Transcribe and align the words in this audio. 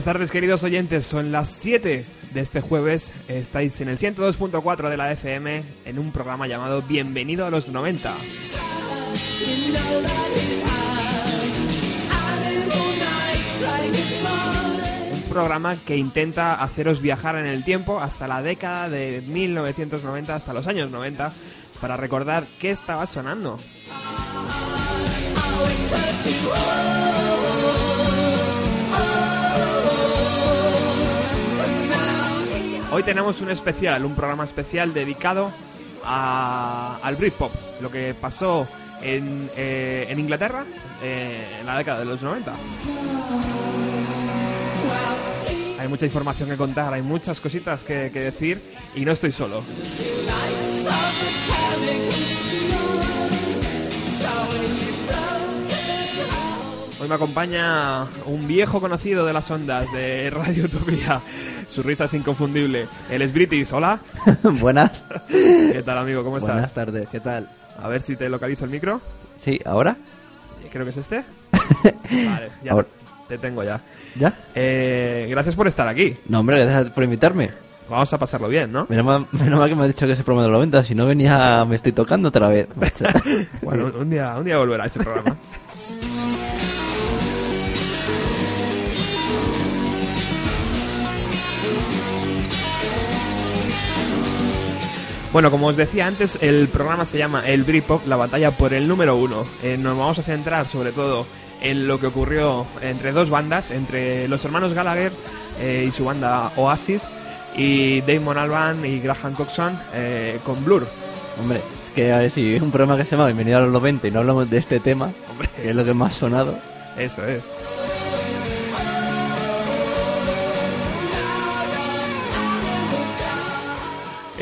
Buenas 0.00 0.14
tardes, 0.14 0.30
queridos 0.30 0.62
oyentes. 0.62 1.04
Son 1.04 1.30
las 1.30 1.50
7 1.50 2.06
de 2.32 2.40
este 2.40 2.62
jueves. 2.62 3.12
Estáis 3.28 3.82
en 3.82 3.90
el 3.90 3.98
102.4 3.98 4.88
de 4.88 4.96
la 4.96 5.12
FM 5.12 5.62
en 5.84 5.98
un 5.98 6.10
programa 6.10 6.46
llamado 6.46 6.80
Bienvenido 6.80 7.44
a 7.44 7.50
los 7.50 7.68
90. 7.68 8.14
Un 15.12 15.22
programa 15.28 15.76
que 15.84 15.98
intenta 15.98 16.54
haceros 16.54 17.02
viajar 17.02 17.36
en 17.36 17.44
el 17.44 17.62
tiempo 17.62 18.00
hasta 18.00 18.26
la 18.26 18.40
década 18.40 18.88
de 18.88 19.22
1990, 19.26 20.34
hasta 20.34 20.54
los 20.54 20.66
años 20.66 20.90
90, 20.90 21.30
para 21.78 21.98
recordar 21.98 22.46
qué 22.58 22.70
estaba 22.70 23.06
sonando. 23.06 23.58
Hoy 32.92 33.02
tenemos 33.04 33.40
un 33.40 33.50
especial, 33.50 34.04
un 34.04 34.14
programa 34.14 34.44
especial 34.44 34.92
dedicado 34.92 35.52
a- 36.04 36.98
al 37.02 37.16
Britpop, 37.16 37.52
lo 37.80 37.90
que 37.90 38.14
pasó 38.20 38.66
en, 39.02 39.48
eh, 39.56 40.12
Inglaterra 40.18 40.64
eh, 41.02 41.58
en 41.60 41.66
la 41.66 41.78
década 41.78 42.00
de 42.00 42.04
los 42.06 42.20
90. 42.22 42.52
Hay 45.78 45.88
mucha 45.88 46.04
información 46.04 46.48
que 46.48 46.56
contar, 46.56 46.92
hay 46.92 47.02
muchas 47.02 47.40
cositas 47.40 47.82
que 47.82 48.10
decir 48.10 48.60
y 48.94 49.04
no 49.04 49.12
estoy 49.12 49.32
solo. 49.32 49.62
Hoy 57.00 57.08
me 57.08 57.14
acompaña 57.14 58.04
un 58.26 58.46
viejo 58.46 58.78
conocido 58.80 59.24
de 59.24 59.32
las 59.32 59.50
ondas 59.50 59.90
de 59.92 60.28
Radio 60.28 60.64
Utopía. 60.66 61.20
Su 61.70 61.82
risa 61.82 62.04
es 62.04 62.14
inconfundible. 62.14 62.86
Él 63.10 63.22
es 63.22 63.32
British, 63.32 63.72
hola. 63.72 64.00
Buenas. 64.42 65.04
¿Qué 65.28 65.82
tal, 65.84 65.96
amigo? 65.96 66.22
¿Cómo 66.22 66.36
estás? 66.36 66.52
Buenas 66.52 66.74
tardes, 66.74 67.08
¿qué 67.10 67.20
tal? 67.20 67.48
A 67.82 67.88
ver 67.88 68.02
si 68.02 68.16
te 68.16 68.28
localizo 68.28 68.66
el 68.66 68.70
micro. 68.70 69.00
Sí, 69.40 69.58
¿ahora? 69.64 69.96
Creo 70.70 70.84
que 70.84 70.90
es 70.90 70.98
este. 70.98 71.24
Vale, 72.26 72.50
ya 72.62 72.72
Ahora. 72.72 72.86
te 73.28 73.38
tengo 73.38 73.64
ya. 73.64 73.80
¿Ya? 74.16 74.34
Eh, 74.54 75.26
gracias 75.30 75.54
por 75.54 75.66
estar 75.66 75.88
aquí. 75.88 76.16
No, 76.28 76.40
hombre, 76.40 76.62
gracias 76.64 76.92
por 76.92 77.02
invitarme. 77.02 77.50
Vamos 77.88 78.12
a 78.12 78.18
pasarlo 78.18 78.48
bien, 78.48 78.70
¿no? 78.70 78.86
Menos 78.88 79.04
mal, 79.04 79.26
menos 79.32 79.58
mal 79.58 79.68
que 79.68 79.74
me 79.74 79.82
has 79.82 79.88
dicho 79.88 80.06
que 80.06 80.12
ese 80.12 80.22
programa 80.22 80.42
de 80.44 80.48
los 80.50 80.58
90, 80.58 80.84
si 80.84 80.94
no 80.94 81.06
venía 81.06 81.64
me 81.64 81.74
estoy 81.76 81.92
tocando 81.92 82.28
otra 82.28 82.48
vez. 82.48 82.68
Bueno, 83.62 83.90
un 83.98 84.10
día, 84.10 84.36
un 84.36 84.44
día 84.44 84.58
volverá 84.58 84.84
ese 84.86 85.00
programa. 85.00 85.34
Bueno, 95.32 95.52
como 95.52 95.68
os 95.68 95.76
decía 95.76 96.08
antes, 96.08 96.38
el 96.42 96.66
programa 96.66 97.04
se 97.04 97.16
llama 97.16 97.46
El 97.46 97.62
Britpop, 97.62 98.04
la 98.08 98.16
batalla 98.16 98.50
por 98.50 98.74
el 98.74 98.88
número 98.88 99.14
uno. 99.14 99.46
Eh, 99.62 99.76
nos 99.78 99.96
vamos 99.96 100.18
a 100.18 100.22
centrar 100.22 100.66
sobre 100.66 100.90
todo 100.90 101.24
en 101.60 101.86
lo 101.86 102.00
que 102.00 102.08
ocurrió 102.08 102.66
entre 102.82 103.12
dos 103.12 103.30
bandas, 103.30 103.70
entre 103.70 104.26
los 104.26 104.44
hermanos 104.44 104.74
Gallagher 104.74 105.12
eh, 105.60 105.84
y 105.86 105.92
su 105.92 106.04
banda 106.04 106.50
Oasis, 106.56 107.08
y 107.56 108.00
Damon 108.00 108.38
Albarn 108.38 108.84
y 108.84 108.98
Graham 108.98 109.34
Coxon 109.34 109.78
eh, 109.94 110.40
con 110.44 110.64
Blur. 110.64 110.88
hombre, 111.40 111.58
es 111.58 111.94
que 111.94 112.12
a 112.12 112.18
ver 112.18 112.30
si 112.32 112.56
es 112.56 112.62
un 112.62 112.72
programa 112.72 112.96
que 112.96 113.04
se 113.04 113.12
llama 113.12 113.26
Bienvenido 113.26 113.58
a 113.58 113.60
los 113.60 113.72
90 113.72 114.08
y 114.08 114.10
no 114.10 114.20
hablamos 114.20 114.50
de 114.50 114.58
este 114.58 114.80
tema, 114.80 115.12
Hombre, 115.30 115.48
que 115.54 115.70
es 115.70 115.76
lo 115.76 115.84
que 115.84 115.94
más 115.94 116.16
ha 116.16 116.18
sonado. 116.18 116.58
eso 116.98 117.24
es. 117.24 117.42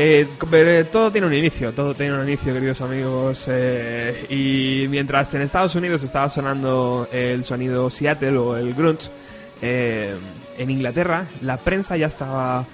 Eh, 0.00 0.28
pero, 0.48 0.70
eh, 0.70 0.84
todo 0.84 1.10
tiene 1.10 1.26
un 1.26 1.34
inicio, 1.34 1.72
todo 1.72 1.92
tiene 1.92 2.12
un 2.16 2.22
inicio, 2.28 2.52
queridos 2.54 2.80
amigos. 2.80 3.44
eh, 3.48 4.26
y 4.30 4.86
mientras 4.88 5.34
en 5.34 5.42
Estados 5.42 5.74
Unidos 5.74 6.04
estaba 6.04 6.28
sonando 6.28 7.08
el 7.10 7.44
sonido 7.44 7.90
Seattle 7.90 8.36
o 8.38 8.56
el 8.56 8.74
grunge, 8.74 9.08
eh, 9.60 10.14
en 10.56 10.70
Inglaterra 10.70 11.24
la 11.42 11.56
prensa 11.56 11.96
ya 11.96 12.06
estaba 12.06 12.64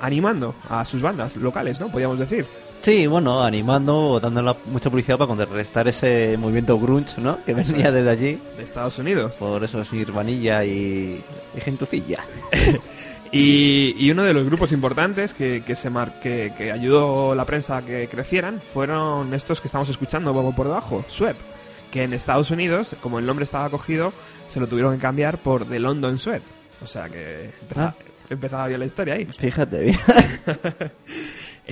animando 0.00 0.54
a 0.70 0.82
sus 0.86 1.02
bandas 1.02 1.36
locales, 1.36 1.78
¿no? 1.78 1.88
Podríamos 1.88 2.18
decir. 2.18 2.46
Sí, 2.80 3.06
bueno, 3.06 3.42
animando 3.42 4.18
la- 4.24 4.56
mucha 4.64 4.88
publicidad 4.88 5.18
para 5.18 5.28
contrarrestar 5.28 5.86
ese 5.88 6.36
movimiento 6.38 6.78
grunge, 6.80 7.20
¿no? 7.20 7.38
Que 7.44 7.52
venía 7.52 7.92
desde 7.92 8.08
allí, 8.08 8.38
De 8.56 8.62
Estados 8.64 8.98
Unidos. 8.98 9.32
por 9.32 9.62
esos 9.62 9.92
Nirvanilla 9.92 10.64
y, 10.64 11.22
y 11.54 11.60
gentucilla. 11.60 12.24
Y, 13.32 13.94
y 13.98 14.10
uno 14.10 14.24
de 14.24 14.34
los 14.34 14.44
grupos 14.44 14.72
importantes 14.72 15.32
que, 15.34 15.62
que, 15.64 15.76
se 15.76 15.88
mar- 15.88 16.18
que, 16.20 16.52
que 16.58 16.72
ayudó 16.72 17.34
la 17.34 17.44
prensa 17.44 17.76
a 17.76 17.82
que 17.82 18.08
crecieran 18.08 18.60
fueron 18.74 19.32
estos 19.34 19.60
que 19.60 19.68
estamos 19.68 19.88
escuchando 19.88 20.32
poco 20.32 20.52
por 20.54 20.66
debajo, 20.66 21.04
Sweat, 21.08 21.36
que 21.92 22.02
en 22.02 22.12
Estados 22.12 22.50
Unidos, 22.50 22.96
como 23.00 23.18
el 23.20 23.26
nombre 23.26 23.44
estaba 23.44 23.68
cogido, 23.70 24.12
se 24.48 24.58
lo 24.58 24.66
tuvieron 24.66 24.96
que 24.96 25.00
cambiar 25.02 25.38
por 25.38 25.64
The 25.64 25.78
London 25.78 26.18
Sweat. 26.18 26.42
O 26.82 26.86
sea 26.88 27.08
que 27.08 27.50
empezaba, 27.60 27.94
Ah. 27.98 28.02
empezaba 28.30 28.66
bien 28.66 28.80
la 28.80 28.86
historia 28.86 29.14
ahí. 29.14 29.26
Fíjate 29.26 29.80
bien. 29.84 29.98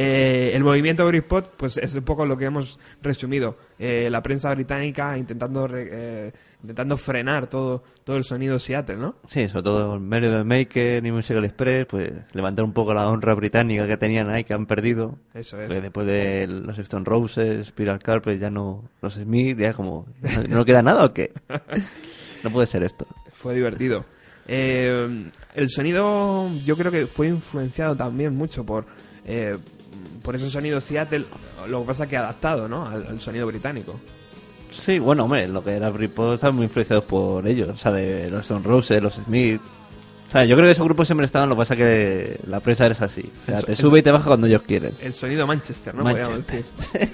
Eh, 0.00 0.52
el 0.54 0.62
movimiento 0.62 1.04
Britpop 1.04 1.56
pues 1.56 1.76
es 1.76 1.92
un 1.96 2.04
poco 2.04 2.24
lo 2.24 2.36
que 2.38 2.44
hemos 2.44 2.78
resumido. 3.02 3.56
Eh, 3.80 4.06
la 4.08 4.22
prensa 4.22 4.54
británica 4.54 5.18
intentando 5.18 5.66
re- 5.66 5.88
eh, 5.90 6.32
intentando 6.62 6.96
frenar 6.96 7.48
todo 7.48 7.82
todo 8.04 8.16
el 8.16 8.22
sonido 8.22 8.60
Seattle, 8.60 8.96
¿no? 8.96 9.16
Sí, 9.26 9.48
sobre 9.48 9.64
todo 9.64 9.98
de 9.98 10.44
Maker 10.44 11.04
y 11.04 11.10
Musical 11.10 11.44
Express, 11.44 11.86
pues 11.86 12.12
levantar 12.32 12.64
un 12.64 12.72
poco 12.72 12.94
la 12.94 13.08
honra 13.08 13.34
británica 13.34 13.88
que 13.88 13.96
tenían 13.96 14.30
ahí, 14.30 14.44
que 14.44 14.54
han 14.54 14.66
perdido. 14.66 15.16
Eso 15.34 15.60
es. 15.60 15.66
Porque 15.66 15.80
después 15.80 16.06
de 16.06 16.46
los 16.46 16.78
Stone 16.78 17.04
Roses, 17.04 17.66
Spiral 17.66 17.98
Carpet, 17.98 18.38
ya 18.38 18.50
no. 18.50 18.84
Los 19.02 19.14
Smith, 19.14 19.58
ya 19.58 19.72
como. 19.74 20.06
¿No 20.48 20.64
queda 20.64 20.80
nada 20.80 21.04
o 21.06 21.12
qué? 21.12 21.32
No 22.44 22.50
puede 22.50 22.68
ser 22.68 22.84
esto. 22.84 23.04
Fue 23.32 23.52
divertido. 23.56 24.04
Eh, 24.46 25.28
el 25.56 25.68
sonido 25.68 26.48
yo 26.64 26.76
creo 26.76 26.92
que 26.92 27.08
fue 27.08 27.26
influenciado 27.26 27.96
también 27.96 28.34
mucho 28.36 28.64
por, 28.64 28.84
eh, 29.26 29.56
por 30.22 30.34
ese 30.34 30.50
sonido 30.50 30.80
Seattle, 30.80 31.24
lo 31.68 31.80
que 31.80 31.86
pasa 31.86 32.06
que 32.06 32.16
adaptado 32.16 32.68
¿no? 32.68 32.86
al, 32.86 33.06
al 33.06 33.20
sonido 33.20 33.46
británico. 33.46 33.98
Sí, 34.70 34.98
bueno, 34.98 35.24
hombre, 35.24 35.48
lo 35.48 35.64
que 35.64 35.72
era 35.72 35.90
Britpop 35.90 36.34
estaban 36.34 36.56
muy 36.56 36.64
influenciados 36.64 37.04
por 37.04 37.46
ellos. 37.46 37.70
O 37.70 37.76
sea, 37.76 37.92
de 37.92 38.30
los 38.30 38.42
Stone 38.42 38.64
Roses, 38.64 39.02
los 39.02 39.14
Smith. 39.14 39.60
O 40.28 40.30
sea, 40.30 40.44
yo 40.44 40.56
creo 40.56 40.68
que 40.68 40.72
esos 40.72 40.84
grupos 40.84 41.08
siempre 41.08 41.24
estaban, 41.24 41.48
lo 41.48 41.54
que 41.54 41.58
pasa 41.60 41.74
que 41.76 42.38
la 42.46 42.60
prensa 42.60 42.86
es 42.86 43.00
así. 43.00 43.30
O 43.42 43.46
sea, 43.46 43.62
te 43.62 43.74
sube 43.74 44.00
y 44.00 44.02
te 44.02 44.10
baja 44.10 44.26
cuando 44.26 44.46
ellos 44.46 44.62
quieren. 44.62 44.92
El 45.00 45.14
sonido 45.14 45.46
Manchester, 45.46 45.94
¿no? 45.94 46.04
Manchester. 46.04 46.64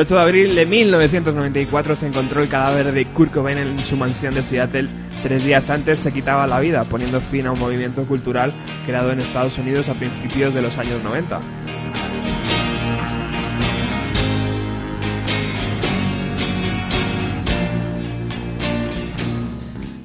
El 0.00 0.06
8 0.06 0.14
de 0.14 0.20
abril 0.22 0.54
de 0.54 0.64
1994 0.64 1.94
se 1.94 2.06
encontró 2.06 2.42
el 2.42 2.48
cadáver 2.48 2.90
de 2.90 3.04
Kurt 3.12 3.34
Cobain 3.34 3.58
en 3.58 3.78
su 3.80 3.98
mansión 3.98 4.34
de 4.34 4.42
Seattle. 4.42 4.88
Tres 5.22 5.44
días 5.44 5.68
antes 5.68 5.98
se 5.98 6.10
quitaba 6.10 6.46
la 6.46 6.58
vida, 6.58 6.84
poniendo 6.84 7.20
fin 7.20 7.46
a 7.46 7.52
un 7.52 7.58
movimiento 7.58 8.06
cultural 8.06 8.54
creado 8.86 9.12
en 9.12 9.18
Estados 9.18 9.58
Unidos 9.58 9.90
a 9.90 9.94
principios 9.94 10.54
de 10.54 10.62
los 10.62 10.78
años 10.78 11.04
90. 11.04 11.38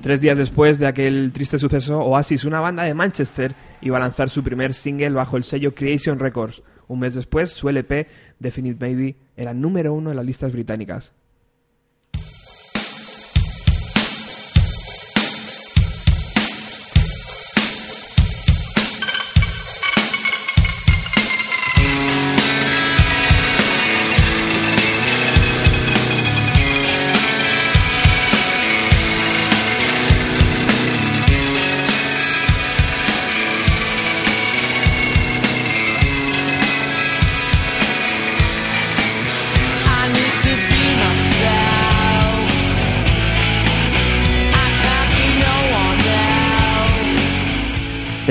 Tres 0.02 0.20
días 0.20 0.38
después 0.38 0.78
de 0.78 0.88
aquel 0.88 1.32
triste 1.32 1.58
suceso, 1.58 2.02
Oasis, 2.02 2.44
una 2.44 2.60
banda 2.60 2.84
de 2.84 2.94
Manchester, 2.94 3.56
iba 3.80 3.96
a 3.96 4.02
lanzar 4.02 4.30
su 4.30 4.44
primer 4.44 4.74
single 4.74 5.12
bajo 5.12 5.38
el 5.38 5.46
sello 5.46 5.74
Creation 5.74 6.20
Records. 6.20 6.64
Un 6.90 7.00
mes 7.00 7.16
después, 7.16 7.52
su 7.52 7.70
LP, 7.70 8.08
Definite 8.40 8.78
Maybe, 8.86 9.25
era 9.38 9.54
número 9.54 9.94
uno 9.94 10.12
en 10.12 10.18
las 10.18 10.26
listas 10.26 10.52
británicas. 10.52 11.14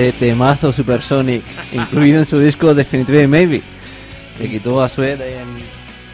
Este 0.04 0.26
temazo 0.26 0.70
Supersonic, 0.70 1.42
incluido 1.72 2.18
en 2.18 2.26
su 2.26 2.38
disco 2.38 2.74
Definitive 2.74 3.26
Maybe, 3.26 3.62
que 4.36 4.50
quitó 4.50 4.82
a 4.82 4.88
Sued 4.90 5.18
en, 5.18 5.64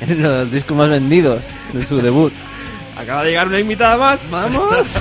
en 0.01 0.23
los 0.23 0.53
discos 0.53 0.77
más 0.77 0.89
vendidos 0.89 1.43
de 1.73 1.85
su 1.85 2.01
debut. 2.01 2.33
Acaba 2.97 3.25
de 3.25 3.31
llegar 3.31 3.49
una 3.49 3.59
invitada 3.59 3.97
más. 3.97 4.21
¡Vamos! 4.31 4.87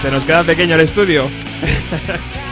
Se 0.00 0.10
nos 0.12 0.22
queda 0.22 0.44
pequeño 0.44 0.76
el 0.76 0.82
estudio. 0.82 1.24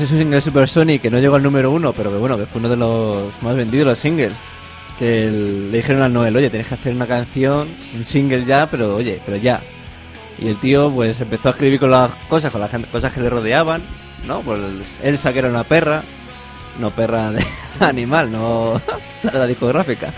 Ese 0.00 0.16
single 0.18 0.40
Supersonic 0.40 1.02
que 1.02 1.10
no 1.10 1.18
llegó 1.18 1.36
al 1.36 1.42
número 1.42 1.70
uno, 1.70 1.92
pero 1.92 2.10
que 2.10 2.16
bueno, 2.16 2.38
que 2.38 2.46
fue 2.46 2.58
uno 2.60 2.68
de 2.70 2.76
los 2.76 3.42
más 3.42 3.54
vendidos 3.54 3.86
los 3.86 3.98
singles. 3.98 4.32
Que 4.98 5.30
le 5.30 5.76
dijeron 5.78 6.02
al 6.02 6.12
Noel, 6.12 6.36
oye, 6.36 6.50
tenés 6.50 6.68
que 6.68 6.74
hacer 6.74 6.94
una 6.94 7.06
canción, 7.06 7.68
un 7.94 8.04
single 8.04 8.44
ya, 8.44 8.66
pero 8.70 8.96
oye, 8.96 9.20
pero 9.24 9.36
ya. 9.36 9.60
Y 10.38 10.48
el 10.48 10.56
tío 10.58 10.90
pues 10.90 11.20
empezó 11.20 11.48
a 11.48 11.52
escribir 11.52 11.78
con 11.80 11.90
las 11.90 12.10
cosas, 12.28 12.50
con 12.52 12.60
las 12.60 12.70
cosas 12.90 13.12
que 13.12 13.20
le 13.20 13.30
rodeaban, 13.30 13.82
¿no? 14.26 14.40
Pues 14.40 14.58
Elsa 15.02 15.32
que 15.32 15.38
era 15.40 15.48
una 15.48 15.64
perra, 15.64 16.02
no 16.78 16.90
perra 16.90 17.30
de 17.32 17.44
animal, 17.80 18.30
no 18.32 18.80
la 19.22 19.46
discográfica. 19.46 20.12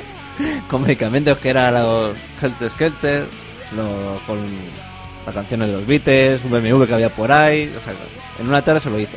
con 0.70 0.82
medicamentos 0.82 1.36
que 1.38 1.50
era 1.50 1.70
los 1.70 2.16
Helter 2.40 2.70
Skelter, 2.70 3.26
lo- 3.76 4.20
con 4.26 4.38
las 5.26 5.34
canciones 5.34 5.68
de 5.68 5.74
los 5.74 5.86
Beatles, 5.86 6.42
un 6.44 6.50
BMW 6.50 6.84
que 6.84 6.94
había 6.94 7.10
por 7.10 7.30
ahí, 7.30 7.72
o 7.76 7.84
sea, 7.84 7.92
en 8.38 8.48
una 8.48 8.62
tarde 8.62 8.80
se 8.80 8.90
lo 8.90 8.98
hizo. 8.98 9.16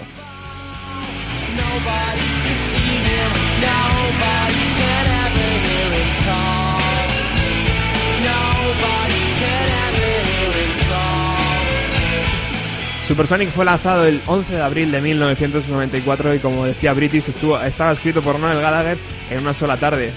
Supersonic 13.08 13.52
fue 13.52 13.66
lanzado 13.66 14.06
el 14.06 14.22
11 14.26 14.56
de 14.56 14.62
abril 14.62 14.92
de 14.92 15.02
1994 15.02 16.36
y 16.36 16.40
como 16.40 16.66
decía 16.66 16.94
British, 16.94 17.30
estuvo, 17.30 17.60
estaba 17.60 17.92
escrito 17.92 18.22
por 18.22 18.39
Noel 18.39 18.60
Gallagher 18.62 18.98
en 19.30 19.42
una 19.42 19.54
sola 19.54 19.77
tarde. 19.77 20.12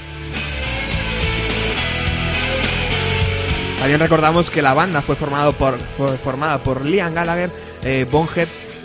También 3.78 4.00
recordamos 4.00 4.50
que 4.50 4.62
la 4.62 4.74
banda 4.74 5.02
fue, 5.02 5.16
formado 5.16 5.52
por, 5.52 5.78
formada 6.22 6.58
por 6.58 6.84
Liam 6.84 7.14
Gallagher, 7.14 7.50
eh, 7.82 8.06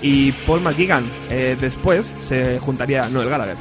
y 0.02 0.32
Paul 0.32 0.62
McGuigan. 0.62 1.06
Eh, 1.30 1.58
después 1.60 2.12
se 2.28 2.60
juntaría 2.60 3.08
Noel 3.10 3.30
Gallagher. 3.30 3.58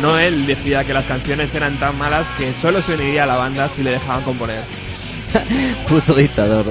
Noel 0.00 0.46
decía 0.46 0.84
que 0.84 0.92
las 0.92 1.06
canciones 1.06 1.54
eran 1.54 1.78
tan 1.78 1.96
malas 1.96 2.26
que 2.36 2.52
solo 2.60 2.82
se 2.82 2.94
uniría 2.94 3.22
a 3.22 3.26
la 3.26 3.36
banda 3.36 3.68
si 3.68 3.84
le 3.84 3.92
dejaban 3.92 4.24
componer. 4.24 4.64
Puto 5.88 6.14
dictador. 6.14 6.66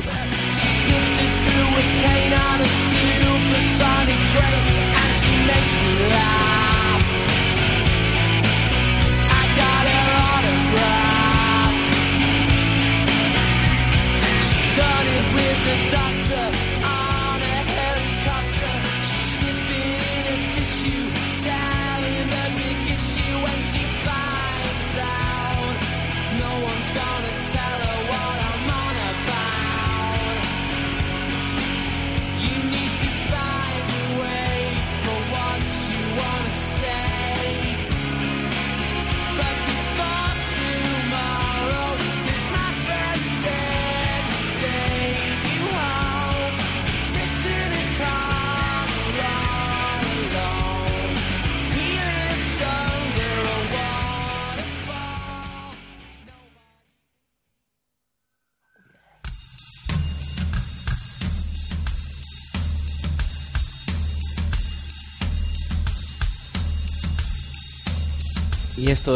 The 15.63 15.91
doctor 15.91 16.20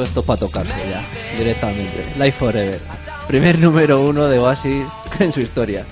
Y 0.02 0.04
esto, 0.04 0.24
para 0.24 0.40
tocarse 0.40 0.80
ya, 0.90 1.04
directamente. 1.38 2.06
Life 2.18 2.34
Forever. 2.40 2.80
Primer 3.28 3.60
número 3.60 4.02
uno 4.02 4.26
de 4.28 4.40
Oasis 4.40 4.86
en 5.20 5.32
su 5.34 5.42
historia. 5.42 5.86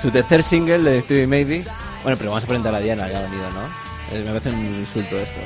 Su 0.00 0.10
tercer 0.10 0.42
single 0.42 0.78
de 0.78 1.02
Stevie 1.02 1.26
Maybe. 1.26 1.64
Bueno, 2.02 2.18
pero 2.18 2.30
vamos 2.30 2.44
a 2.44 2.46
presentar 2.46 2.74
a 2.74 2.80
Diana, 2.80 3.08
que 3.08 3.16
ha 3.16 3.20
venido, 3.22 3.44
¿no? 3.50 4.16
Eh, 4.16 4.22
Me 4.24 4.32
parece 4.32 4.50
un 4.50 4.80
insulto 4.80 5.16
esto. 5.16 5.40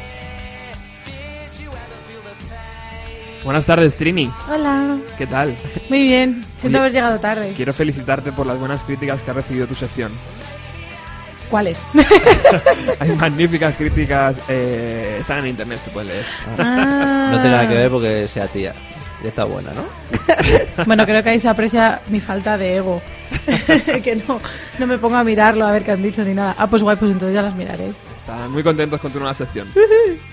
Buenas 3.45 3.65
tardes, 3.65 3.95
Trini. 3.97 4.31
Hola, 4.53 4.97
¿Qué 5.17 5.27
tal? 5.27 5.57
muy 5.89 6.03
bien. 6.03 6.45
Siento 6.61 6.79
Oye, 6.79 6.83
haber 6.87 6.93
llegado 6.93 7.21
tarde. 7.21 7.53
Quiero 7.55 7.73
felicitarte 7.73 8.33
por 8.33 8.45
las 8.47 8.59
buenas 8.59 8.83
críticas 8.83 9.23
que 9.23 9.31
ha 9.31 9.35
recibido 9.35 9.67
tu 9.69 9.75
sección. 9.77 10.11
¿Cuáles? 11.50 11.81
Hay 12.99 13.11
magníficas 13.11 13.76
críticas, 13.76 14.37
eh, 14.49 15.19
están 15.21 15.38
en 15.38 15.49
internet, 15.49 15.81
se 15.85 15.91
puede 15.91 16.09
leer. 16.09 16.25
Ah. 16.59 17.29
No 17.31 17.41
tiene 17.41 17.57
nada 17.57 17.69
que 17.69 17.75
ver 17.75 17.91
porque 17.91 18.29
sea 18.29 18.47
tía. 18.47 18.75
Ya 19.23 19.29
está 19.29 19.45
buena, 19.45 19.71
¿no? 19.73 19.85
Bueno, 20.87 21.07
creo 21.07 21.23
que 21.23 21.31
ahí 21.31 21.38
se 21.38 21.49
aprecia 21.49 22.00
mi 22.09 22.21
falta 22.21 22.59
de 22.59 22.76
ego. 22.76 23.00
que 24.05 24.17
no, 24.17 24.41
no 24.79 24.87
me 24.87 24.99
pongo 24.99 25.17
a 25.17 25.25
mirarlo 25.25 25.67
a 25.67 25.73
ver 25.73 25.83
qué 25.83 25.93
han 25.93 26.03
dicho 26.03 26.23
ni 26.23 26.35
nada. 26.35 26.55
Ah, 26.59 26.67
pues 26.67 26.83
guay, 26.83 26.97
pues 26.97 27.11
entonces 27.11 27.35
ya 27.35 27.43
las 27.43 27.55
miraré. 27.55 27.93
Están 28.17 28.50
muy 28.50 28.62
contentos 28.62 29.00
con 29.00 29.11
tu 29.11 29.19
nueva 29.19 29.35
sección. 29.35 29.69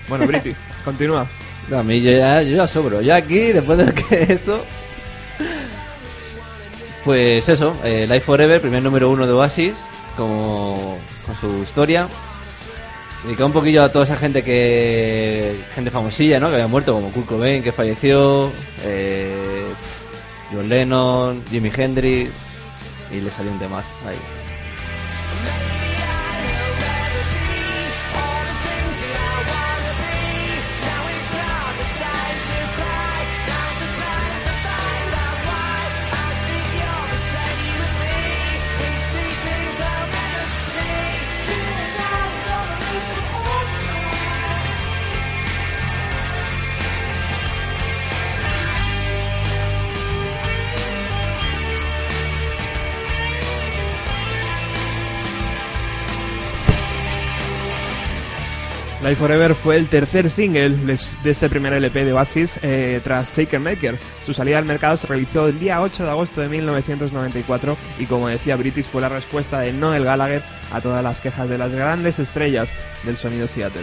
Bueno, 0.08 0.26
British, 0.26 0.56
continúa. 0.84 1.26
No, 1.68 1.78
a 1.78 1.82
mí 1.82 2.02
yo 2.02 2.10
ya, 2.10 2.42
yo 2.42 2.56
ya 2.56 2.66
sobro. 2.66 3.00
Yo 3.00 3.14
aquí, 3.14 3.52
después 3.52 3.78
de 3.78 3.92
que 3.94 4.32
esto... 4.34 4.62
Pues 7.04 7.48
eso, 7.50 7.76
eh, 7.84 8.06
Life 8.08 8.20
Forever, 8.20 8.60
primer 8.62 8.82
número 8.82 9.10
uno 9.10 9.26
de 9.26 9.32
Oasis, 9.32 9.74
como 10.16 10.98
con 11.26 11.36
su 11.36 11.62
historia. 11.62 12.08
Dedicado 13.24 13.46
un 13.46 13.52
poquillo 13.52 13.82
a 13.82 13.90
toda 13.90 14.04
esa 14.04 14.16
gente 14.16 14.42
que. 14.42 15.64
gente 15.74 15.90
famosilla, 15.90 16.38
¿no? 16.38 16.48
Que 16.48 16.54
había 16.54 16.66
muerto, 16.66 16.92
como 16.92 17.10
Kurt 17.10 17.26
Cobain, 17.26 17.62
que 17.62 17.72
falleció, 17.72 18.52
eh, 18.82 19.64
John 20.52 20.68
Lennon, 20.68 21.42
Jimi 21.50 21.70
Hendrix, 21.74 22.30
y 23.10 23.20
le 23.20 23.30
salió 23.30 23.50
un 23.50 23.58
tema 23.58 23.78
ahí. 23.78 24.43
Life 59.04 59.16
Forever 59.16 59.54
fue 59.54 59.76
el 59.76 59.88
tercer 59.88 60.30
single 60.30 60.70
de 60.70 61.30
este 61.30 61.50
primer 61.50 61.74
LP 61.74 62.06
de 62.06 62.14
Oasis 62.14 62.58
eh, 62.62 63.02
tras 63.04 63.36
Shaker 63.36 63.60
Maker. 63.60 63.98
Su 64.24 64.32
salida 64.32 64.56
al 64.56 64.64
mercado 64.64 64.96
se 64.96 65.06
realizó 65.06 65.46
el 65.46 65.60
día 65.60 65.82
8 65.82 66.04
de 66.04 66.10
agosto 66.10 66.40
de 66.40 66.48
1994 66.48 67.76
y 67.98 68.06
como 68.06 68.28
decía 68.28 68.56
British 68.56 68.86
fue 68.86 69.02
la 69.02 69.10
respuesta 69.10 69.60
de 69.60 69.74
Noel 69.74 70.04
Gallagher 70.04 70.42
a 70.72 70.80
todas 70.80 71.04
las 71.04 71.20
quejas 71.20 71.50
de 71.50 71.58
las 71.58 71.74
grandes 71.74 72.18
estrellas 72.18 72.70
del 73.04 73.18
sonido 73.18 73.46
Seattle. 73.46 73.82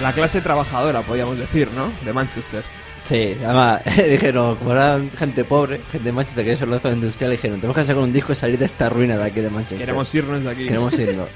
La 0.00 0.14
clase 0.14 0.40
trabajadora, 0.40 1.02
podríamos 1.02 1.36
decir, 1.36 1.68
¿no? 1.76 1.92
De 2.02 2.14
Manchester. 2.14 2.64
Sí, 3.10 3.36
además 3.44 3.82
dijeron, 4.08 4.54
como 4.54 4.70
eran 4.70 5.10
gente 5.10 5.42
pobre, 5.42 5.80
gente 5.90 6.04
de 6.06 6.12
Manchester 6.12 6.44
que 6.44 6.52
eso 6.52 6.64
lo 6.64 6.76
hizo 6.76 6.92
industrial, 6.92 7.32
dijeron, 7.32 7.56
tenemos 7.56 7.76
que 7.76 7.84
sacar 7.84 8.00
un 8.00 8.12
disco 8.12 8.30
y 8.30 8.36
salir 8.36 8.56
de 8.56 8.66
esta 8.66 8.88
ruina 8.88 9.16
de 9.16 9.24
aquí 9.24 9.40
de 9.40 9.50
Manchester. 9.50 9.78
Queremos 9.78 10.14
irnos 10.14 10.44
de 10.44 10.48
aquí. 10.48 10.64
Queremos 10.64 10.96
irnos. 11.00 11.26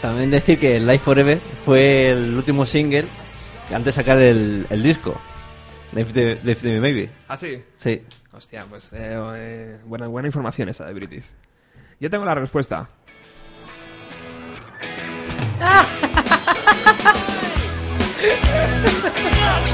También 0.00 0.30
decir 0.30 0.58
que 0.58 0.80
Life 0.80 1.00
Forever 1.00 1.38
fue 1.66 2.12
el 2.12 2.34
último 2.34 2.64
single 2.64 3.04
antes 3.70 3.84
de 3.84 3.92
sacar 3.92 4.16
el, 4.16 4.66
el 4.70 4.82
disco. 4.82 5.20
The, 5.94 6.40
Life 6.42 6.60
the 6.62 6.80
Maybe. 6.80 7.08
¿Ah, 7.28 7.36
sí? 7.36 7.62
Sí. 7.76 8.02
Hostia, 8.32 8.64
pues 8.68 8.92
eh, 8.92 9.16
eh, 9.36 9.78
buena, 9.84 10.08
buena 10.08 10.26
información 10.26 10.68
esa 10.68 10.84
de 10.86 10.92
British. 10.92 11.26
Yo 12.00 12.10
tengo 12.10 12.24
la 12.24 12.34
respuesta. 12.34 12.88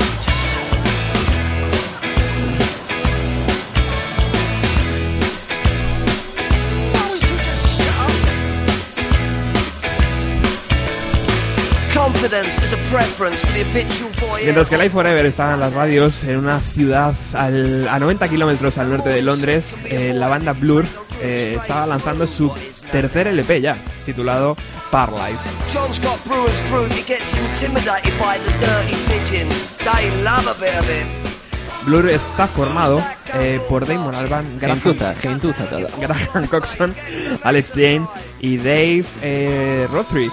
Mientras 14.44 14.68
que 14.68 14.76
Life 14.76 14.90
Forever 14.90 15.26
estaba 15.26 15.54
en 15.54 15.60
las 15.60 15.72
radios 15.72 16.24
en 16.24 16.36
una 16.38 16.60
ciudad 16.60 17.14
al- 17.34 17.88
a 17.88 17.98
90 17.98 18.28
kilómetros 18.28 18.76
al 18.78 18.90
norte 18.90 19.08
de 19.10 19.22
Londres, 19.22 19.74
eh, 19.84 20.12
la 20.14 20.28
banda 20.28 20.52
Blur 20.52 20.84
eh, 21.22 21.56
estaba 21.60 21.86
lanzando 21.86 22.26
su 22.26 22.52
tercer 22.92 23.26
LP 23.28 23.60
ya, 23.60 23.76
titulado 24.04 24.56
Par 24.90 25.10
Life. 25.12 25.38
John's 25.72 26.00
got 26.00 26.18
brewer's 26.26 26.58
fruit. 26.68 26.90
He 26.92 27.02
gets 27.02 27.32
intimidated 27.34 28.12
by 28.18 28.38
the 28.38 28.52
dirty 28.58 28.96
pigeons. 29.06 29.54
They 29.78 30.10
love 30.22 30.46
a 30.48 30.54
bit 30.60 30.74
of 30.78 30.88
it. 30.90 31.06
Blur 31.86 32.10
está 32.10 32.46
formado 32.46 33.02
eh, 33.34 33.60
por 33.68 33.86
Damon 33.86 34.14
Albarn, 34.14 34.58
Graham, 34.58 34.80
Gentuza. 35.14 35.66
Graham 35.98 36.46
Coxon, 36.48 36.94
Alex 37.42 37.70
Jane 37.74 38.06
y 38.40 38.56
Dave 38.58 39.04
eh, 39.22 39.88
Rothery. 39.90 40.30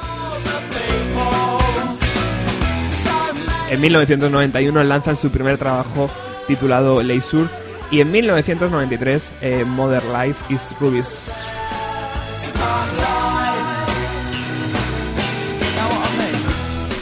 En 3.70 3.82
1991 3.82 4.84
lanzan 4.86 5.18
su 5.18 5.30
primer 5.30 5.58
trabajo 5.58 6.10
titulado 6.48 7.02
Leisure 7.04 7.50
y 7.92 8.00
en 8.00 8.12
1993 8.12 9.34
eh, 9.42 9.66
Mother 9.66 10.04
Life 10.06 10.54
is 10.54 10.74
Ruby's. 10.80 11.34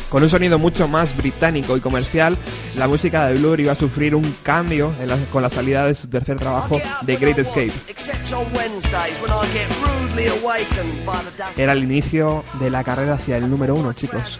Con 0.10 0.24
un 0.24 0.29
sonido 0.29 0.57
mucho 0.57 0.88
más 0.88 1.15
británico 1.15 1.75
y 1.75 1.81
comercial, 1.81 2.38
la 2.77 2.88
música 2.88 3.27
de 3.27 3.36
Blur 3.36 3.60
iba 3.60 3.74
a 3.74 3.75
sufrir 3.75 4.15
un 4.15 4.36
cambio 4.43 4.93
con 5.31 5.43
la 5.43 5.50
salida 5.50 5.86
de 5.86 5.93
su 5.93 6.07
tercer 6.07 6.38
trabajo, 6.38 6.81
The 7.05 7.17
Great 7.17 7.38
Escape. 7.39 7.74
Era 11.57 11.74
el 11.74 11.84
inicio 11.84 12.43
de 12.60 12.69
la 12.69 12.84
carrera 12.84 13.15
hacia 13.15 13.38
el 13.38 13.50
número 13.50 13.75
uno, 13.75 13.93
chicos. 13.93 14.39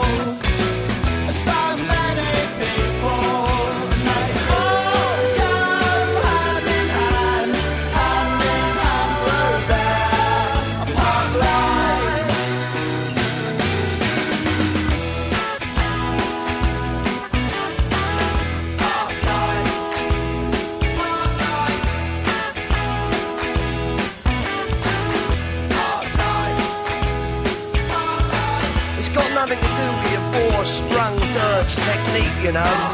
know. 32.51 32.91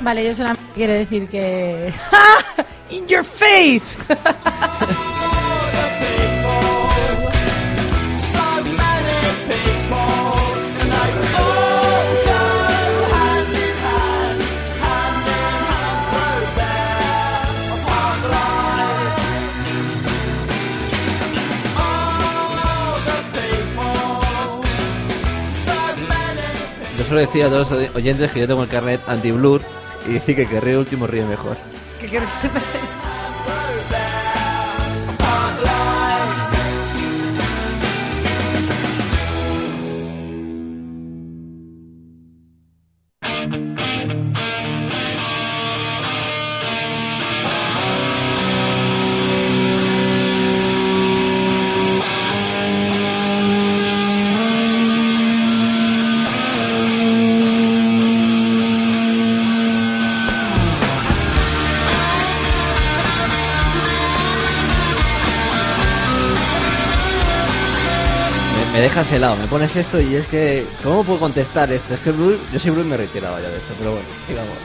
Vale, 0.00 0.24
yo 0.24 0.34
solamente 0.34 0.62
quiero 0.74 0.92
decir 0.92 1.28
que... 1.28 1.92
¡In 2.90 3.06
your 3.06 3.24
face! 3.24 3.96
Solo 27.14 27.26
decía 27.26 27.46
a 27.46 27.48
todos 27.48 27.70
los 27.70 27.94
oyentes 27.94 28.32
que 28.32 28.40
yo 28.40 28.48
tengo 28.48 28.64
el 28.64 28.68
carnet 28.68 29.00
anti-blur 29.06 29.62
y 30.08 30.14
decir 30.14 30.34
que 30.34 30.60
ríe 30.60 30.76
último 30.76 31.06
ríe 31.06 31.24
mejor. 31.24 31.56
dejas 69.04 69.12
helado, 69.16 69.36
me 69.36 69.46
pones 69.46 69.76
esto 69.76 70.00
y 70.00 70.14
es 70.14 70.26
que... 70.26 70.64
¿Cómo 70.82 71.04
puedo 71.04 71.18
contestar 71.20 71.70
esto? 71.72 71.94
Es 71.94 72.00
que 72.00 72.10
Blur, 72.10 72.38
yo 72.52 72.58
soy 72.58 72.70
Blur 72.70 72.84
y 72.86 72.88
me 72.88 72.96
retiraba 72.96 73.40
ya 73.40 73.48
de 73.48 73.58
esto, 73.58 73.74
pero 73.78 73.92
bueno, 73.92 74.06
sigamos. 74.26 74.56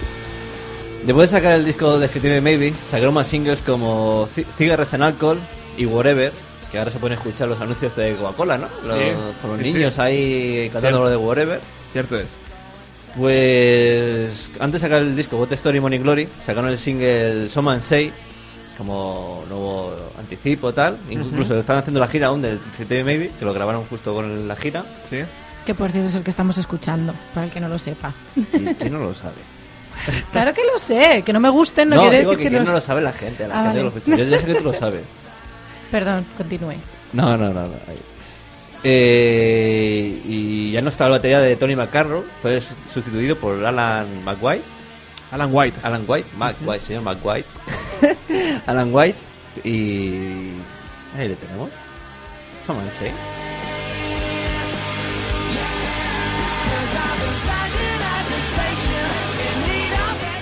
Después 1.05 1.29
de 1.31 1.37
sacar 1.37 1.53
el 1.53 1.65
disco 1.65 1.93
de 1.95 2.07
Definitive 2.07 2.41
Maybe, 2.41 2.73
sacaron 2.85 3.13
más 3.13 3.27
singles 3.27 3.61
como 3.61 4.27
Ci- 4.27 4.45
Cigarettes 4.57 4.93
and 4.93 5.03
Alcohol 5.03 5.39
y 5.77 5.85
Whatever, 5.85 6.31
que 6.71 6.77
ahora 6.77 6.91
se 6.91 6.99
pueden 6.99 7.17
escuchar 7.17 7.47
los 7.47 7.59
anuncios 7.59 7.95
de 7.95 8.15
Coca-Cola, 8.15 8.57
¿no? 8.57 8.67
Los- 8.83 9.35
con 9.41 9.51
los 9.51 9.57
sí, 9.59 9.73
niños 9.73 9.93
sí. 9.95 10.01
ahí 10.01 10.69
cantando 10.71 10.99
lo 10.99 11.09
de 11.09 11.17
Whatever. 11.17 11.61
Cierto 11.93 12.17
es. 12.19 12.37
Pues 13.17 14.49
antes 14.59 14.81
de 14.81 14.87
sacar 14.87 15.01
el 15.01 15.15
disco 15.15 15.37
What 15.37 15.51
Story 15.53 15.79
Morning 15.79 15.99
Glory, 16.01 16.27
sacaron 16.41 16.69
el 16.69 16.77
single 16.77 17.49
Some 17.49 17.71
and 17.71 17.81
Say, 17.81 18.13
como 18.79 19.43
nuevo 19.47 19.93
anticipo 20.17 20.73
tal. 20.73 20.97
Incluso 21.11 21.59
están 21.59 21.77
haciendo 21.77 21.99
la 21.99 22.07
gira 22.07 22.27
aún 22.27 22.41
del 22.41 22.59
CTV 22.59 23.03
Maybe, 23.05 23.31
que 23.37 23.45
lo 23.45 23.53
grabaron 23.53 23.85
justo 23.85 24.15
con 24.15 24.47
la 24.47 24.55
gira. 24.55 24.85
Sí. 25.03 25.17
Que 25.65 25.75
por 25.75 25.91
cierto 25.91 26.09
es 26.09 26.15
el 26.15 26.23
que 26.23 26.31
estamos 26.31 26.57
escuchando, 26.57 27.13
para 27.35 27.45
el 27.45 27.51
que 27.51 27.59
no 27.59 27.67
lo 27.67 27.77
sepa. 27.77 28.11
Y 28.35 28.43
quién 28.43 28.93
no 28.93 28.99
lo 28.99 29.13
sabe. 29.13 29.35
Claro 30.31 30.53
que 30.53 30.61
lo 30.63 30.79
sé, 30.79 31.23
que 31.25 31.33
no 31.33 31.41
me 31.41 31.49
gusten 31.49 31.89
no, 31.89 31.97
No, 31.97 32.01
quiere 32.03 32.19
digo 32.19 32.31
decir 32.31 32.37
que, 32.39 32.43
que, 32.45 32.49
quién 32.51 32.61
los- 32.63 32.69
no 32.69 32.73
lo 32.75 32.81
sabe 32.81 33.01
la 33.01 33.11
gente, 33.11 33.45
la 33.47 33.53
Ah, 33.59 33.63
gente 33.73 33.83
vale. 33.83 34.01
lo. 34.07 34.17
Yo 34.17 34.23
ya 34.23 34.39
sé 34.39 34.45
que 34.47 34.55
tú 34.55 34.63
lo 34.63 34.73
sabes. 34.85 35.01
Perdón, 35.91 36.25
continúe. 36.37 36.75
No, 37.11 37.35
no, 37.37 37.49
no. 37.49 37.67
no, 37.67 37.73
ahí. 37.87 37.99
Eh, 38.83 40.21
y 40.25 40.71
ya 40.71 40.81
no 40.81 40.89
está 40.89 41.05
la 41.05 41.11
batería 41.17 41.39
de 41.41 41.55
Tony 41.57 41.75
McCarroll, 41.75 42.25
fue 42.41 42.61
su- 42.61 42.75
sustituido 42.91 43.37
por 43.37 43.63
Alan 43.65 44.23
McWhite. 44.23 44.63
Alan 45.31 45.53
White. 45.53 45.79
Alan 45.83 46.05
White, 46.07 46.27
Mac 46.37 46.55
White, 46.65 46.81
señor 46.81 47.03
Mac 47.03 47.17
White. 47.23 47.47
Alan 48.65 48.93
White 48.93 49.17
y 49.63 50.51
ahí 51.17 51.27
le 51.27 51.35
tenemos. 51.35 51.69
Tómanse. 52.65 53.11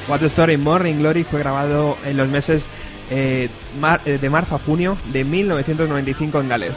What 0.07 0.19
the 0.21 0.27
Story 0.27 0.55
Morning 0.55 0.95
Glory 0.99 1.23
fue 1.25 1.39
grabado 1.39 1.97
en 2.05 2.15
los 2.15 2.29
meses 2.29 2.67
eh, 3.09 3.49
mar- 3.77 4.01
eh, 4.05 4.17
de 4.17 4.29
marzo 4.29 4.55
a 4.55 4.59
junio 4.59 4.97
de 5.11 5.25
1995 5.25 6.39
en 6.39 6.49
Gales. 6.49 6.75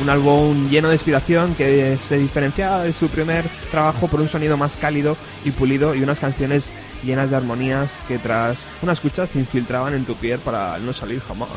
Un 0.00 0.10
álbum 0.10 0.68
lleno 0.68 0.88
de 0.88 0.94
inspiración 0.94 1.56
que 1.56 1.98
se 1.98 2.18
diferenciaba 2.18 2.84
de 2.84 2.92
su 2.92 3.08
primer 3.08 3.44
trabajo 3.70 4.06
por 4.06 4.20
un 4.20 4.28
sonido 4.28 4.56
más 4.56 4.76
cálido 4.76 5.16
y 5.44 5.50
pulido 5.50 5.94
y 5.94 6.02
unas 6.02 6.20
canciones 6.20 6.70
llenas 7.02 7.30
de 7.30 7.36
armonías 7.36 7.98
que 8.06 8.18
tras 8.18 8.64
una 8.80 8.92
escucha 8.92 9.26
se 9.26 9.40
infiltraban 9.40 9.94
en 9.94 10.04
tu 10.04 10.14
piel 10.14 10.38
para 10.38 10.78
no 10.78 10.92
salir 10.92 11.20
jamás. 11.20 11.48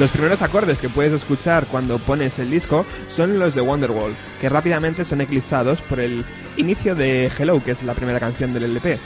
Los 0.00 0.10
primeros 0.10 0.40
acordes 0.40 0.80
que 0.80 0.88
puedes 0.88 1.12
escuchar 1.12 1.66
cuando 1.66 1.98
pones 1.98 2.38
el 2.38 2.50
disco 2.50 2.86
son 3.14 3.38
los 3.38 3.54
de 3.54 3.60
Wonderwall, 3.60 4.16
que 4.40 4.48
rápidamente 4.48 5.04
son 5.04 5.20
eclipsados 5.20 5.82
por 5.82 6.00
el 6.00 6.24
inicio 6.56 6.94
de 6.94 7.30
Hello, 7.38 7.62
que 7.62 7.72
es 7.72 7.82
la 7.82 7.94
primera 7.94 8.18
canción 8.18 8.54
del 8.54 8.64
LP. 8.64 8.98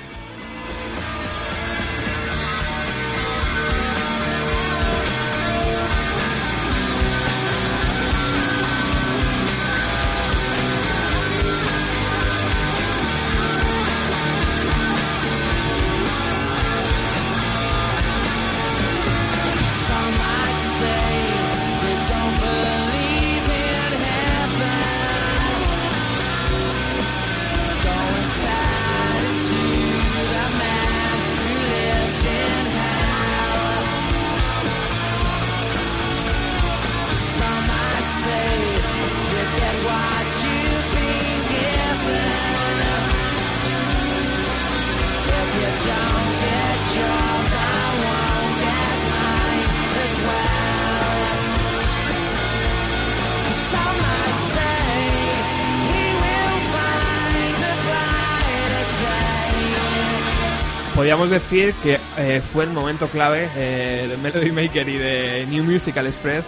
Podríamos 61.25 61.51
decir 61.51 61.75
que 61.83 61.99
eh, 62.19 62.43
fue 62.53 62.65
el 62.65 62.71
momento 62.71 63.07
clave 63.07 63.49
eh, 63.57 64.07
de 64.11 64.17
Melody 64.19 64.53
Maker 64.53 64.87
y 64.87 64.99
de 64.99 65.47
New 65.49 65.65
Musical 65.65 66.07
Express 66.07 66.45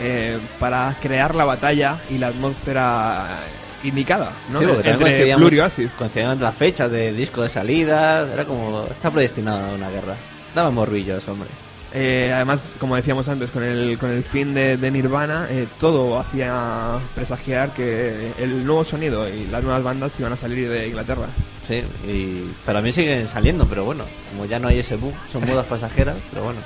eh, 0.00 0.38
para 0.58 0.96
crear 1.02 1.34
la 1.34 1.44
batalla 1.44 1.98
y 2.08 2.16
la 2.16 2.28
atmósfera 2.28 3.40
indicada, 3.82 4.32
¿no? 4.50 4.60
Sí, 4.60 4.66
porque 4.66 4.88
también 4.88 5.12
Entre 5.12 5.36
Blur 5.36 5.52
y 5.52 5.60
Oasis. 5.60 5.92
coincidían 5.92 6.40
las 6.40 6.56
fechas 6.56 6.90
de 6.90 7.12
disco 7.12 7.42
de 7.42 7.50
salida. 7.50 8.26
Era 8.32 8.46
como. 8.46 8.86
Está 8.90 9.10
predestinado 9.10 9.72
a 9.72 9.74
una 9.74 9.90
guerra. 9.90 10.14
Daba 10.54 10.70
morbillos, 10.70 11.28
hombre. 11.28 11.50
Eh, 11.96 12.32
además, 12.34 12.74
como 12.80 12.96
decíamos 12.96 13.28
antes, 13.28 13.52
con 13.52 13.62
el, 13.62 13.96
con 13.98 14.10
el 14.10 14.24
fin 14.24 14.52
de, 14.52 14.76
de 14.76 14.90
Nirvana, 14.90 15.46
eh, 15.48 15.68
todo 15.78 16.18
hacía 16.18 16.98
presagiar 17.14 17.72
que 17.72 18.32
el 18.36 18.66
nuevo 18.66 18.82
sonido 18.82 19.28
y 19.28 19.46
las 19.46 19.62
nuevas 19.62 19.84
bandas 19.84 20.18
iban 20.18 20.32
a 20.32 20.36
salir 20.36 20.68
de 20.68 20.88
Inglaterra. 20.88 21.26
Sí, 21.62 21.82
y 22.04 22.52
para 22.66 22.82
mí 22.82 22.90
siguen 22.90 23.28
saliendo, 23.28 23.66
pero 23.68 23.84
bueno, 23.84 24.04
como 24.32 24.44
ya 24.44 24.58
no 24.58 24.66
hay 24.66 24.80
ese 24.80 24.96
boom, 24.96 25.14
son 25.32 25.46
modas 25.46 25.66
pasajeras, 25.70 26.16
pero 26.30 26.44
bueno. 26.44 26.58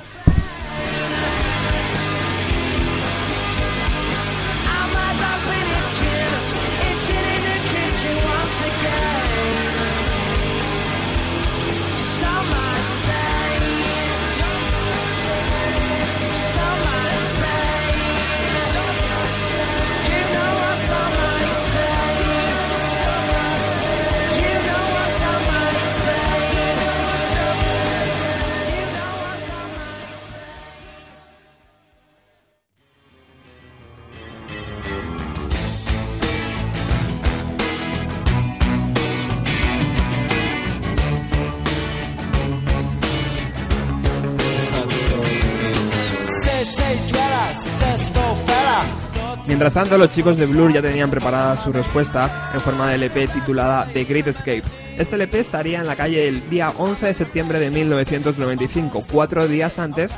Mientras 49.49 49.73
tanto, 49.73 49.97
los 49.97 50.11
chicos 50.11 50.37
de 50.37 50.45
Blur 50.45 50.71
ya 50.71 50.79
tenían 50.79 51.09
preparada 51.09 51.57
su 51.57 51.73
respuesta 51.73 52.51
en 52.53 52.61
forma 52.61 52.87
de 52.87 52.95
LP 52.95 53.29
titulada 53.29 53.87
The 53.91 54.03
Great 54.03 54.27
Escape. 54.27 54.61
Este 54.95 55.15
LP 55.15 55.39
estaría 55.39 55.79
en 55.79 55.87
la 55.87 55.95
calle 55.95 56.27
el 56.27 56.47
día 56.51 56.71
11 56.77 57.07
de 57.07 57.13
septiembre 57.15 57.59
de 57.59 57.71
1995, 57.71 59.01
cuatro 59.11 59.47
días 59.47 59.79
antes 59.79 60.13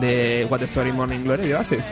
de 0.00 0.46
What 0.48 0.62
Story 0.62 0.92
Morning 0.92 1.24
Glory 1.24 1.48
de 1.48 1.56
Oasis. 1.56 1.86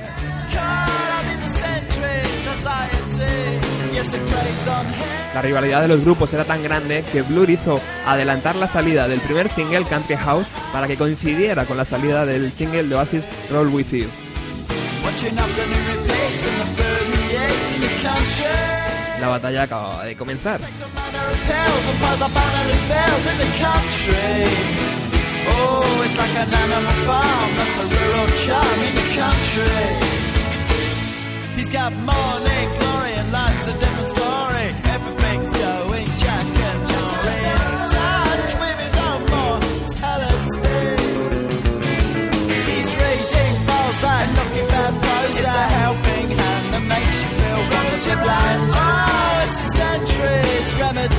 La 5.35 5.43
rivalidad 5.43 5.83
de 5.83 5.89
los 5.89 6.05
grupos 6.05 6.33
era 6.33 6.45
tan 6.45 6.63
grande 6.63 7.05
que 7.11 7.23
Blur 7.23 7.51
hizo 7.51 7.81
adelantar 8.07 8.55
la 8.55 8.69
salida 8.69 9.09
del 9.09 9.19
primer 9.19 9.49
single 9.49 9.85
Country 9.87 10.17
House 10.17 10.47
para 10.73 10.87
que 10.87 10.97
coincidiera 10.97 11.65
con 11.65 11.77
la 11.77 11.85
salida 11.85 12.25
del 12.25 12.53
single 12.53 12.85
de 12.85 12.95
Oasis 12.95 13.27
Roll 13.51 13.75
With 13.75 13.91
You. 13.91 14.07
La 19.21 19.29
batalla 19.29 19.63
acababa 19.63 20.05
de 20.05 20.17
comenzar. 20.17 20.61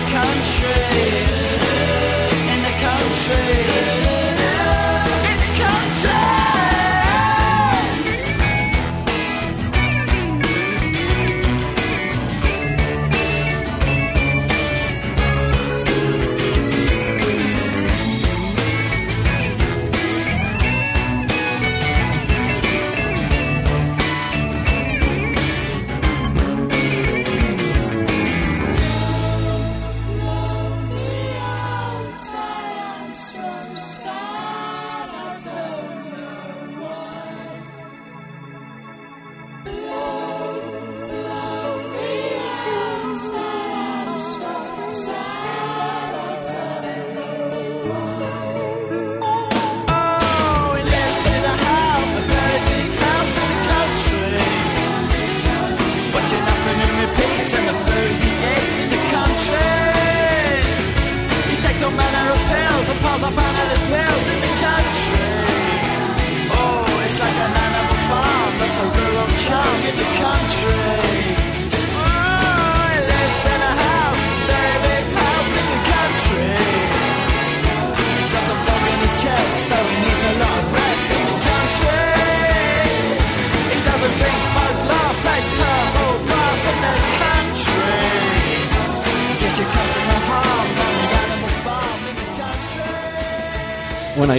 the 0.00 0.10
country, 0.10 0.68
in 2.52 2.62
the 2.62 2.74
country. 2.80 4.19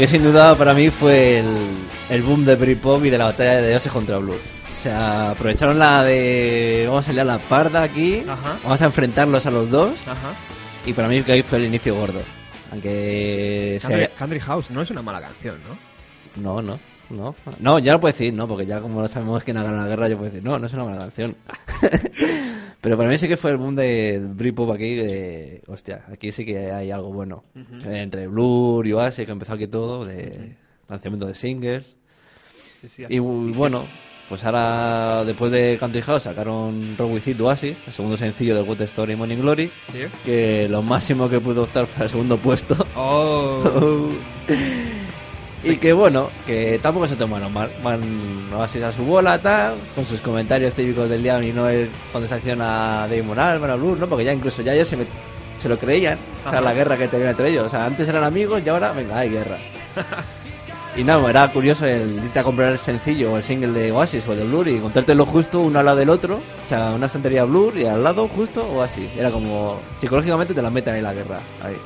Que 0.02 0.08
sin 0.08 0.24
duda 0.24 0.58
para 0.58 0.74
mí 0.74 0.90
fue 0.90 1.42
el, 1.42 1.46
el 2.10 2.24
boom 2.24 2.44
de 2.44 2.56
Britpop 2.56 3.06
y 3.06 3.12
de 3.12 3.20
la 3.20 3.26
batalla 3.26 3.62
de 3.62 3.76
Ose 3.76 3.88
contra 3.92 4.18
Blur. 4.18 4.36
O 4.36 4.76
sea, 4.82 5.30
aprovecharon 5.30 5.78
la 5.78 6.04
de 6.04 6.86
vamos 6.88 7.04
a 7.04 7.06
salir 7.06 7.22
a 7.22 7.24
la 7.24 7.38
parda 7.38 7.84
aquí, 7.84 8.24
Ajá. 8.28 8.58
vamos 8.64 8.82
a 8.82 8.86
enfrentarlos 8.86 9.46
a 9.46 9.52
los 9.52 9.70
dos 9.70 9.92
Ajá. 10.08 10.34
y 10.88 10.94
para 10.94 11.08
mí 11.08 11.22
que 11.22 11.34
ahí 11.34 11.44
fue 11.44 11.60
el 11.60 11.66
inicio 11.66 11.94
gordo. 11.94 12.20
Aunque 12.72 13.78
Country, 13.80 14.00
sea... 14.00 14.10
Country 14.16 14.40
House 14.40 14.72
no 14.72 14.82
es 14.82 14.90
una 14.90 15.04
mala 15.04 15.22
canción, 15.22 15.58
¿no? 15.70 16.42
No, 16.42 16.64
no, 16.64 16.80
no. 17.12 17.36
No, 17.60 17.78
ya 17.78 17.94
lo 17.94 18.00
puedo 18.00 18.12
decir, 18.12 18.34
no, 18.34 18.48
porque 18.48 18.66
ya 18.66 18.80
como 18.80 19.08
sabemos 19.08 19.44
que 19.44 19.54
no 19.54 19.64
gana 19.64 19.84
la 19.84 19.88
guerra, 19.88 20.10
yo 20.10 20.18
puedo 20.18 20.32
decir, 20.32 20.44
no, 20.44 20.58
no 20.58 20.66
es 20.66 20.74
una 20.74 20.86
mala 20.86 20.98
canción. 20.98 21.38
Pero 22.82 22.98
para 22.98 23.10
mí 23.10 23.17
sí 23.20 23.28
que 23.28 23.38
fue 23.38 23.52
el 23.52 23.58
boom 23.58 23.76
de 23.76 24.20
Britpop 24.24 24.72
aquí, 24.72 24.96
de, 24.96 25.62
hostia, 25.67 26.04
aquí 26.12 26.32
sí 26.32 26.44
que 26.46 26.72
hay 26.72 26.89
algo 26.89 27.13
bueno. 27.13 27.44
Eh, 27.56 28.02
Entre 28.02 28.28
Blur 28.28 28.88
y 28.88 28.94
Oasis, 28.94 29.26
que 29.26 29.32
empezó 29.32 29.54
aquí 29.54 29.67
todo, 29.67 30.04
de 30.06 30.56
lanzamiento 30.89 31.28
de 31.28 31.36
singles. 31.36 31.96
Sí, 32.82 32.88
sí. 32.88 33.04
Y 33.08 33.20
bu- 33.20 33.54
bueno, 33.54 33.86
pues 34.28 34.44
ahora, 34.44 35.24
después 35.26 35.52
de 35.52 35.78
Country 35.80 36.02
House, 36.02 36.24
sacaron 36.24 36.96
Rock 36.98 37.12
With 37.13 37.28
It 37.28 37.39
Oasis, 37.41 37.78
el 37.86 37.94
segundo 37.94 38.17
sencillo 38.17 38.56
de 38.56 38.63
What 38.63 38.82
Story 38.82 39.15
Morning 39.15 39.38
Glory, 39.38 39.72
Sí. 39.91 40.00
que 40.26 40.67
lo 40.67 40.82
máximo 40.82 41.30
que 41.30 41.39
pudo 41.39 41.63
optar 41.63 41.86
fue 41.86 42.06
al 42.06 42.10
segundo 42.10 42.38
puesto. 42.38 42.76
Oh. 42.96 44.10
y 45.63 45.78
que 45.78 45.93
bueno, 45.93 46.30
que 46.45 46.80
tampoco 46.82 47.08
se 47.08 47.15
tomaron 47.15 47.54
mal. 47.54 47.71
Van 47.84 48.02
Oasis 48.54 48.84
a 48.84 48.91
su 48.91 49.04
bola, 49.04 49.39
tal, 49.39 49.76
con 49.93 50.06
sus 50.06 50.21
comentarios 50.21 50.74
típicos 50.74 51.08
del 51.10 51.21
diablo 51.21 51.47
y 51.47 51.54
no 51.54 51.69
el 51.69 51.89
cuando 52.12 52.28
se 52.28 52.36
acciona 52.36 53.08
Damon 53.08 53.38
Albarn 53.38 53.74
o 53.74 53.78
Blue, 53.78 53.95
¿no? 53.95 54.08
Porque 54.08 54.26
ya 54.26 54.34
incluso 54.34 54.62
ya 54.62 54.74
ellos 54.74 54.88
se, 54.88 55.69
lo 55.69 55.78
creían, 55.78 56.17
o 56.47 56.50
sea, 56.50 56.62
la 56.62 56.74
guerra 56.74 56.97
que 56.97 57.08
tenían 57.08 57.30
entre 57.30 57.50
ellos. 57.50 57.65
O 57.65 57.69
sea, 57.69 57.86
antes 57.86 58.08
eran 58.10 58.24
amigos 58.24 58.62
y 58.65 58.69
ahora, 58.69 58.91
venga, 58.91 59.19
hay 59.19 59.30
guerra. 59.30 59.58
y 60.97 61.04
no, 61.04 61.30
era 61.30 61.47
curioso 61.52 61.86
el 61.86 62.15
irte 62.15 62.39
a 62.39 62.43
comprar 62.43 62.71
el 62.71 62.80
sencillo 62.80 63.34
o 63.34 63.38
el 63.38 63.43
single 63.43 63.71
de 63.71 63.91
Oasis 63.91 64.28
o 64.28 64.34
el 64.34 64.39
de 64.39 64.45
Blur 64.45 64.67
y 64.67 64.78
encontrártelo 64.78 65.28
justo 65.28 65.60
uno 65.60 65.78
al 65.78 65.86
lado 65.86 65.97
del 65.97 66.10
otro. 66.10 66.41
O 66.65 66.67
sea, 66.67 66.91
una 66.95 67.06
estantería 67.06 67.43
Blur 67.43 67.78
y 67.78 67.86
al 67.86 68.04
lado 68.04 68.28
justo 68.28 68.63
Oasis. 68.63 69.12
Era 69.15 69.30
como, 69.30 69.80
psicológicamente 70.00 70.56
te 70.56 70.62
la 70.62 70.71
meten 70.71 70.95
en 70.95 71.04
la 71.04 71.13
guerra. 71.13 71.39
Ahí. 71.63 71.78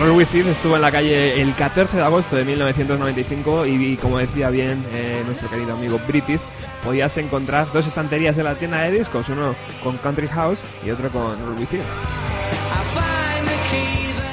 Roll 0.00 0.12
With 0.12 0.32
It 0.32 0.46
estuvo 0.46 0.76
en 0.76 0.82
la 0.82 0.92
calle 0.92 1.40
el 1.42 1.56
14 1.56 1.96
de 1.96 2.02
agosto 2.04 2.36
de 2.36 2.44
1995 2.44 3.66
y, 3.66 3.96
como 3.96 4.18
decía 4.18 4.48
bien 4.48 4.84
eh, 4.92 5.24
nuestro 5.26 5.50
querido 5.50 5.74
amigo 5.74 5.98
British, 6.06 6.42
podías 6.84 7.16
encontrar 7.16 7.72
dos 7.72 7.84
estanterías 7.84 8.38
en 8.38 8.44
la 8.44 8.54
tienda 8.54 8.82
de 8.82 8.96
discos, 8.96 9.28
uno 9.28 9.56
con 9.82 9.96
Country 9.98 10.28
House 10.28 10.58
y 10.86 10.90
otro 10.90 11.10
con 11.10 11.44
Roll 11.44 11.58
With 11.58 11.72
It. 11.72 11.80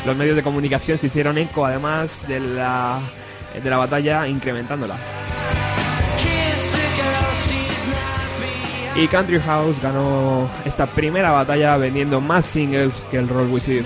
Los 0.05 0.15
medios 0.15 0.35
de 0.35 0.43
comunicación 0.43 0.99
se 0.99 1.07
hicieron 1.07 1.35
eco 1.39 1.65
además 1.65 2.27
de 2.27 2.39
la, 2.39 2.99
de 3.61 3.67
la 3.67 3.77
batalla 3.77 4.27
incrementándola. 4.27 4.95
Y 8.95 9.07
Country 9.07 9.39
House 9.39 9.81
ganó 9.81 10.47
esta 10.63 10.85
primera 10.85 11.31
batalla 11.31 11.75
vendiendo 11.77 12.21
más 12.21 12.45
singles 12.45 12.93
que 13.09 13.17
el 13.17 13.27
Roll 13.27 13.49
With 13.51 13.67
It. 13.67 13.85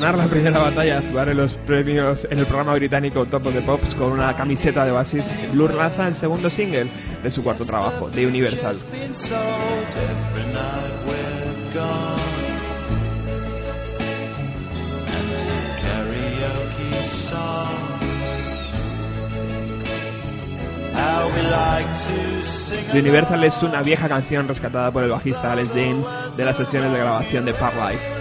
Ganar 0.00 0.16
la 0.16 0.28
primera 0.28 0.58
batalla, 0.58 0.98
actuar 0.98 1.28
en 1.28 1.36
los 1.36 1.52
premios 1.54 2.26
en 2.30 2.38
el 2.38 2.46
programa 2.46 2.74
británico 2.74 3.26
Top 3.26 3.46
of 3.46 3.52
the 3.52 3.60
Pops 3.60 3.94
con 3.94 4.12
una 4.12 4.34
camiseta 4.34 4.86
de 4.86 4.92
Oasis, 4.92 5.26
Blur 5.52 5.74
lanza 5.74 6.08
el 6.08 6.14
segundo 6.14 6.48
single 6.48 6.90
de 7.22 7.30
su 7.30 7.42
cuarto 7.42 7.66
trabajo, 7.66 8.08
The 8.14 8.26
Universal. 8.26 8.76
The 22.92 22.98
Universal 23.00 23.44
es 23.44 23.62
una 23.62 23.82
vieja 23.82 24.08
canción 24.08 24.48
rescatada 24.48 24.90
por 24.90 25.02
el 25.02 25.10
bajista 25.10 25.52
Alex 25.52 25.74
Dean 25.74 26.02
de 26.36 26.44
las 26.44 26.56
sesiones 26.56 26.90
de 26.90 26.98
grabación 26.98 27.44
de 27.44 27.52
Park 27.52 27.74
Life. 27.76 28.19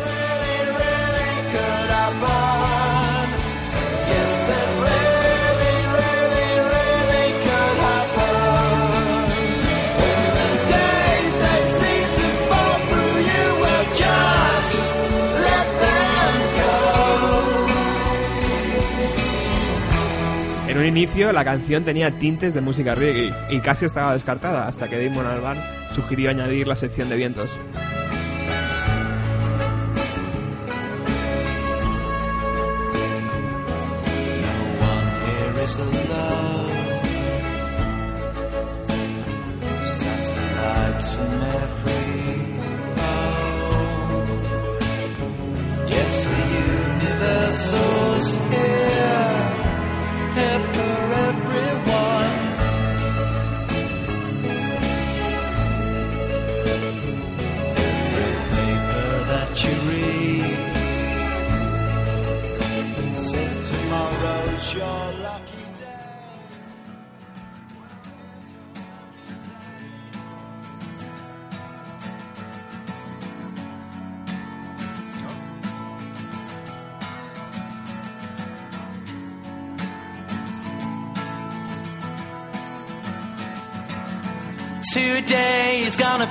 Un 20.80 20.86
inicio, 20.86 21.34
la 21.34 21.44
canción 21.44 21.84
tenía 21.84 22.18
tintes 22.20 22.54
de 22.54 22.62
música 22.62 22.96
reggae 22.96 23.34
y 23.50 23.60
casi 23.60 23.86
estaba 23.86 24.14
descartada 24.14 24.66
hasta 24.66 24.88
que 24.88 25.04
Damon 25.04 25.26
Albarn 25.26 25.60
sugirió 25.94 26.30
añadir 26.30 26.68
la 26.68 26.76
sección 26.76 27.10
de 27.10 27.18
vientos. 27.18 27.60
Here 35.78 35.86
is 35.86 35.94
alone. 35.94 36.70
Satellites 39.84 41.18
in 41.18 41.42
every 41.64 42.08
home. 43.00 44.30
Yes, 45.88 46.14
the 46.26 46.46
universal's 46.76 48.30
here, 48.50 48.89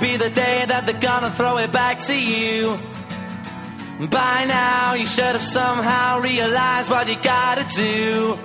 be 0.01 0.17
the 0.17 0.31
day 0.31 0.65
that 0.67 0.87
they're 0.87 1.01
gonna 1.01 1.31
throw 1.31 1.59
it 1.59 1.73
back 1.73 2.01
to 2.01 2.15
you. 2.15 2.79
By 4.11 4.45
now, 4.45 4.95
you 4.95 5.07
should 5.07 5.35
have 5.35 5.43
somehow 5.43 6.21
realized 6.21 6.89
what 6.89 7.09
you 7.09 7.17
gotta 7.23 7.67
do. 7.75 8.39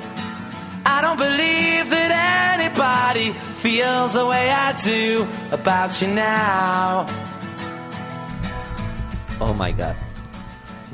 I 0.85 1.01
don't 1.01 1.17
believe 1.17 1.89
that 1.89 2.59
anybody 2.59 3.33
feels 3.59 4.13
the 4.13 4.25
way 4.25 4.49
I 4.49 4.73
do 4.81 5.27
about 5.51 6.01
you 6.01 6.07
now. 6.07 7.05
Oh 9.39 9.53
my 9.53 9.71
god. 9.71 9.95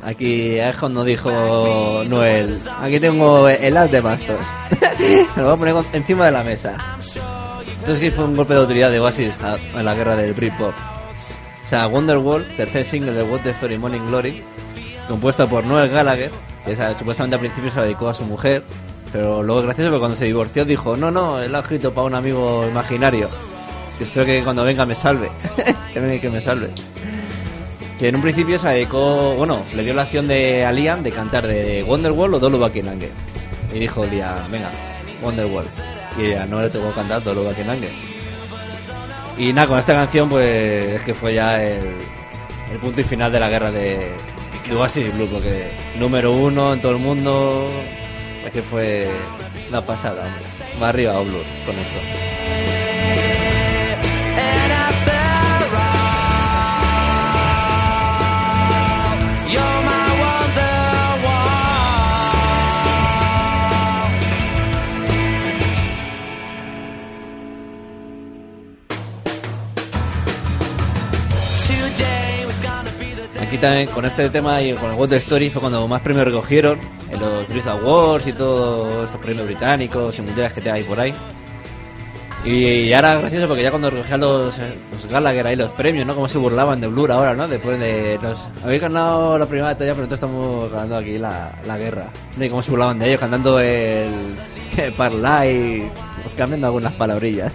Aquí 0.04 0.58
es 0.58 0.76
cuando 0.78 1.04
dijo 1.04 2.04
Noel. 2.08 2.60
Aquí 2.82 3.00
tengo 3.00 3.48
el 3.50 3.78
as 3.78 3.92
de 3.92 4.02
bastos. 4.02 4.40
Lo 5.36 5.44
voy 5.44 5.54
a 5.54 5.58
poner 5.74 5.86
encima 5.94 6.26
de 6.26 6.32
la 6.32 6.44
mesa. 6.44 6.78
Esto 7.80 7.94
es 7.94 8.00
que 8.00 8.12
fue 8.12 8.26
un 8.26 8.36
golpe 8.36 8.54
de 8.54 8.60
autoridad 8.60 8.92
de 8.92 9.00
Oasis 9.00 9.34
en 9.74 9.86
la 9.86 9.96
guerra 9.96 10.16
del 10.16 10.34
Britpop. 10.34 10.74
O 11.66 11.68
sea, 11.68 11.88
Wonderwall, 11.88 12.48
tercer 12.58 12.86
single 12.86 13.14
de 13.14 13.24
What 13.24 13.42
the 13.42 13.52
Story 13.52 13.78
Morning 13.78 14.06
Glory, 14.08 14.44
compuesta 15.08 15.48
por 15.48 15.64
Noel 15.64 15.90
Gallagher, 15.90 16.32
que 16.66 16.76
supuestamente 16.98 17.36
al 17.36 17.40
principio 17.40 17.72
se 17.72 17.78
la 17.78 17.84
dedicó 17.84 18.10
a 18.10 18.14
su 18.14 18.26
mujer, 18.26 18.64
pero 19.12 19.44
luego 19.44 19.62
gracioso 19.64 19.90
porque 19.90 20.00
cuando 20.00 20.18
se 20.18 20.26
divorció 20.26 20.66
dijo, 20.66 20.98
no, 20.98 21.12
no, 21.12 21.40
él 21.40 21.54
ha 21.56 21.60
escrito 21.60 21.94
para 21.94 22.08
un 22.08 22.16
amigo 22.16 22.66
imaginario. 22.68 23.30
Que 23.98 24.04
espero 24.04 24.26
que 24.26 24.44
cuando 24.44 24.64
venga 24.64 24.86
me 24.86 24.96
salve. 24.96 25.30
que 25.94 26.30
me 26.30 26.42
salve 26.42 26.70
que 28.00 28.08
en 28.08 28.16
un 28.16 28.22
principio 28.22 28.58
se 28.58 28.70
dedicó, 28.70 29.36
bueno, 29.36 29.66
le 29.76 29.84
dio 29.84 29.94
la 29.94 30.04
acción 30.04 30.26
de 30.26 30.66
a 30.66 30.72
Liam 30.72 31.04
de 31.04 31.12
cantar 31.12 31.46
de 31.46 31.84
Wonderwall 31.84 32.34
o 32.34 32.40
Dolo 32.40 32.58
Bakinange. 32.58 33.10
Y 33.74 33.80
dijo 33.80 34.06
Liam, 34.06 34.50
venga, 34.50 34.72
Wonderwall. 35.22 35.66
Y 36.20 36.34
a 36.34 36.46
no 36.46 36.62
le 36.62 36.70
tocó 36.70 36.92
cantar 36.92 37.24
Dolo 37.24 37.46
Bakinange. 37.46 37.90
Y 39.38 39.54
nada, 39.54 39.68
con 39.68 39.80
esta 39.80 39.94
canción 39.94 40.28
pues 40.28 40.96
es 40.96 41.02
que 41.04 41.14
fue 41.14 41.34
ya 41.34 41.64
el, 41.64 41.96
punto 42.82 43.00
y 43.02 43.04
final 43.06 43.32
de 43.32 43.40
la 43.40 43.50
guerra 43.50 43.72
de, 43.72 44.12
Oasis 44.78 45.12
Blue, 45.16 45.28
porque 45.32 45.72
número 45.98 46.32
uno 46.32 46.74
en 46.74 46.82
todo 46.82 46.92
el 46.92 47.00
mundo, 47.00 47.70
es 48.46 48.52
que 48.52 48.62
fue 48.62 49.10
la 49.72 49.84
pasada. 49.84 50.26
Va 50.82 50.90
arriba 50.90 51.20
o 51.20 51.24
Blue 51.24 51.42
con 51.66 51.76
esto. 51.76 52.39
También 73.60 73.88
con 73.90 74.06
este 74.06 74.30
tema 74.30 74.62
y 74.62 74.74
con 74.74 74.92
el 74.92 74.98
What 74.98 75.10
the 75.10 75.18
Story 75.18 75.50
fue 75.50 75.60
cuando 75.60 75.88
más 75.88 76.02
premios 76.02 76.26
recogieron 76.26 76.80
en 77.12 77.20
los 77.20 77.48
Brit 77.48 77.68
Awards 77.68 78.28
y 78.28 78.34
todos 78.34 79.06
estos 79.06 79.22
premios 79.22 79.46
británicos 79.46 80.18
y 80.18 80.22
mundiales 80.22 80.54
que 80.54 80.62
te 80.62 80.72
hay 80.72 80.84
por 80.84 81.00
ahí. 81.00 81.14
Y 82.46 82.94
ahora 82.94 83.20
gracioso 83.20 83.48
porque 83.48 83.64
ya 83.64 83.70
cuando 83.70 83.90
recogían 83.90 84.22
los, 84.22 84.58
eh, 84.60 84.74
los 84.94 85.06
Gallagher 85.12 85.46
ahí 85.46 85.56
los 85.58 85.74
premios, 85.74 86.08
¿no? 86.08 86.16
Como 86.16 86.30
se 86.30 86.38
burlaban 86.38 86.80
de 86.80 86.88
Blur 86.88 87.12
ahora, 87.12 87.34
¿no? 87.34 87.48
Después 87.50 87.78
de... 87.80 88.18
Nos, 88.22 88.40
habéis 88.64 88.82
ganado 88.82 89.38
la 89.38 89.46
primera 89.46 89.68
batalla, 89.68 89.92
pero 89.94 90.08
nosotros 90.08 90.32
estamos 90.32 90.72
ganando 90.72 90.98
aquí 90.98 91.18
la, 91.18 91.52
la 91.68 91.78
guerra. 91.78 92.06
¿no? 92.38 92.46
Y 92.46 92.50
cómo 92.50 92.64
se 92.64 92.72
burlaban 92.72 92.98
de 92.98 93.08
ellos 93.08 93.20
cantando 93.20 93.60
el... 93.60 94.10
Que 94.74 94.92
parlay, 94.92 95.92
cambiando 96.38 96.68
algunas 96.68 96.94
palabrillas. 96.94 97.52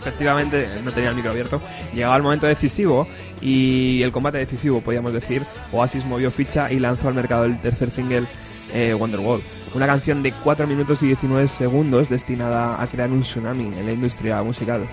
Efectivamente, 0.00 0.68
no 0.84 0.92
tenía 0.92 1.08
el 1.08 1.16
micro 1.16 1.30
abierto. 1.30 1.62
Llegaba 1.94 2.16
el 2.16 2.22
momento 2.22 2.46
decisivo 2.46 3.08
y 3.44 4.02
el 4.02 4.10
combate 4.10 4.38
decisivo, 4.38 4.80
podríamos 4.80 5.12
decir. 5.12 5.42
Oasis 5.70 6.04
movió 6.06 6.30
ficha 6.30 6.72
y 6.72 6.80
lanzó 6.80 7.08
al 7.08 7.14
mercado 7.14 7.44
el 7.44 7.60
tercer 7.60 7.90
single, 7.90 8.24
eh, 8.72 8.94
Wonderwall. 8.94 9.42
Una 9.74 9.86
canción 9.86 10.22
de 10.22 10.32
4 10.32 10.66
minutos 10.66 11.02
y 11.02 11.08
19 11.08 11.46
segundos 11.48 12.08
destinada 12.08 12.80
a 12.82 12.86
crear 12.86 13.10
un 13.10 13.20
tsunami 13.20 13.66
en 13.66 13.86
la 13.86 13.92
industria 13.92 14.42
musical. 14.42 14.88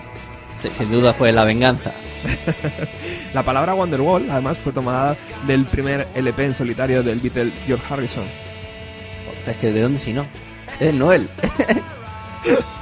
Sí, 0.60 0.68
sin 0.76 0.92
duda 0.92 1.14
fue 1.14 1.32
la 1.32 1.44
venganza. 1.44 1.92
La 3.34 3.42
palabra 3.42 3.74
Wonderwall, 3.74 4.30
además, 4.30 4.58
fue 4.58 4.72
tomada 4.72 5.16
del 5.46 5.64
primer 5.64 6.06
LP 6.14 6.44
en 6.44 6.54
solitario 6.54 7.02
del 7.02 7.18
Beatle 7.18 7.50
George 7.66 7.84
Harrison. 7.90 8.24
Es 9.46 9.56
que 9.56 9.72
¿de 9.72 9.80
dónde 9.80 9.98
si 9.98 10.12
no? 10.12 10.24
Es 10.78 10.94
Noel. 10.94 11.28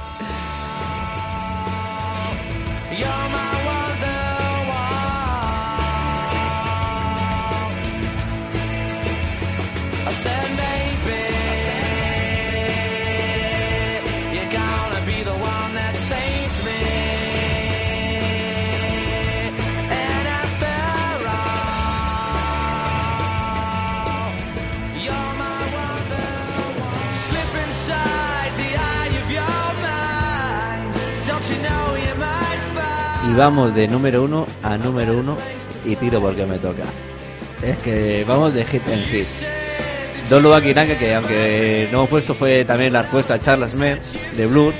Y 33.31 33.33
vamos 33.33 33.73
de 33.73 33.87
número 33.87 34.23
uno 34.23 34.45
a 34.61 34.75
número 34.75 35.17
uno 35.17 35.37
y 35.85 35.95
tiro 35.95 36.19
porque 36.19 36.45
me 36.45 36.59
toca. 36.59 36.83
Es 37.63 37.77
que 37.77 38.25
vamos 38.27 38.53
de 38.53 38.65
hit 38.65 38.85
en 38.89 39.03
hit. 39.05 39.25
Don 40.29 40.43
Luba 40.43 40.61
Kiranga, 40.61 40.97
que 40.97 41.15
aunque 41.15 41.87
no 41.93 41.99
hemos 41.99 42.09
puesto, 42.09 42.35
fue 42.35 42.65
también 42.65 42.91
la 42.91 43.03
respuesta 43.03 43.35
a 43.35 43.39
Charles 43.39 43.73
Men 43.73 43.99
de 44.35 44.47
Blur. 44.47 44.73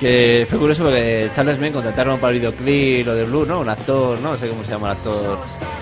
Que 0.00 0.46
fue 0.48 0.58
curioso 0.58 0.84
porque 0.84 1.28
Charles 1.34 1.58
Men 1.58 1.74
contrataron 1.74 2.18
para 2.18 2.32
el 2.32 2.38
videoclip 2.38 3.04
lo 3.04 3.14
de 3.14 3.24
Blur, 3.24 3.46
¿no? 3.46 3.60
Un 3.60 3.68
actor, 3.68 4.18
no 4.20 4.38
sé 4.38 4.48
cómo 4.48 4.64
se 4.64 4.70
llama 4.70 4.92
el 4.92 4.96
actor. 4.96 5.38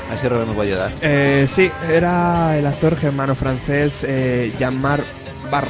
A 0.07 0.11
ver 0.11 0.19
si 0.19 0.29
Robert 0.29 0.49
me 0.49 0.55
puede 0.55 0.71
ayudar. 0.71 0.93
Eh, 1.01 1.47
sí, 1.49 1.71
era 1.89 2.59
el 2.59 2.67
actor 2.67 2.97
germano-francés 2.97 4.05
eh, 4.09 4.53
Jean-Marc 4.59 5.05
Barr. 5.49 5.69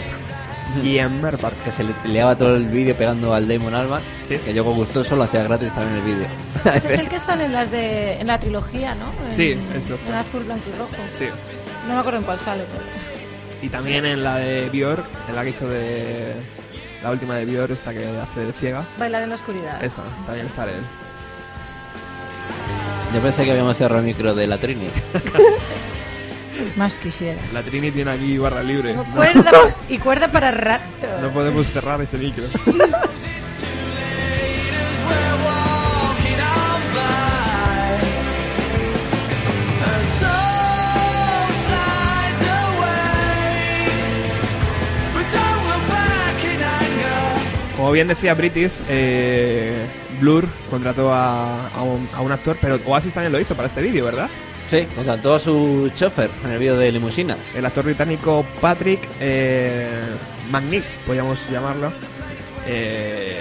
Jean-Marc 0.83 1.39
Barr. 1.39 1.55
Que 1.65 1.71
se 1.71 1.85
le 1.85 1.95
liaba 2.07 2.39
todo 2.39 2.57
el 2.57 2.71
vídeo 2.71 2.97
pegando 2.97 3.35
al 3.35 3.47
Damon 3.47 3.75
Albarn. 3.75 4.05
Sí. 4.39 4.45
Que 4.45 4.55
yo 4.55 4.65
con 4.65 4.75
gustoso 4.75 5.17
lo 5.17 5.25
hacía 5.25 5.43
gratis 5.45 5.73
también 5.75 5.97
el 5.99 6.03
vídeo. 6.05 6.29
Es 6.85 6.99
el 7.01 7.09
que 7.09 7.19
sale 7.19 7.45
en 7.45 7.53
las 7.53 7.71
de 7.71 8.21
en 8.21 8.27
la 8.27 8.39
trilogía, 8.39 8.95
¿no? 8.95 9.13
En, 9.29 9.37
Sí, 9.37 9.51
exacto. 9.75 10.09
En 10.09 10.15
azul, 10.15 10.45
blanco 10.45 10.65
y 10.73 10.79
rojo. 10.79 10.91
Sí. 11.19 11.27
No 11.89 11.95
me 11.95 12.01
acuerdo 12.01 12.19
en 12.21 12.25
cuál 12.25 12.39
sale, 12.41 12.65
pero... 12.73 12.85
Y 13.63 13.69
también 13.69 14.05
en 14.07 14.23
la 14.25 14.37
de 14.37 14.69
Björk, 14.71 15.05
en 15.29 15.35
la 15.37 15.43
que 15.45 15.51
hizo 15.51 15.69
de... 15.69 16.35
La 17.03 17.11
última 17.11 17.35
de 17.37 17.45
Björk, 17.45 17.73
esta 17.73 17.93
que 17.93 18.07
hace 18.07 18.41
de 18.41 18.53
ciega. 18.53 18.85
Bailar 18.99 19.23
en 19.23 19.31
la 19.31 19.35
oscuridad. 19.35 19.83
Esa, 19.85 20.03
también 20.27 20.49
sale 20.51 20.73
él. 20.73 20.85
Yo 23.15 23.21
pensé 23.21 23.45
que 23.45 23.51
habíamos 23.51 23.77
cerrado 23.77 24.01
el 24.01 24.07
micro 24.07 24.35
de 24.35 24.47
la 24.47 24.59
Trini. 24.59 24.89
Más 26.77 26.97
quisiera. 26.97 27.41
La 27.53 27.63
Trini 27.63 27.91
tiene 27.91 28.11
aquí 28.11 28.39
barra 28.39 28.63
libre. 28.63 28.95
No, 28.95 29.05
Cuerda 29.05 29.51
y 29.89 29.99
cuerda 29.99 30.29
para 30.29 30.51
rato. 30.51 31.07
no 31.21 31.29
podemos 31.31 31.67
cerrar 31.67 32.01
ese 32.01 32.19
micro. 32.19 32.45
Como 47.83 47.91
bien 47.91 48.07
decía 48.07 48.35
British, 48.35 48.75
eh, 48.89 49.75
Blur 50.21 50.47
contrató 50.71 51.13
a, 51.13 51.67
a 51.71 51.83
un, 51.83 52.09
a 52.15 52.21
un 52.21 52.31
actor, 52.31 52.57
pero 52.61 52.79
Oasis 52.87 53.13
también 53.13 53.33
lo 53.33 53.41
hizo 53.41 53.57
para 53.57 53.67
este 53.67 53.83
vídeo, 53.83 54.05
¿verdad? 54.05 54.31
Sí, 54.69 54.87
contrató 54.95 55.35
a 55.35 55.41
su 55.41 55.91
chofer 55.93 56.31
en 56.45 56.53
el 56.53 56.61
vídeo 56.61 56.77
de 56.77 56.93
limusinas. 56.93 57.39
El 57.57 57.67
actor 57.67 57.85
británico 57.85 58.47
Patrick 58.61 59.09
eh, 59.19 60.01
McNeil, 60.49 60.85
podríamos 61.05 61.41
llamarlo. 61.51 61.93
Eh, 62.69 63.41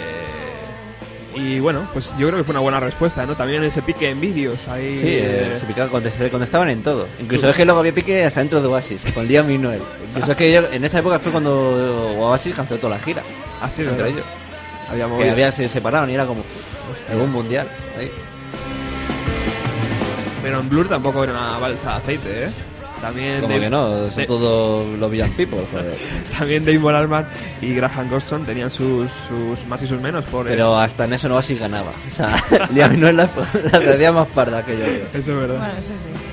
y 1.35 1.59
bueno, 1.59 1.87
pues 1.93 2.13
yo 2.17 2.27
creo 2.27 2.37
que 2.39 2.43
fue 2.43 2.53
una 2.53 2.59
buena 2.59 2.79
respuesta, 2.79 3.25
¿no? 3.25 3.35
También 3.35 3.63
ese 3.63 3.81
pique 3.81 4.09
en 4.09 4.19
vídeos 4.19 4.67
ahí. 4.67 4.99
Sí, 4.99 5.07
eh, 5.07 5.53
eh, 5.55 5.57
se 5.59 5.65
picaba, 5.65 5.89
contest- 5.91 6.17
se 6.17 6.29
contestaban 6.29 6.69
en 6.69 6.83
todo. 6.83 7.07
Incluso 7.19 7.49
es 7.49 7.55
que 7.57 7.65
luego 7.65 7.79
había 7.79 7.93
pique 7.93 8.23
hasta 8.25 8.39
dentro 8.41 8.61
de 8.61 8.67
Oasis, 8.67 8.99
con 9.13 9.27
Liam 9.27 9.49
y 9.51 9.57
Noel. 9.57 9.81
Incluso 10.07 10.31
es 10.31 10.37
que 10.37 10.51
yo- 10.51 10.63
en 10.71 10.83
esa 10.83 10.99
época 10.99 11.19
fue 11.19 11.31
cuando 11.31 12.13
Oasis 12.19 12.55
canceló 12.55 12.79
toda 12.79 12.95
la 12.97 13.03
gira. 13.03 13.23
así 13.61 13.81
entre 13.83 13.95
¿verdad? 13.95 14.09
ellos. 14.11 14.25
Había 14.89 15.07
Que 15.17 15.29
había, 15.31 15.51
se 15.51 15.69
separaron 15.69 16.09
y 16.09 16.15
era 16.15 16.25
como 16.25 16.43
algún 17.09 17.31
mundial. 17.31 17.67
ahí. 17.97 18.11
Pero 20.43 20.59
en 20.59 20.69
Blur 20.69 20.89
tampoco 20.89 21.23
era 21.23 21.33
una 21.33 21.57
balsa 21.59 21.91
de 21.91 21.95
aceite, 21.97 22.43
¿eh? 22.45 22.49
También 23.01 23.41
Como 23.41 23.49
Dave- 23.53 23.63
que 23.63 23.69
no, 23.69 24.07
son 24.09 24.15
de- 24.15 24.25
todos 24.27 24.99
los 24.99 25.11
Villan 25.11 25.31
People, 25.31 25.65
joder. 25.71 25.95
También 26.37 26.63
Dave 26.63 26.79
Moralman 26.79 27.25
y 27.61 27.73
Graham 27.73 28.09
Goston 28.09 28.45
tenían 28.45 28.69
sus, 28.69 29.09
sus 29.27 29.65
más 29.67 29.81
y 29.81 29.87
sus 29.87 29.99
menos 29.99 30.23
por 30.25 30.45
el- 30.47 30.51
Pero 30.53 30.77
hasta 30.77 31.05
en 31.05 31.13
eso 31.13 31.27
no 31.27 31.37
así 31.37 31.55
ganaba. 31.55 31.91
O 32.07 32.11
sea, 32.11 32.35
Liam 32.71 32.99
no 32.99 33.07
es 33.07 33.15
la, 33.15 33.23
la 33.71 33.77
hacía 33.93 34.11
más 34.11 34.27
parda 34.27 34.63
que 34.63 34.77
yo. 34.77 34.85
Eso 34.85 35.17
es 35.17 35.27
verdad. 35.27 35.57
Bueno, 35.57 35.73
eso 35.79 35.87
sí. 35.87 36.30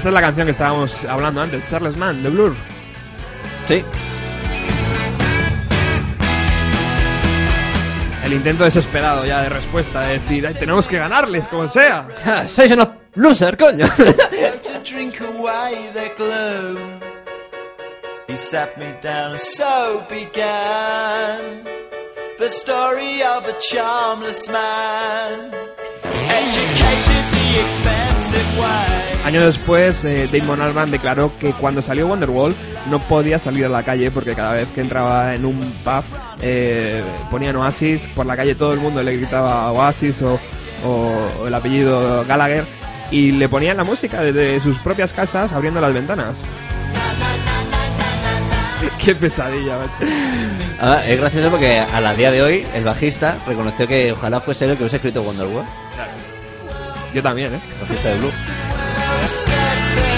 Esta 0.00 0.08
es 0.08 0.14
la 0.14 0.20
canción 0.22 0.46
que 0.46 0.52
estábamos 0.52 1.04
hablando 1.04 1.42
antes, 1.42 1.68
Charles 1.68 1.94
Mann, 1.94 2.22
de 2.22 2.30
Blur. 2.30 2.56
Sí. 3.68 3.84
El 8.24 8.32
intento 8.32 8.64
desesperado 8.64 9.26
ya 9.26 9.42
de 9.42 9.50
respuesta, 9.50 10.00
de 10.00 10.18
decir, 10.18 10.46
"Ay, 10.46 10.54
tenemos 10.54 10.88
que 10.88 10.96
ganarles, 10.96 11.46
como 11.48 11.68
sea. 11.68 12.06
¡Sois 12.48 12.72
unos 12.72 12.88
loser, 13.16 13.58
coño! 13.58 13.86
to 13.88 14.78
drink 14.90 15.20
away 15.20 15.90
the 15.92 16.10
gloom. 16.16 16.78
He 18.26 18.36
sat 18.36 18.74
me 18.78 18.86
down, 19.02 19.38
so 19.38 20.02
began 20.08 21.62
the 22.38 22.46
story 22.48 23.22
of 23.22 23.44
a 23.46 23.52
charmless 23.60 24.48
man, 24.48 25.50
educated 26.30 27.24
the 27.34 27.60
expensive 27.66 28.58
way. 28.58 28.89
Años 29.24 29.44
después, 29.44 30.04
eh, 30.04 30.28
Damon 30.32 30.60
Albarn 30.62 30.90
declaró 30.90 31.38
que 31.38 31.52
cuando 31.52 31.82
salió 31.82 32.06
Wonderwall 32.06 32.54
no 32.88 32.98
podía 33.00 33.38
salir 33.38 33.66
a 33.66 33.68
la 33.68 33.82
calle 33.82 34.10
porque 34.10 34.34
cada 34.34 34.54
vez 34.54 34.68
que 34.68 34.80
entraba 34.80 35.34
en 35.34 35.44
un 35.44 35.60
pub 35.84 36.04
eh, 36.40 37.02
ponían 37.30 37.54
Oasis, 37.56 38.08
por 38.08 38.24
la 38.24 38.34
calle 38.34 38.54
todo 38.54 38.72
el 38.72 38.80
mundo 38.80 39.02
le 39.02 39.16
gritaba 39.16 39.70
Oasis 39.72 40.22
o, 40.22 40.40
o 40.86 41.46
el 41.46 41.54
apellido 41.54 42.24
Gallagher 42.26 42.64
y 43.10 43.32
le 43.32 43.48
ponían 43.48 43.76
la 43.76 43.84
música 43.84 44.22
desde 44.22 44.58
sus 44.60 44.78
propias 44.78 45.12
casas 45.12 45.52
abriendo 45.52 45.80
las 45.80 45.92
ventanas. 45.92 46.36
Qué 49.04 49.14
pesadilla, 49.14 49.78
macho. 49.78 50.12
Ah, 50.80 51.02
es 51.06 51.20
gracioso 51.20 51.50
porque 51.50 51.78
a 51.78 52.00
la 52.00 52.14
día 52.14 52.30
de 52.30 52.42
hoy 52.42 52.66
el 52.74 52.84
bajista 52.84 53.36
reconoció 53.46 53.86
que 53.86 54.12
ojalá 54.12 54.40
fuese 54.40 54.64
él 54.64 54.70
el 54.72 54.76
que 54.78 54.84
hubiese 54.84 54.96
escrito 54.96 55.20
Wonderwall, 55.22 55.64
Yo 57.12 57.22
también, 57.22 57.54
¿eh? 57.54 57.60
bajista 57.80 58.08
de 58.08 58.18
Blue. 58.18 58.30
expectations. 59.30 60.09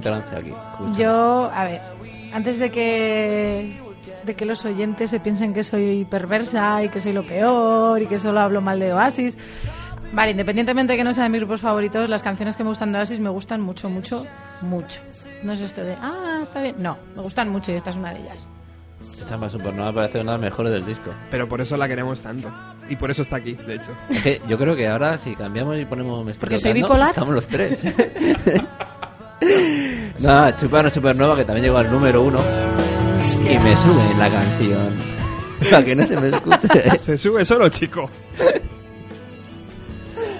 Quedado 0.00 0.16
en 0.18 0.24
trance 0.24 0.36
aquí. 0.36 0.50
escucha. 0.50 0.98
Yo, 0.98 1.50
a 1.52 1.64
ver, 1.64 1.82
antes 2.32 2.58
de 2.58 2.70
que 2.70 3.84
de 4.24 4.34
que 4.34 4.44
los 4.44 4.64
oyentes 4.64 5.10
se 5.10 5.20
piensen 5.20 5.52
que 5.54 5.62
soy 5.62 6.04
perversa 6.04 6.82
y 6.82 6.88
que 6.88 7.00
soy 7.00 7.12
lo 7.12 7.24
peor 7.24 8.00
y 8.02 8.06
que 8.06 8.18
solo 8.18 8.40
hablo 8.40 8.60
mal 8.60 8.80
de 8.80 8.92
Oasis. 8.92 9.36
Vale, 10.12 10.30
independientemente 10.30 10.92
de 10.92 10.96
que 10.96 11.04
no 11.04 11.12
sean 11.12 11.32
mis 11.32 11.40
grupos 11.40 11.60
favoritos, 11.60 12.08
las 12.08 12.22
canciones 12.22 12.56
que 12.56 12.62
me 12.62 12.70
gustan 12.70 12.92
de 12.92 12.98
Oasis 12.98 13.20
me 13.20 13.30
gustan 13.30 13.60
mucho, 13.60 13.90
mucho, 13.90 14.24
mucho. 14.60 15.00
No 15.42 15.52
es 15.52 15.60
esto 15.60 15.82
de, 15.82 15.96
ah, 16.00 16.40
está 16.42 16.62
bien. 16.62 16.76
No, 16.78 16.96
me 17.16 17.22
gustan 17.22 17.48
mucho 17.48 17.72
y 17.72 17.76
esta 17.76 17.90
es 17.90 17.96
una 17.96 18.12
de 18.12 18.20
ellas. 18.20 18.48
Champagne 19.26 19.50
Supernova 19.50 19.92
parece 19.92 20.20
una 20.20 20.32
de 20.32 20.38
las 20.38 20.50
mejores 20.50 20.72
del 20.72 20.84
disco. 20.84 21.10
Pero 21.30 21.48
por 21.48 21.60
eso 21.60 21.76
la 21.76 21.88
queremos 21.88 22.22
tanto. 22.22 22.50
Y 22.88 22.96
por 22.96 23.10
eso 23.10 23.22
está 23.22 23.36
aquí, 23.36 23.54
de 23.54 23.74
hecho. 23.74 23.92
Es 24.08 24.22
que 24.22 24.40
yo 24.48 24.58
creo 24.58 24.76
que 24.76 24.88
ahora 24.88 25.18
si 25.18 25.34
cambiamos 25.34 25.78
y 25.78 25.84
ponemos 25.84 26.24
me 26.24 26.32
estoy 26.32 26.48
Porque 26.48 26.58
soy 26.58 26.72
bipolar. 26.74 27.10
Estamos 27.10 27.34
los 27.34 27.48
tres. 27.48 27.78
no, 30.20 30.50
Chupano 30.56 30.90
Supernova 30.90 31.36
que 31.36 31.44
también 31.44 31.64
llegó 31.64 31.78
al 31.78 31.90
número 31.90 32.22
uno 32.22 32.38
y 33.42 33.58
me 33.58 33.76
sube 33.76 34.14
la 34.18 34.30
canción. 34.30 35.14
Para 35.70 35.84
que 35.84 35.94
no 35.94 36.06
se 36.06 36.20
me 36.20 36.28
escuche. 36.28 36.98
Se 36.98 37.16
sube 37.18 37.44
solo, 37.44 37.68
chico. 37.68 38.08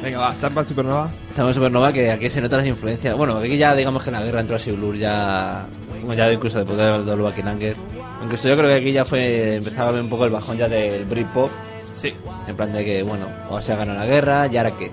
Venga, 0.03 0.19
va, 0.19 0.35
Champa 0.41 0.65
Supernova. 0.65 1.11
Chupano 1.31 1.55
Supernova 1.55 1.93
que 1.93 2.11
aquí 2.11 2.29
se 2.29 2.41
notan 2.41 2.59
las 2.61 2.69
influencias. 2.69 3.17
Bueno, 3.17 3.39
aquí 3.39 3.57
ya 3.57 3.75
digamos 3.75 4.03
que 4.03 4.11
la 4.11 4.23
guerra 4.23 4.41
entró 4.41 4.57
a 4.57 4.59
Siulur 4.59 4.97
ya... 4.97 5.67
Como 6.01 6.13
ya 6.13 6.31
incluso 6.31 6.59
después 6.59 6.77
del 6.77 7.07
Dolby 7.07 7.41
Anger. 7.43 7.77
Incluso 8.23 8.49
yo 8.49 8.57
creo 8.57 8.69
que 8.69 8.75
aquí 8.77 8.93
ya 8.93 9.05
fue... 9.07 9.55
Empezaba 9.57 9.89
a 9.89 9.93
ver 9.93 10.03
un 10.03 10.11
poco 10.11 10.25
el 10.27 10.31
bajón 10.31 10.59
ya 10.59 10.69
del 10.69 11.05
Britpop. 11.07 11.51
Sí. 11.95 12.13
En 12.47 12.57
plan 12.57 12.73
de 12.73 12.85
que, 12.85 13.03
bueno, 13.03 13.27
o 13.49 13.61
se 13.61 13.73
ha 13.73 13.77
ganado 13.77 13.99
la 13.99 14.05
guerra, 14.05 14.47
y 14.53 14.57
ahora 14.59 14.73
qué. 14.73 14.91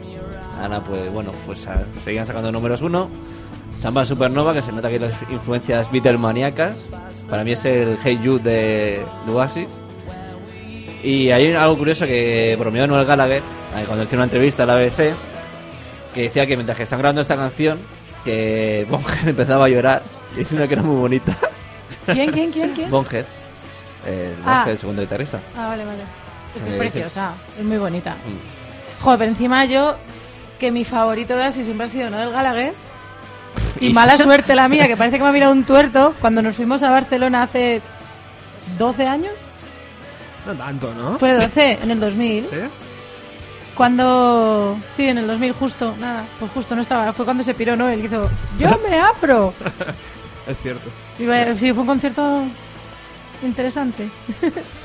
Ahora, 0.61 0.81
pues, 0.81 1.11
bueno, 1.11 1.31
pues 1.45 1.67
a- 1.67 1.83
seguían 2.05 2.25
sacando 2.25 2.51
números 2.51 2.81
uno. 2.81 3.09
Samba 3.81 4.05
Supernova, 4.05 4.53
que 4.53 4.61
se 4.61 4.71
nota 4.71 4.91
que 4.91 4.99
las 4.99 5.13
influencias 5.31 5.91
Beatlemaníacas. 5.91 6.75
Para 7.27 7.43
mí 7.43 7.53
es 7.53 7.65
el 7.65 7.97
Hey 8.03 8.19
Jude 8.23 8.43
de, 8.43 9.05
de 9.25 9.31
Oasis. 9.31 9.67
Y 11.01 11.31
hay 11.31 11.51
algo 11.53 11.79
curioso 11.79 12.05
que 12.05 12.55
bromeó 12.59 12.85
Noel 12.85 13.07
Gallagher, 13.07 13.41
eh, 13.75 13.83
cuando 13.87 14.03
hizo 14.03 14.15
una 14.15 14.25
entrevista 14.25 14.63
a 14.63 14.65
la 14.67 14.75
BBC, 14.75 15.15
que 16.13 16.21
decía 16.21 16.45
que 16.45 16.55
mientras 16.57 16.77
que 16.77 16.83
están 16.83 16.99
grabando 16.99 17.21
esta 17.21 17.35
canción, 17.35 17.79
que 18.23 18.85
Bonhead 18.87 19.27
empezaba 19.29 19.65
a 19.65 19.69
llorar, 19.69 20.03
diciendo 20.37 20.67
que 20.67 20.75
era 20.75 20.83
muy 20.83 20.97
bonita. 21.01 21.35
¿Quién, 22.05 22.31
quién, 22.31 22.51
quién, 22.51 22.71
quién? 22.75 22.91
Bonhead, 22.91 23.25
el 24.05 24.35
Ah. 24.45 24.63
El 24.69 24.77
segundo 24.77 25.01
guitarrista. 25.01 25.39
Ah, 25.57 25.69
vale, 25.69 25.85
vale. 25.85 26.03
Es 26.55 26.61
que 26.61 26.69
es 26.69 26.75
preciosa, 26.77 27.33
es 27.57 27.65
muy 27.65 27.77
bonita. 27.79 28.11
Mm. 28.13 29.03
Joder, 29.03 29.17
pero 29.17 29.31
encima 29.31 29.65
yo, 29.65 29.95
que 30.59 30.71
mi 30.71 30.85
favorito 30.85 31.35
de 31.35 31.41
Oasis 31.45 31.65
siempre 31.65 31.87
ha 31.87 31.89
sido 31.89 32.11
Noel 32.11 32.29
Gallagher. 32.29 32.73
Y 33.79 33.93
mala 33.93 34.17
suerte 34.17 34.55
la 34.55 34.67
mía, 34.67 34.87
que 34.87 34.95
parece 34.95 35.17
que 35.17 35.23
me 35.23 35.29
ha 35.29 35.33
mirado 35.33 35.51
un 35.51 35.63
tuerto 35.63 36.13
cuando 36.21 36.41
nos 36.41 36.55
fuimos 36.55 36.83
a 36.83 36.91
Barcelona 36.91 37.43
hace 37.43 37.81
12 38.77 39.07
años. 39.07 39.33
No 40.45 40.53
tanto, 40.53 40.93
¿no? 40.93 41.17
Fue 41.17 41.33
12, 41.33 41.79
en 41.83 41.91
el 41.91 41.99
2000. 41.99 42.45
¿Sí? 42.45 42.55
Cuando... 43.75 44.77
Sí, 44.95 45.07
en 45.07 45.19
el 45.19 45.27
2000, 45.27 45.53
justo. 45.53 45.95
Nada, 45.99 46.25
pues 46.39 46.51
justo 46.51 46.75
no 46.75 46.81
estaba. 46.81 47.13
Fue 47.13 47.25
cuando 47.25 47.43
se 47.43 47.53
piró 47.53 47.75
Noel 47.75 48.01
y 48.01 48.05
hizo... 48.05 48.29
¡Yo 48.59 48.79
me 48.89 48.99
abro! 48.99 49.53
Es 50.47 50.59
cierto. 50.59 50.89
Y 51.17 51.25
bueno, 51.25 51.55
sí, 51.55 51.71
fue 51.71 51.81
un 51.81 51.87
concierto 51.87 52.43
interesante. 53.43 54.09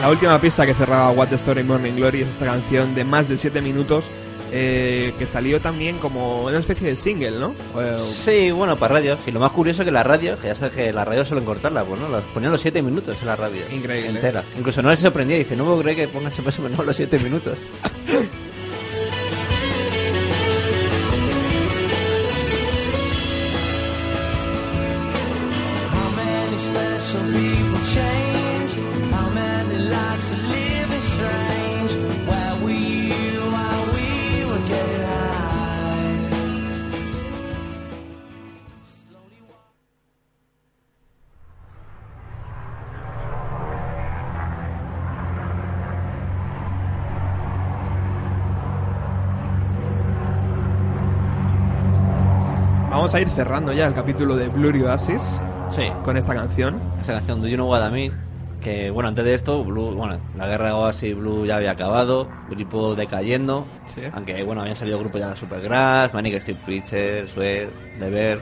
La 0.00 0.10
última 0.10 0.40
pista 0.40 0.64
que 0.64 0.74
cerraba 0.74 1.10
What 1.10 1.28
the 1.28 1.34
Story 1.34 1.64
Morning 1.64 1.94
Glory 1.94 2.22
es 2.22 2.28
esta 2.28 2.46
canción 2.46 2.94
de 2.94 3.04
más 3.04 3.28
de 3.28 3.36
7 3.36 3.60
minutos 3.60 4.04
eh, 4.52 5.12
que 5.18 5.26
salió 5.26 5.60
también 5.60 5.98
como 5.98 6.44
una 6.44 6.58
especie 6.58 6.88
de 6.88 6.96
single, 6.96 7.38
¿no? 7.38 7.54
Eh, 7.78 7.96
Sí, 7.98 8.50
bueno, 8.50 8.76
para 8.78 8.94
radios. 8.94 9.18
Y 9.26 9.32
lo 9.32 9.40
más 9.40 9.52
curioso 9.52 9.82
es 9.82 9.86
que 9.86 9.92
la 9.92 10.04
radio, 10.04 10.38
que 10.38 10.46
ya 10.46 10.54
sabes 10.54 10.74
que 10.74 10.92
la 10.92 11.04
radio 11.04 11.24
suelen 11.24 11.44
cortarla, 11.44 11.84
pues 11.84 12.00
no, 12.00 12.08
las 12.08 12.22
ponían 12.24 12.52
los 12.52 12.60
7 12.60 12.80
minutos 12.80 13.16
en 13.20 13.26
la 13.26 13.36
radio. 13.36 13.62
Increíble. 13.70 14.10
Entera. 14.10 14.44
Incluso 14.56 14.80
no 14.80 14.90
les 14.90 15.00
sorprendía, 15.00 15.36
dice, 15.36 15.56
no 15.56 15.64
puedo 15.64 15.82
creer 15.82 15.96
que 15.96 16.08
pongan 16.08 16.32
más 16.44 16.58
o 16.58 16.62
menos 16.62 16.86
los 16.86 16.96
7 16.96 17.18
minutos. 17.18 17.58
vamos 53.08 53.14
a 53.14 53.20
ir 53.20 53.28
cerrando 53.30 53.72
ya 53.72 53.86
el 53.86 53.94
capítulo 53.94 54.36
de 54.36 54.48
Blurry 54.48 54.82
Oasis 54.82 55.22
Sí. 55.70 55.90
con 56.04 56.16
esta 56.16 56.34
canción. 56.34 56.78
Esa 57.00 57.14
canción 57.14 57.40
de 57.40 57.50
You 57.50 57.56
Know 57.56 57.68
What 57.70 57.88
I 57.88 57.90
Mean, 57.90 58.27
que 58.60 58.90
bueno, 58.90 59.08
antes 59.08 59.24
de 59.24 59.34
esto, 59.34 59.62
Blue, 59.64 59.92
bueno, 59.94 60.18
la 60.36 60.46
guerra 60.48 60.66
de 60.66 60.72
Oasis 60.72 61.16
Blue 61.16 61.46
ya 61.46 61.56
había 61.56 61.70
acabado, 61.72 62.28
grupo 62.50 62.94
decayendo, 62.94 63.66
Sí. 63.94 64.02
aunque 64.12 64.42
bueno, 64.42 64.60
habían 64.62 64.76
salido 64.76 64.98
grupos 64.98 65.20
ya 65.20 65.30
de 65.30 65.36
Supergrass, 65.36 66.12
Manic 66.12 66.34
Street 66.34 66.58
Preacher, 66.64 67.28
Sweat, 67.28 67.68
The 67.98 68.10
Bear, 68.10 68.40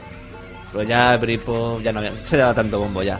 pero 0.71 0.83
ya 0.83 1.17
grupo 1.17 1.79
ya 1.83 1.91
no 1.91 1.99
había, 1.99 2.13
se 2.25 2.35
le 2.35 2.41
daba 2.41 2.53
tanto 2.55 2.79
bombo 2.79 3.03
ya. 3.03 3.19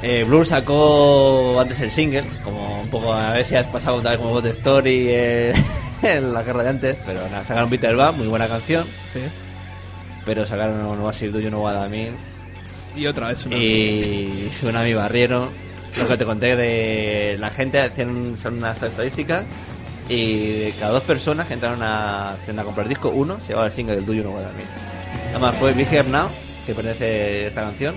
Eh, 0.00 0.22
Blur 0.24 0.46
sacó 0.46 1.58
antes 1.60 1.80
el 1.80 1.90
single, 1.90 2.24
como 2.44 2.82
un 2.82 2.88
poco 2.88 3.12
a 3.12 3.32
ver 3.32 3.44
si 3.44 3.56
has 3.56 3.66
pasado 3.68 3.96
otra 3.96 4.12
vez 4.12 4.20
como 4.20 4.30
God 4.30 4.46
Story 4.46 5.06
eh, 5.08 5.52
en 6.02 6.32
la 6.32 6.42
guerra 6.44 6.62
de 6.62 6.68
antes, 6.68 6.96
pero 7.04 7.20
nada, 7.28 7.44
sacaron 7.44 7.68
Peter 7.68 7.94
Van, 7.96 8.16
muy 8.16 8.28
buena 8.28 8.46
canción, 8.46 8.86
Sí. 9.12 9.20
pero 10.24 10.46
sacaron 10.46 11.00
Oasis 11.00 11.32
Do 11.32 11.40
You 11.40 11.48
Know 11.48 11.62
What 11.64 11.84
I 11.86 11.90
Mean, 11.90 12.16
Y 12.96 13.06
otra 13.06 13.28
vez 13.28 13.44
una. 13.46 13.56
y 13.56 14.50
suena 14.58 14.82
mi 14.82 14.94
barriero. 14.94 15.50
Lo 15.96 16.06
que 16.06 16.16
te 16.16 16.24
conté 16.24 16.54
de 16.56 17.36
la 17.38 17.50
gente, 17.50 17.80
hacían 17.80 18.36
son 18.40 18.58
unas 18.58 18.80
estadísticas 18.82 19.44
y 20.08 20.46
de 20.58 20.74
cada 20.78 20.92
dos 20.92 21.02
personas 21.02 21.48
que 21.48 21.54
entraron 21.54 21.82
a 21.82 22.34
una 22.34 22.44
tienda 22.44 22.62
a 22.62 22.64
comprar 22.64 22.88
disco, 22.88 23.08
uno 23.10 23.40
se 23.40 23.48
llevaba 23.48 23.66
el 23.66 23.72
single 23.72 23.96
del 23.96 24.04
tuyo 24.04 24.22
no 24.22 24.30
Guadalmí. 24.32 24.62
Además 25.30 25.54
fue 25.56 25.72
Big 25.72 25.88
Here 25.92 26.08
Now, 26.08 26.28
que 26.66 26.74
pertenece 26.74 27.44
a 27.44 27.48
esta 27.48 27.62
canción, 27.62 27.96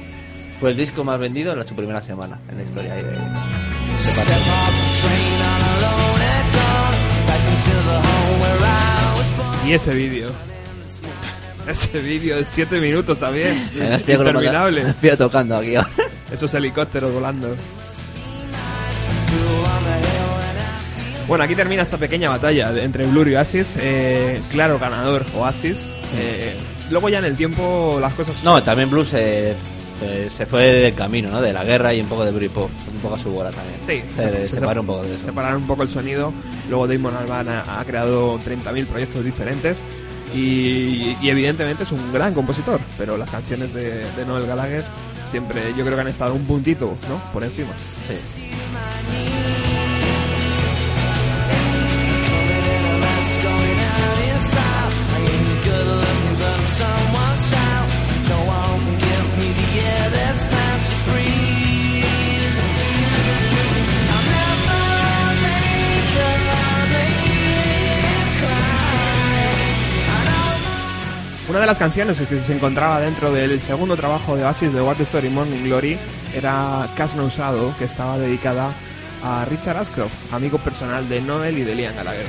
fue 0.60 0.72
el 0.72 0.78
disco 0.78 1.04
más 1.04 1.20
vendido 1.20 1.52
en 1.52 1.60
la- 1.60 1.68
su 1.68 1.76
primera 1.76 2.02
semana 2.02 2.40
en 2.50 2.58
la 2.58 2.64
historia 2.64 2.94
ahí 2.94 3.04
de, 3.04 3.12
de 3.12 3.18
I 3.18 3.20
born. 9.38 9.68
Y 9.68 9.74
ese 9.74 9.92
vídeo. 9.94 10.30
Ese 11.68 12.00
vídeo 12.00 12.38
de 12.38 12.46
7 12.46 12.80
minutos 12.80 13.18
también. 13.20 13.70
Lo- 13.76 13.96
Interminable. 13.96 14.94
pie 15.00 15.16
tocando 15.18 15.58
aquí. 15.58 15.74
Esos 16.32 16.54
helicópteros 16.54 17.14
volando. 17.14 17.56
Bueno, 21.28 21.46
aquí 21.46 21.56
termina 21.56 21.82
esta 21.84 21.98
pequeña 21.98 22.30
batalla 22.30 22.72
entre 22.84 23.06
Blur 23.06 23.28
y 23.30 23.36
Oasis. 23.36 23.76
Eh, 23.78 24.42
claro, 24.52 24.78
ganador 24.80 25.26
Oasis. 25.38 25.88
Eh, 26.18 26.56
luego 26.90 27.08
ya 27.08 27.20
en 27.20 27.26
el 27.26 27.38
tiempo 27.38 28.00
las 28.02 28.14
cosas... 28.14 28.44
No, 28.44 28.62
también 28.64 28.90
Blues 28.90 29.10
se, 29.10 29.56
se- 30.02 30.30
se 30.30 30.46
fue 30.46 30.64
del 30.64 30.96
camino, 30.96 31.30
¿no? 31.30 31.42
De 31.42 31.54
la 31.54 31.64
guerra 31.64 31.94
y 31.94 32.02
un 32.02 32.08
poco 32.08 32.26
de 32.26 32.32
Britpop, 32.32 32.70
un 32.94 33.00
poco 33.02 33.16
a 33.16 33.20
su 33.20 33.30
bola 33.32 33.52
también. 33.52 33.80
Sí, 33.86 34.02
se, 34.14 34.48
separó 34.48 34.82
un 34.82 34.88
poco 34.88 35.04
de 35.04 35.16
eso. 35.16 35.26
Separaron 35.26 35.62
un 35.62 35.68
poco 35.68 35.84
el 35.84 35.90
sonido. 35.90 36.34
Luego 36.70 36.88
Damon 36.88 37.16
Albarn 37.16 37.50
ha, 37.50 37.80
ha 37.80 37.86
creado 37.86 38.38
30.000 38.40 38.86
proyectos 38.88 39.24
diferentes. 39.24 39.78
Y, 40.34 41.18
y 41.22 41.30
evidentemente 41.30 41.84
es 41.84 41.92
un 41.92 42.12
gran 42.14 42.34
compositor. 42.34 42.80
Pero 42.98 43.18
las 43.18 43.30
canciones 43.30 43.74
de, 43.74 44.06
de 44.16 44.26
Noel 44.26 44.46
Gallagher 44.48 44.84
siempre 45.30 45.74
yo 45.78 45.84
creo 45.86 45.96
que 45.96 46.02
han 46.02 46.08
estado 46.08 46.34
un 46.34 46.44
puntito 46.44 46.92
¿no? 47.08 47.22
por 47.32 47.44
encima. 47.44 47.70
Sí. 48.08 48.16
Una 71.52 71.60
de 71.60 71.66
las 71.66 71.80
canciones 71.80 72.18
que 72.18 72.40
se 72.40 72.54
encontraba 72.54 73.02
dentro 73.02 73.30
del 73.30 73.60
segundo 73.60 73.98
trabajo 73.98 74.38
de 74.38 74.46
Oasis 74.46 74.72
de 74.72 74.82
What 74.82 74.96
the 74.96 75.04
Story 75.04 75.28
Morning 75.28 75.66
Glory 75.66 76.00
era 76.34 76.88
Cash 76.96 77.16
No 77.16 77.26
Usado, 77.26 77.76
que 77.78 77.84
estaba 77.84 78.18
dedicada 78.18 78.72
a 79.22 79.44
Richard 79.44 79.76
Ashcroft, 79.76 80.32
amigo 80.34 80.60
personal 80.60 81.10
de 81.10 81.20
Noel 81.20 81.58
y 81.58 81.64
de 81.64 81.76
Liam 81.76 81.94
Gallagher. 81.94 82.26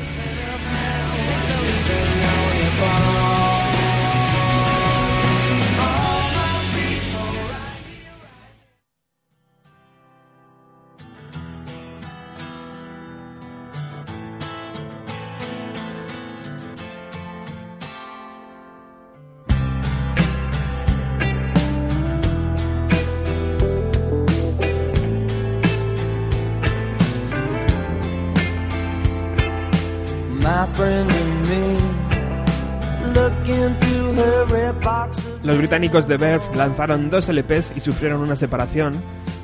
Británicos 35.72 36.06
de 36.06 36.18
Verve 36.18 36.44
lanzaron 36.54 37.08
dos 37.08 37.30
LPs 37.30 37.72
y 37.74 37.80
sufrieron 37.80 38.20
una 38.20 38.36
separación 38.36 38.92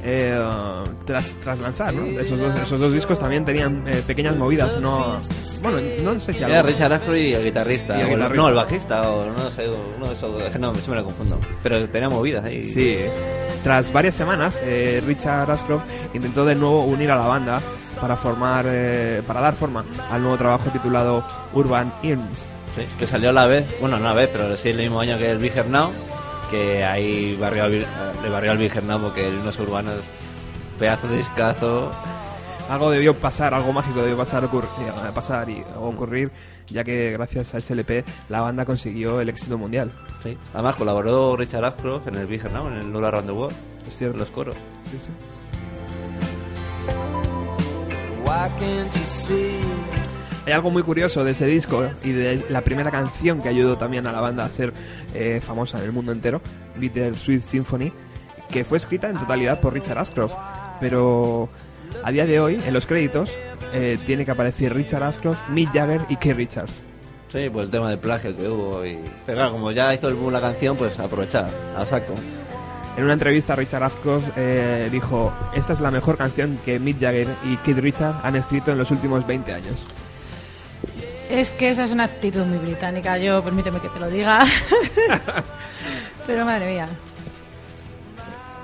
eh, 0.04 0.38
tras, 1.06 1.32
tras 1.42 1.58
lanzar, 1.58 1.94
¿no? 1.94 2.04
Esos 2.20 2.38
dos, 2.38 2.54
esos 2.62 2.78
dos 2.78 2.92
discos 2.92 3.18
también 3.18 3.46
tenían 3.46 3.88
eh, 3.88 4.02
pequeñas 4.06 4.36
movidas, 4.36 4.78
no... 4.78 5.22
Bueno, 5.62 5.78
no 6.04 6.20
sé 6.20 6.34
si 6.34 6.42
Era 6.44 6.58
algo... 6.58 6.68
Richard 6.68 6.92
Ashcroft 6.92 7.16
y 7.16 7.32
el 7.32 7.44
guitarrista. 7.44 7.96
Y 7.96 8.00
el 8.02 8.04
o 8.04 8.08
el- 8.10 8.14
guitarrista. 8.16 8.42
No, 8.42 8.48
el 8.50 8.54
bajista, 8.54 9.10
o 9.10 9.24
no 9.32 9.50
sé, 9.50 9.70
uno 9.96 10.06
de 10.06 10.12
esos 10.12 10.58
No, 10.60 10.72
me 10.74 10.96
lo 10.96 11.04
confundo. 11.06 11.38
Pero 11.62 11.88
tenía 11.88 12.10
movidas 12.10 12.44
ahí. 12.44 12.62
Sí, 12.62 12.98
tras 13.64 13.90
varias 13.90 14.14
semanas, 14.14 14.60
eh, 14.62 15.02
Richard 15.06 15.50
Ashcroft 15.50 15.84
intentó 16.12 16.44
de 16.44 16.54
nuevo 16.54 16.84
unir 16.84 17.10
a 17.10 17.16
la 17.16 17.26
banda 17.26 17.62
para 17.98 18.16
formar, 18.18 18.66
eh, 18.68 19.22
para 19.26 19.40
dar 19.40 19.54
forma 19.54 19.82
al 20.10 20.20
nuevo 20.20 20.36
trabajo 20.36 20.68
titulado 20.70 21.24
Urban 21.54 21.90
Hymns. 22.02 22.44
Sí, 22.76 22.82
que 22.98 23.06
salió 23.06 23.30
a 23.30 23.32
la 23.32 23.46
vez, 23.46 23.64
bueno, 23.80 23.98
no 23.98 24.08
a 24.10 24.12
la 24.12 24.20
vez, 24.20 24.28
pero 24.30 24.54
sí 24.58 24.68
el 24.68 24.76
mismo 24.76 25.00
año 25.00 25.16
que 25.16 25.30
el 25.30 25.38
Big 25.38 25.56
Hair 25.56 25.68
Now, 25.68 25.90
que 26.50 26.84
ahí 26.84 27.36
barrió 27.36 27.64
al, 27.64 27.80
le 28.22 28.28
barrió 28.28 28.52
al 28.52 28.58
porque 29.00 29.28
el 29.28 29.36
unos 29.38 29.58
urbanos, 29.58 30.00
pedazo 30.78 31.08
de 31.08 31.18
discazo. 31.18 31.90
Algo 32.68 32.90
debió 32.90 33.14
pasar, 33.14 33.54
algo 33.54 33.72
mágico 33.72 34.00
debió 34.00 34.16
pasar, 34.18 34.44
ocurrir, 34.44 34.68
pasar 35.14 35.48
y 35.48 35.64
ocurrir, 35.76 36.30
ya 36.68 36.84
que 36.84 37.12
gracias 37.12 37.54
a 37.54 37.58
ese 37.58 37.72
LP 37.72 38.04
la 38.28 38.42
banda 38.42 38.66
consiguió 38.66 39.22
el 39.22 39.30
éxito 39.30 39.56
mundial. 39.56 39.90
Sí. 40.22 40.36
Además 40.52 40.76
colaboró 40.76 41.34
Richard 41.36 41.64
Ashcroft 41.64 42.08
en 42.08 42.16
el 42.16 42.26
Now, 42.52 42.66
en 42.68 42.74
el 42.74 42.94
All 42.94 43.04
Around 43.06 43.26
the 43.26 43.32
World, 43.32 43.56
Es 43.86 43.96
cierto. 43.96 44.18
los 44.18 44.30
coros. 44.30 44.54
Sí, 44.90 44.98
sí. 44.98 45.08
Why 48.24 48.50
can't 48.60 48.92
you 48.94 49.06
see? 49.06 49.77
Hay 50.48 50.54
algo 50.54 50.70
muy 50.70 50.82
curioso 50.82 51.24
de 51.24 51.32
ese 51.32 51.44
disco 51.44 51.86
y 52.02 52.12
de 52.12 52.42
la 52.48 52.62
primera 52.62 52.90
canción 52.90 53.42
que 53.42 53.50
ayudó 53.50 53.76
también 53.76 54.06
a 54.06 54.12
la 54.12 54.22
banda 54.22 54.46
a 54.46 54.50
ser 54.50 54.72
eh, 55.12 55.40
famosa 55.42 55.76
en 55.76 55.84
el 55.84 55.92
mundo 55.92 56.10
entero, 56.10 56.40
Bitter 56.76 57.14
Sweet 57.18 57.42
Symphony, 57.42 57.92
que 58.50 58.64
fue 58.64 58.78
escrita 58.78 59.10
en 59.10 59.18
totalidad 59.18 59.60
por 59.60 59.74
Richard 59.74 59.98
Ashcroft. 59.98 60.32
Pero 60.80 61.50
a 62.02 62.10
día 62.10 62.24
de 62.24 62.40
hoy, 62.40 62.58
en 62.66 62.72
los 62.72 62.86
créditos, 62.86 63.30
eh, 63.74 63.98
tiene 64.06 64.24
que 64.24 64.30
aparecer 64.30 64.72
Richard 64.72 65.02
Ashcroft, 65.02 65.38
Mick 65.50 65.70
Jagger 65.70 66.06
y 66.08 66.16
Keith 66.16 66.36
Richards. 66.36 66.82
Sí, 67.28 67.50
pues 67.52 67.66
el 67.66 67.70
tema 67.70 67.90
del 67.90 67.98
plagio 67.98 68.34
que 68.34 68.48
hubo. 68.48 68.86
Y... 68.86 68.98
Pero 69.26 69.36
claro, 69.36 69.52
como 69.52 69.70
ya 69.70 69.92
hizo 69.92 70.08
el 70.08 70.14
boom 70.14 70.32
la 70.32 70.40
canción, 70.40 70.78
pues 70.78 70.98
aprovechar, 70.98 71.50
a 71.76 71.84
saco. 71.84 72.14
En 72.96 73.04
una 73.04 73.12
entrevista, 73.12 73.54
Richard 73.54 73.82
Ashcroft 73.82 74.28
eh, 74.34 74.88
dijo: 74.90 75.30
Esta 75.54 75.74
es 75.74 75.80
la 75.80 75.90
mejor 75.90 76.16
canción 76.16 76.58
que 76.64 76.78
Mick 76.78 76.98
Jagger 76.98 77.28
y 77.44 77.58
Keith 77.58 77.80
Richards 77.80 78.18
han 78.22 78.34
escrito 78.34 78.72
en 78.72 78.78
los 78.78 78.90
últimos 78.90 79.26
20 79.26 79.52
años. 79.52 79.84
Es 81.28 81.50
que 81.50 81.70
esa 81.70 81.84
es 81.84 81.92
una 81.92 82.04
actitud 82.04 82.44
muy 82.44 82.58
británica, 82.58 83.18
yo 83.18 83.42
permíteme 83.44 83.80
que 83.80 83.88
te 83.88 84.00
lo 84.00 84.08
diga. 84.08 84.40
Pero 86.26 86.44
madre 86.44 86.70
mía, 86.70 86.88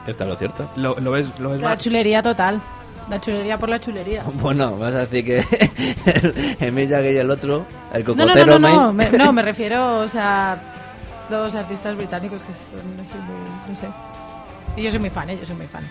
Está 0.06 0.24
lo 0.26 0.36
cierto. 0.36 0.70
Lo, 0.76 0.98
lo 1.00 1.10
ves, 1.12 1.26
lo 1.38 1.50
ves 1.50 1.60
la 1.62 1.68
mal. 1.70 1.78
chulería 1.78 2.22
total. 2.22 2.60
La 3.08 3.20
chulería 3.20 3.58
por 3.58 3.68
la 3.68 3.80
chulería. 3.80 4.22
Bueno, 4.34 4.76
vas 4.78 4.94
a 4.94 5.06
decir 5.06 5.24
que 5.24 6.56
el 6.60 6.72
Mick 6.72 6.90
Jagger 6.90 7.12
y 7.14 7.16
el 7.18 7.30
otro, 7.30 7.66
el 7.92 8.04
No, 8.04 8.14
no, 8.14 8.22
cocotero, 8.22 8.46
no, 8.46 8.58
no, 8.58 8.68
no, 8.86 8.92
mate. 8.92 9.10
me, 9.12 9.18
no, 9.18 9.32
me 9.32 9.42
refiero, 9.50 9.98
o 10.00 10.08
sea, 10.08 10.58
los 11.30 11.54
artistas 11.54 11.96
británicos 11.96 12.42
que 12.42 12.52
son 12.52 12.96
no 13.68 13.76
sé. 13.76 13.86
Y 14.76 14.82
yo 14.82 14.90
soy 14.90 15.00
muy 15.00 15.10
fan, 15.10 15.30
¿eh? 15.30 15.38
Yo 15.38 15.46
soy 15.46 15.56
muy 15.56 15.66
fan. 15.66 15.84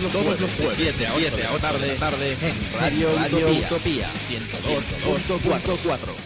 Todos 0.00 0.14
los, 0.14 0.24
Todos 0.24 0.40
los 0.40 0.50
jueves, 0.52 0.76
7 0.76 1.06
a 1.06 1.14
8 1.14 1.36
de 1.36 1.42
la 1.42 1.58
tarde, 1.58 1.96
tarde 1.96 2.32
en 2.40 2.80
Radio, 2.80 3.10
Utopía, 3.10 3.66
Utopía 3.66 4.10
102.4. 4.30 6.19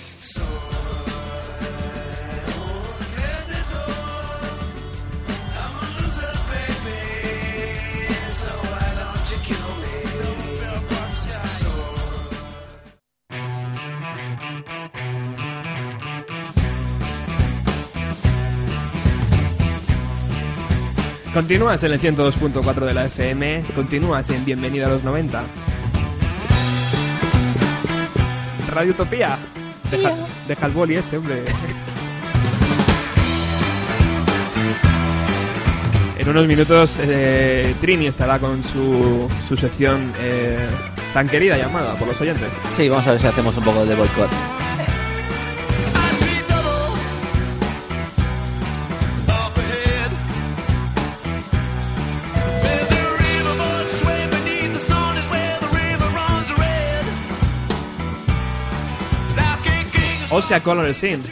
Continúas 21.34 21.82
en 21.82 21.90
el 21.90 22.00
102.4 22.00 22.74
de 22.84 22.94
la 22.94 23.06
FM, 23.06 23.64
continúas 23.74 24.30
en 24.30 24.44
Bienvenido 24.44 24.86
a 24.86 24.90
los 24.90 25.02
90. 25.02 25.42
Radio 28.68 28.92
Utopía. 28.92 29.36
Deja, 29.90 30.12
deja 30.46 30.66
el 30.66 30.72
boli 30.72 30.94
ese, 30.94 31.16
hombre. 31.16 31.42
En 36.16 36.28
unos 36.28 36.46
minutos 36.46 37.00
eh, 37.00 37.74
Trini 37.80 38.06
estará 38.06 38.38
con 38.38 38.62
su, 38.62 39.28
su 39.48 39.56
sección 39.56 40.12
eh, 40.20 40.56
tan 41.12 41.28
querida 41.28 41.58
llamada 41.58 41.96
por 41.96 42.06
los 42.06 42.20
oyentes. 42.20 42.50
Sí, 42.76 42.88
vamos 42.88 43.08
a 43.08 43.10
ver 43.10 43.20
si 43.20 43.26
hacemos 43.26 43.56
un 43.56 43.64
poco 43.64 43.84
de 43.84 43.96
boicot. 43.96 44.53
A 60.36 60.40
king 60.40 60.44
Osea 60.46 60.60
Color 60.60 60.94
Sin, 60.94 61.22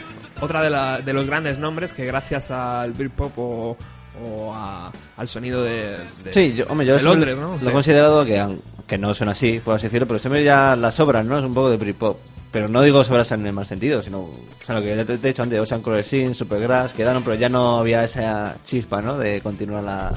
otra 0.41 0.61
de, 0.61 0.69
la- 0.69 0.99
de 1.01 1.13
los 1.13 1.27
grandes 1.27 1.57
nombres 1.59 1.93
que 1.93 2.05
gracias 2.05 2.51
al 2.51 2.91
Britpop 2.93 3.37
o, 3.37 3.77
o 4.23 4.53
a- 4.53 4.91
al 5.17 5.27
sonido 5.27 5.63
de, 5.63 5.97
de- 6.23 6.33
Sí, 6.33 6.53
yo, 6.55 6.65
hombre, 6.69 6.85
yo 6.87 6.95
de 6.97 7.03
Londres, 7.03 7.37
¿no? 7.37 7.53
lo 7.53 7.59
Sí. 7.59 7.67
he 7.67 7.71
considerado 7.71 8.25
que, 8.25 8.97
no 8.97 9.13
son 9.15 9.29
así, 9.29 9.59
por 9.63 9.75
así 9.75 9.87
decirlo, 9.87 10.07
pero 10.07 10.19
siempre 10.19 10.43
ya 10.43 10.75
las 10.75 10.99
obras, 10.99 11.25
¿no? 11.25 11.39
Es 11.39 11.43
un 11.45 11.53
poco 11.53 11.69
de 11.71 11.77
Britpop. 11.77 12.17
Pero 12.51 12.67
no 12.67 12.83
digo 12.83 13.03
sobras 13.03 13.31
en 13.31 13.47
el 13.47 13.53
mal 13.53 13.65
sentido, 13.65 14.03
sino 14.03 14.19
o 14.25 14.31
sea, 14.63 14.75
lo 14.75 14.81
que 14.83 15.03
te 15.03 15.13
he 15.13 15.17
dicho 15.17 15.41
antes, 15.41 15.59
Ocean 15.59 15.81
Color 15.81 16.03
Scene, 16.03 16.35
Supergrass, 16.35 16.93
quedaron, 16.93 17.23
pero 17.23 17.33
ya 17.35 17.49
no 17.49 17.79
había 17.79 18.03
esa 18.03 18.55
chispa, 18.63 19.01
¿no? 19.01 19.17
De 19.17 19.41
continuar 19.41 19.83
la... 19.83 20.11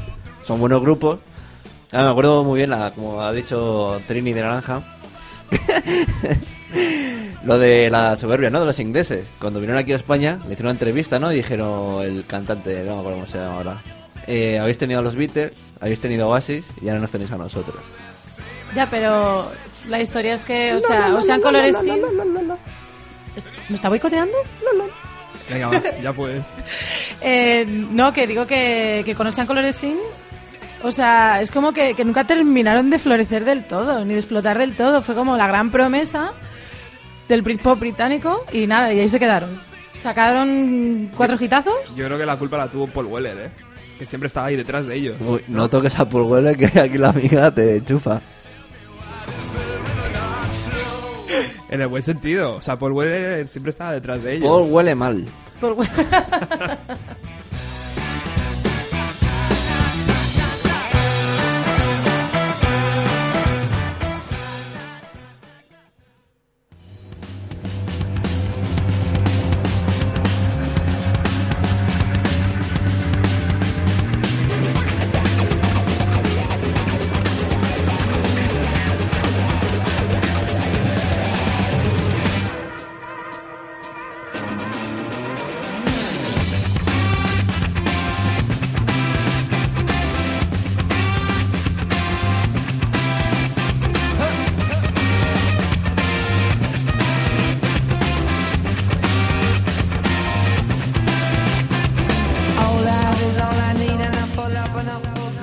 Son 0.45 0.61
buenos 0.61 0.83
grupos. 0.83 1.19
Ah, 1.93 2.03
me 2.03 2.11
acuerdo 2.11 2.45
muy 2.45 2.59
bien, 2.59 2.69
la, 2.69 2.91
como 2.93 3.23
ha 3.23 3.33
dicho 3.33 3.99
Trini 4.07 4.35
de 4.35 4.43
Naranja, 4.43 4.83
lo 7.45 7.59
de 7.59 7.91
la 7.91 8.17
soberbia, 8.17 8.51
¿no? 8.51 8.61
De 8.61 8.67
los 8.67 8.79
ingleses. 8.81 9.27
Cuando 9.39 9.61
vinieron 9.61 9.81
aquí 9.81 9.93
a 9.93 9.97
España, 9.97 10.39
le 10.47 10.53
hicieron 10.55 10.67
una 10.67 10.73
entrevista, 10.73 11.19
¿no? 11.19 11.33
Y 11.33 11.37
dijeron, 11.37 12.03
el 12.03 12.25
cantante, 12.27 12.83
no 12.85 12.95
me 12.95 13.01
acuerdo 13.01 13.19
cómo 13.19 13.27
se 13.27 13.39
llama 13.39 13.57
ahora. 13.57 13.83
eh, 14.27 14.59
habéis 14.59 14.79
tenido 14.79 15.01
a 15.01 15.03
los 15.03 15.15
Beatles, 15.15 15.53
habéis 15.81 16.01
tenido 16.01 16.27
a 16.27 16.29
Oasis 16.29 16.65
y 16.83 16.89
ahora 16.89 17.01
nos 17.01 17.11
tenéis 17.11 17.31
a 17.33 17.37
nosotros. 17.37 17.77
Ya, 18.75 18.87
pero 18.91 19.51
la 19.89 20.01
historia 20.01 20.35
es 20.35 20.45
que, 20.45 20.75
o 20.75 20.81
sea, 20.81 21.15
Ocean 21.15 21.41
Color 21.41 21.73
Scene... 21.73 22.03
¿Me 23.69 23.77
está 23.77 23.89
boicoteando? 23.89 24.37
Venga, 25.51 25.69
va, 25.69 25.81
ya 26.03 26.13
puedes. 26.13 26.45
Eh, 27.23 27.65
no, 27.67 28.13
que 28.13 28.27
digo 28.27 28.47
que, 28.47 29.03
que 29.05 29.15
con 29.15 29.27
Ocean 29.27 29.47
Color 29.47 29.73
Scene, 29.73 29.99
o 30.83 30.93
sea, 30.93 31.41
es 31.41 31.51
como 31.51 31.73
que, 31.73 31.95
que 31.95 32.05
nunca 32.05 32.25
terminaron 32.25 32.91
de 32.91 32.99
florecer 32.99 33.45
del 33.45 33.65
todo, 33.65 34.05
ni 34.05 34.13
de 34.13 34.21
explotar 34.21 34.59
del 34.59 34.77
todo. 34.77 35.01
Fue 35.03 35.15
como 35.15 35.37
la 35.37 35.47
gran 35.47 35.71
promesa 35.71 36.33
del 37.29 37.43
Britpop 37.43 37.79
británico 37.81 38.45
y 38.53 38.67
nada, 38.67 38.93
y 38.93 39.01
ahí 39.01 39.09
se 39.09 39.19
quedaron. 39.19 39.51
Sacaron 40.03 41.11
cuatro 41.17 41.37
hitazos. 41.41 41.75
Yo 41.97 42.05
creo 42.07 42.19
que 42.19 42.27
la 42.27 42.37
culpa 42.37 42.57
la 42.59 42.69
tuvo 42.71 42.87
Paul 42.87 43.07
Weller, 43.07 43.39
¿eh? 43.39 43.51
Que 43.99 44.07
siempre 44.07 44.27
estaba 44.27 44.47
ahí 44.49 44.57
detrás 44.57 44.87
de 44.87 44.95
ellos. 44.95 45.17
Uy, 45.21 45.43
no 45.49 45.69
toques 45.71 45.99
a 45.99 46.09
Paul 46.09 46.25
Weller 46.31 46.57
que 46.57 46.79
aquí 46.79 46.99
la 46.99 47.09
amiga 47.09 47.51
te 47.53 47.83
chufa. 47.85 48.21
En 51.69 51.81
el 51.81 51.89
buen 51.89 52.03
sentido. 52.03 52.55
O 52.57 52.63
sea, 52.63 52.77
Paul 52.77 52.93
Weller 52.93 53.49
siempre 53.49 53.71
estaba 53.71 53.91
detrás 53.93 54.23
de 54.23 54.35
ellos. 54.37 54.49
Paul 54.49 54.71
huele 54.71 54.95
mal. 54.95 55.25
Por- 55.61 55.77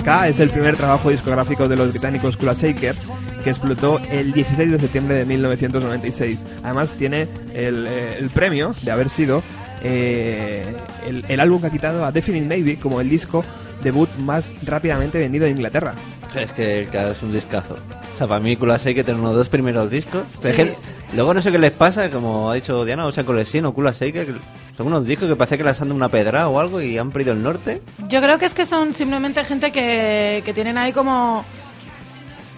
K 0.04 0.28
es 0.28 0.38
el 0.38 0.50
primer 0.50 0.76
trabajo 0.76 1.10
discográfico 1.10 1.66
de 1.66 1.76
los 1.76 1.90
británicos 1.90 2.36
Kula 2.36 2.52
Shaker 2.52 2.94
que 3.42 3.50
explotó 3.50 3.98
el 4.10 4.32
16 4.32 4.72
de 4.72 4.78
septiembre 4.78 5.16
de 5.16 5.24
1996. 5.26 6.44
Además 6.62 6.94
tiene 6.98 7.26
el, 7.54 7.86
eh, 7.86 8.16
el 8.18 8.30
premio 8.30 8.72
de 8.82 8.90
haber 8.90 9.08
sido 9.08 9.42
eh, 9.82 10.64
el, 11.06 11.24
el 11.28 11.40
álbum 11.40 11.60
que 11.60 11.66
ha 11.68 11.70
quitado 11.70 12.04
a 12.04 12.12
Definite 12.12 12.46
Maybe 12.46 12.76
como 12.78 13.00
el 13.00 13.08
disco 13.08 13.44
debut 13.82 14.08
más 14.16 14.46
rápidamente 14.64 15.18
vendido 15.18 15.46
en 15.46 15.56
Inglaterra. 15.56 15.94
Es 16.34 16.52
que 16.52 16.88
claro, 16.90 17.12
es 17.12 17.22
un 17.22 17.32
discazo. 17.32 17.76
O 18.14 18.16
sea, 18.16 18.26
para 18.26 18.40
mí 18.40 18.56
Kula 18.56 18.78
Seike 18.78 19.04
tiene 19.04 19.20
unos 19.20 19.34
dos 19.34 19.48
primeros 19.48 19.90
discos. 19.90 20.22
Que 20.42 20.74
luego 21.14 21.32
no 21.32 21.40
sé 21.40 21.52
qué 21.52 21.58
les 21.58 21.72
pasa, 21.72 22.10
como 22.10 22.50
ha 22.50 22.54
dicho 22.54 22.84
Diana, 22.84 23.06
o 23.06 23.12
sea, 23.12 23.24
Colesin 23.24 23.66
o 23.66 23.74
Kula 23.74 23.92
Seike, 23.92 24.26
que 24.26 24.34
son 24.76 24.86
unos 24.88 25.06
discos 25.06 25.28
que 25.28 25.36
parece 25.36 25.56
que 25.58 25.64
les 25.64 25.80
han 25.80 25.88
dado 25.88 25.96
una 25.96 26.08
pedra 26.08 26.48
o 26.48 26.58
algo 26.58 26.80
y 26.80 26.98
han 26.98 27.10
perdido 27.10 27.32
el 27.32 27.42
norte. 27.42 27.80
Yo 28.08 28.20
creo 28.20 28.38
que 28.38 28.46
es 28.46 28.54
que 28.54 28.64
son 28.66 28.94
simplemente 28.94 29.44
gente 29.44 29.70
que, 29.72 30.42
que 30.44 30.52
tienen 30.54 30.76
ahí 30.78 30.92
como 30.92 31.44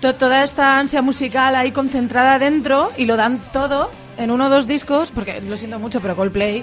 to- 0.00 0.14
toda 0.14 0.42
esta 0.44 0.78
ansia 0.78 1.02
musical 1.02 1.54
ahí 1.54 1.72
concentrada 1.72 2.38
dentro 2.38 2.90
y 2.96 3.04
lo 3.04 3.16
dan 3.16 3.40
todo 3.52 3.90
en 4.18 4.30
uno 4.30 4.46
o 4.46 4.48
dos 4.48 4.66
discos, 4.66 5.10
porque 5.10 5.40
lo 5.42 5.56
siento 5.58 5.78
mucho, 5.78 6.00
pero 6.00 6.16
Coldplay, 6.16 6.62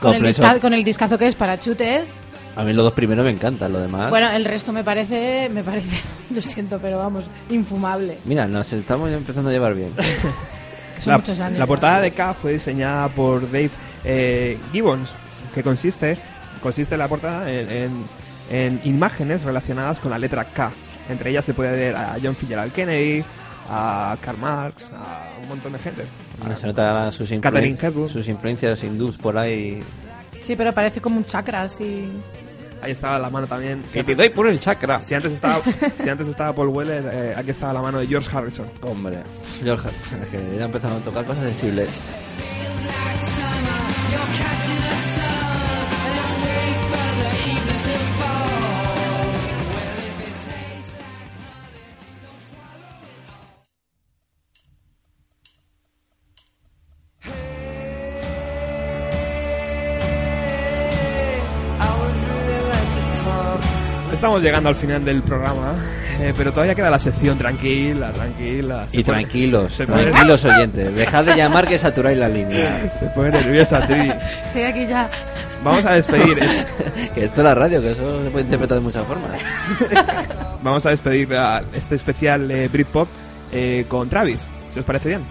con, 0.00 0.14
el, 0.14 0.20
Coldplay 0.22 0.32
disca- 0.32 0.50
son- 0.52 0.60
con 0.60 0.74
el 0.74 0.82
discazo 0.84 1.16
que 1.18 1.26
es 1.28 1.36
para 1.36 1.60
chutes, 1.60 2.08
A 2.56 2.64
mí 2.64 2.72
los 2.72 2.84
dos 2.84 2.94
primeros 2.94 3.24
me 3.24 3.30
encantan, 3.30 3.72
lo 3.72 3.78
demás. 3.78 4.10
bueno, 4.10 4.28
el 4.30 4.44
resto 4.44 4.72
me 4.72 4.82
parece, 4.82 5.48
me 5.54 5.62
parece, 5.62 6.00
lo 6.34 6.42
siento, 6.42 6.80
pero 6.82 6.98
vamos, 6.98 7.26
infumable. 7.48 8.18
Mira, 8.24 8.48
nos 8.48 8.72
estamos 8.72 9.08
empezando 9.12 9.50
a 9.50 9.52
llevar 9.52 9.74
bien. 9.74 9.92
Son 11.00 11.10
la, 11.12 11.18
muchos 11.18 11.38
años. 11.40 11.58
la 11.58 11.66
portada 11.66 12.00
de 12.00 12.12
K 12.12 12.32
fue 12.34 12.52
diseñada 12.52 13.08
por 13.08 13.42
Dave 13.50 13.70
eh, 14.04 14.58
Gibbons, 14.72 15.14
que 15.54 15.62
consiste, 15.62 16.16
consiste 16.62 16.96
la 16.96 17.08
portada 17.08 17.50
en, 17.50 17.70
en- 17.70 18.22
en 18.50 18.80
imágenes 18.84 19.42
relacionadas 19.44 19.98
con 19.98 20.10
la 20.10 20.18
letra 20.18 20.44
K. 20.44 20.70
Entre 21.08 21.30
ellas 21.30 21.44
se 21.44 21.54
puede 21.54 21.72
ver 21.76 21.96
a 21.96 22.16
John 22.22 22.36
Fitzgerald 22.36 22.72
Kennedy, 22.72 23.24
a 23.70 24.16
Karl 24.20 24.38
Marx, 24.38 24.90
a 24.92 25.30
un 25.42 25.48
montón 25.48 25.72
de 25.72 25.78
gente. 25.78 26.04
Se 26.56 26.66
nota 26.66 27.10
sus, 27.12 27.30
influen- 27.30 28.08
sus 28.08 28.28
influencias 28.28 28.82
hindús 28.82 29.16
por 29.16 29.38
ahí. 29.38 29.80
Sí, 30.42 30.54
pero 30.56 30.72
parece 30.72 31.00
como 31.00 31.16
un 31.18 31.24
chakra, 31.24 31.62
así. 31.62 32.08
Ahí 32.82 32.90
estaba 32.92 33.16
la 33.18 33.30
mano 33.30 33.46
también. 33.46 33.82
Que 33.92 34.02
te 34.02 34.14
doy 34.16 34.28
por 34.30 34.48
el 34.48 34.58
chakra. 34.58 34.98
Si 34.98 35.14
antes 35.14 35.32
estaba, 35.32 35.60
si 36.02 36.08
antes 36.08 36.26
estaba 36.26 36.52
Paul 36.52 36.68
Weller, 36.68 37.04
eh, 37.12 37.34
aquí 37.36 37.50
estaba 37.50 37.72
la 37.72 37.80
mano 37.80 37.98
de 38.00 38.08
George 38.08 38.28
Harrison. 38.36 38.66
Hombre, 38.82 39.18
George, 39.62 39.88
es 40.22 40.28
que 40.28 40.58
ya 40.58 40.64
empezamos 40.64 41.00
a 41.00 41.04
tocar 41.04 41.24
cosas 41.24 41.44
sensibles. 41.44 41.88
your 44.12 44.41
Estamos 64.22 64.40
llegando 64.40 64.68
al 64.68 64.76
final 64.76 65.04
del 65.04 65.20
programa, 65.24 65.74
eh, 66.20 66.32
pero 66.36 66.52
todavía 66.52 66.76
queda 66.76 66.88
la 66.90 66.98
sección 67.00 67.36
tranquila, 67.36 68.12
tranquila. 68.12 68.84
Se 68.88 69.00
Y 69.00 69.02
pone- 69.02 69.18
tranquilos, 69.18 69.74
se 69.74 69.84
pone- 69.84 70.04
tranquilos 70.04 70.44
oyentes. 70.44 70.94
Dejad 70.94 71.24
de 71.24 71.34
llamar 71.34 71.66
que 71.66 71.76
saturáis 71.76 72.16
la 72.16 72.28
línea. 72.28 72.88
Se 73.00 73.06
pone 73.06 73.30
nerviosa, 73.32 73.84
Tri. 73.84 74.12
Estoy 74.46 74.62
aquí 74.62 74.86
ya. 74.86 75.10
Vamos 75.64 75.84
a 75.86 75.94
despedir, 75.94 76.38
eh, 76.40 77.10
Que 77.16 77.24
esto 77.24 77.40
es 77.40 77.44
la 77.44 77.54
radio, 77.56 77.80
que 77.82 77.90
eso 77.90 78.22
se 78.22 78.30
puede 78.30 78.44
interpretar 78.44 78.78
de 78.78 78.84
muchas 78.84 79.04
formas. 79.08 79.30
vamos 80.62 80.86
a 80.86 80.90
despedir 80.90 81.34
a 81.34 81.60
este 81.76 81.96
especial 81.96 82.48
eh, 82.48 82.68
Britpop 82.72 83.08
eh, 83.50 83.86
con 83.88 84.08
Travis. 84.08 84.46
Si 84.72 84.78
os 84.78 84.84
parece 84.84 85.08
bien. 85.08 85.24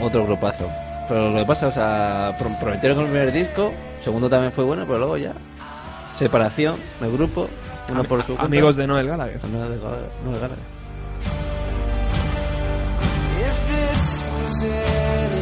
Otro 0.00 0.24
grupazo. 0.24 0.66
Pero 1.06 1.32
lo 1.32 1.38
que 1.40 1.44
pasa, 1.44 1.66
o 1.66 1.72
sea, 1.72 2.34
pro- 2.38 2.58
prometieron 2.58 2.96
con 2.96 3.04
el 3.04 3.10
primer 3.12 3.30
disco, 3.30 3.74
segundo 4.02 4.30
también 4.30 4.52
fue 4.52 4.64
bueno, 4.64 4.84
pero 4.86 5.00
luego 5.00 5.18
ya. 5.18 5.34
Separación 6.18 6.76
del 6.98 7.12
grupo, 7.12 7.50
uno 7.90 8.04
por 8.04 8.20
su 8.20 8.28
cuenta. 8.28 8.44
Amigos 8.44 8.76
de 8.76 8.86
Noel 8.86 9.06
Gallagher. 9.06 9.44
No 9.44 9.68
de 9.68 9.78
Gallagher, 9.78 10.10
no 10.24 10.32
de 10.32 10.38
Gallagher. 10.38 10.64
If 13.38 13.56
this 13.68 14.24
was 14.42 15.41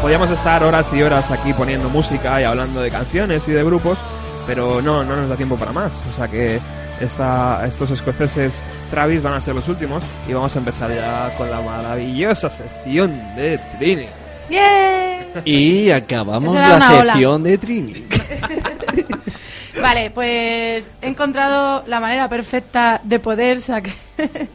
Podríamos 0.00 0.30
estar 0.30 0.62
horas 0.64 0.92
y 0.94 1.02
horas 1.02 1.30
aquí 1.30 1.52
poniendo 1.52 1.88
música 1.90 2.40
y 2.40 2.44
hablando 2.44 2.80
de 2.80 2.90
canciones 2.90 3.46
y 3.48 3.52
de 3.52 3.62
grupos, 3.62 3.98
pero 4.46 4.80
no, 4.80 5.04
no 5.04 5.14
nos 5.16 5.28
da 5.28 5.36
tiempo 5.36 5.56
para 5.56 5.72
más. 5.72 5.94
O 6.10 6.14
sea 6.16 6.26
que 6.26 6.58
esta, 7.00 7.66
estos 7.66 7.90
escoceses 7.90 8.64
Travis 8.90 9.22
van 9.22 9.34
a 9.34 9.40
ser 9.40 9.54
los 9.54 9.68
últimos 9.68 10.02
y 10.28 10.32
vamos 10.32 10.54
a 10.56 10.58
empezar 10.58 10.90
ya 10.94 11.30
con 11.36 11.50
la 11.50 11.60
maravillosa 11.60 12.48
sección 12.48 13.10
de 13.36 13.58
Trini. 13.78 14.06
¡Yay! 14.48 15.20
Y 15.44 15.90
acabamos 15.90 16.54
la 16.54 16.76
ola. 16.76 17.12
sección 17.12 17.42
de 17.42 17.58
Trini. 17.58 18.06
Vale, 19.82 20.10
pues 20.10 20.88
he 21.00 21.06
encontrado 21.08 21.84
la 21.86 22.00
manera 22.00 22.28
perfecta 22.28 23.00
de 23.04 23.18
poder 23.18 23.58
sac- 23.58 23.94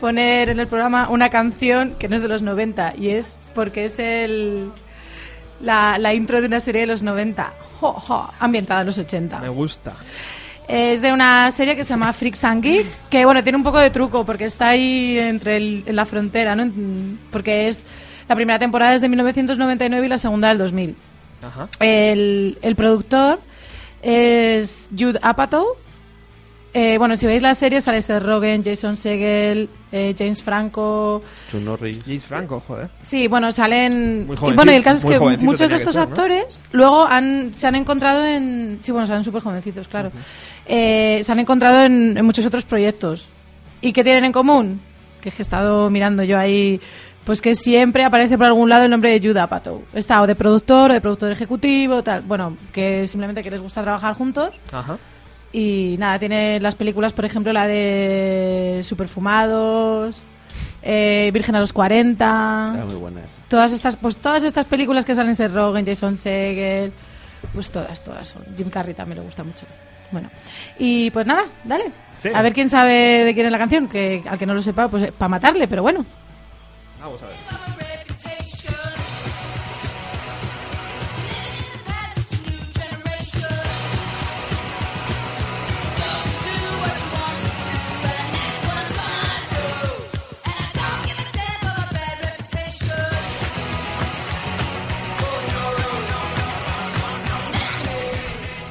poner 0.00 0.50
en 0.50 0.60
el 0.60 0.66
programa 0.66 1.08
una 1.08 1.30
canción 1.30 1.94
que 1.98 2.08
no 2.08 2.16
es 2.16 2.22
de 2.22 2.28
los 2.28 2.42
90 2.42 2.94
y 2.98 3.10
es 3.10 3.36
porque 3.54 3.86
es 3.86 3.98
el 3.98 4.70
la, 5.60 5.98
la 5.98 6.14
intro 6.14 6.40
de 6.40 6.46
una 6.46 6.60
serie 6.60 6.82
de 6.82 6.86
los 6.88 7.02
90, 7.02 7.52
jo, 7.80 7.92
jo, 7.92 8.30
ambientada 8.40 8.80
en 8.82 8.86
los 8.88 8.98
80. 8.98 9.38
Me 9.40 9.48
gusta. 9.48 9.92
Es 10.66 11.00
de 11.00 11.12
una 11.12 11.50
serie 11.50 11.74
que 11.76 11.82
se 11.84 11.90
llama 11.90 12.12
Freaks 12.12 12.44
and 12.44 12.62
Geeks, 12.62 13.02
que 13.08 13.24
bueno, 13.24 13.42
tiene 13.42 13.56
un 13.56 13.64
poco 13.64 13.78
de 13.78 13.88
truco 13.90 14.26
porque 14.26 14.44
está 14.44 14.68
ahí 14.68 15.18
entre 15.18 15.56
el- 15.56 15.82
en 15.86 15.96
la 15.96 16.04
frontera, 16.04 16.54
¿no? 16.54 16.70
Porque 17.30 17.68
es 17.68 17.80
la 18.28 18.34
primera 18.34 18.58
temporada 18.58 18.94
es 18.94 19.00
de 19.00 19.08
1999 19.08 20.04
y 20.04 20.08
la 20.10 20.18
segunda 20.18 20.48
del 20.48 20.58
2000. 20.58 20.94
Ajá. 21.42 21.68
El, 21.80 22.58
el 22.60 22.76
productor 22.76 23.40
es 24.02 24.90
Jude 24.96 25.18
Apatow. 25.22 25.66
Eh, 26.74 26.98
bueno, 26.98 27.16
si 27.16 27.26
veis 27.26 27.40
la 27.40 27.54
serie 27.54 27.80
sale 27.80 28.02
Seth 28.02 28.22
Rogen, 28.22 28.62
Jason 28.62 28.96
Segel, 28.96 29.70
eh, 29.90 30.14
James 30.16 30.42
Franco. 30.42 31.22
Norris. 31.54 31.98
James 32.04 32.26
Franco, 32.26 32.62
joder. 32.66 32.90
Sí, 33.06 33.26
bueno, 33.26 33.50
salen... 33.52 34.26
Muy 34.26 34.36
y 34.36 34.52
bueno, 34.52 34.70
y 34.70 34.74
el 34.74 34.84
caso 34.84 35.08
es 35.10 35.18
que 35.18 35.38
muchos 35.38 35.70
de 35.70 35.76
estos 35.76 35.94
ser, 35.94 36.02
¿no? 36.02 36.08
actores 36.08 36.60
luego 36.72 37.04
han, 37.04 37.54
se 37.54 37.66
han 37.66 37.74
encontrado 37.74 38.24
en... 38.24 38.80
Sí, 38.82 38.92
bueno, 38.92 39.06
salen 39.06 39.24
súper 39.24 39.42
jovencitos, 39.42 39.88
claro. 39.88 40.12
Eh, 40.66 41.22
se 41.24 41.32
han 41.32 41.38
encontrado 41.38 41.82
en, 41.84 42.16
en 42.18 42.24
muchos 42.24 42.44
otros 42.44 42.64
proyectos. 42.64 43.26
¿Y 43.80 43.92
qué 43.92 44.04
tienen 44.04 44.26
en 44.26 44.32
común? 44.32 44.80
Que 45.22 45.30
es 45.30 45.34
que 45.34 45.42
he 45.42 45.44
estado 45.44 45.88
mirando 45.90 46.22
yo 46.22 46.38
ahí... 46.38 46.80
Pues 47.24 47.42
que 47.42 47.54
siempre 47.54 48.04
aparece 48.04 48.38
por 48.38 48.46
algún 48.46 48.70
lado 48.70 48.84
el 48.84 48.90
nombre 48.90 49.10
de 49.10 49.20
Jude 49.26 49.40
Apatow. 49.40 49.82
Está 49.92 50.22
o 50.22 50.26
de 50.26 50.34
productor 50.34 50.90
o 50.90 50.94
de 50.94 51.00
productor 51.02 51.30
ejecutivo, 51.30 52.02
tal. 52.02 52.22
Bueno, 52.22 52.56
que 52.72 53.06
simplemente 53.06 53.42
que 53.42 53.50
les 53.50 53.60
gusta 53.60 53.82
trabajar 53.82 54.14
juntos. 54.14 54.50
Ajá. 54.72 54.96
Y 55.52 55.96
nada, 55.98 56.18
tiene 56.18 56.60
las 56.60 56.74
películas, 56.74 57.12
por 57.12 57.24
ejemplo, 57.24 57.52
la 57.52 57.66
de 57.66 58.80
Superfumados, 58.84 60.24
eh, 60.82 61.30
Virgen 61.32 61.54
a 61.56 61.60
los 61.60 61.72
40. 61.72 62.72
Era 62.74 62.84
muy 62.84 62.94
buena. 62.94 63.20
Todas 63.48 63.72
estas, 63.72 63.96
pues 63.96 64.16
todas 64.16 64.44
estas 64.44 64.66
películas 64.66 65.04
que 65.04 65.14
salen 65.14 65.34
Seth 65.34 65.52
Rogen, 65.52 65.86
Jason 65.86 66.18
Segel, 66.18 66.92
pues 67.54 67.70
todas, 67.70 68.02
todas 68.04 68.28
son. 68.28 68.44
Jim 68.56 68.68
Carrey 68.68 68.94
también 68.94 69.18
le 69.20 69.24
gusta 69.24 69.42
mucho. 69.42 69.64
Bueno, 70.10 70.28
y 70.78 71.10
pues 71.10 71.26
nada, 71.26 71.44
dale. 71.64 71.92
Sí. 72.18 72.30
A 72.34 72.42
ver 72.42 72.52
quién 72.52 72.68
sabe 72.68 73.24
de 73.24 73.34
quién 73.34 73.46
es 73.46 73.52
la 73.52 73.58
canción, 73.58 73.88
que 73.88 74.22
al 74.28 74.38
que 74.38 74.46
no 74.46 74.54
lo 74.54 74.62
sepa, 74.62 74.88
pues 74.88 75.12
para 75.12 75.28
matarle, 75.28 75.66
pero 75.68 75.82
bueno. 75.82 76.04
Vamos 77.00 77.22
a 77.22 77.26
ver. 77.26 77.87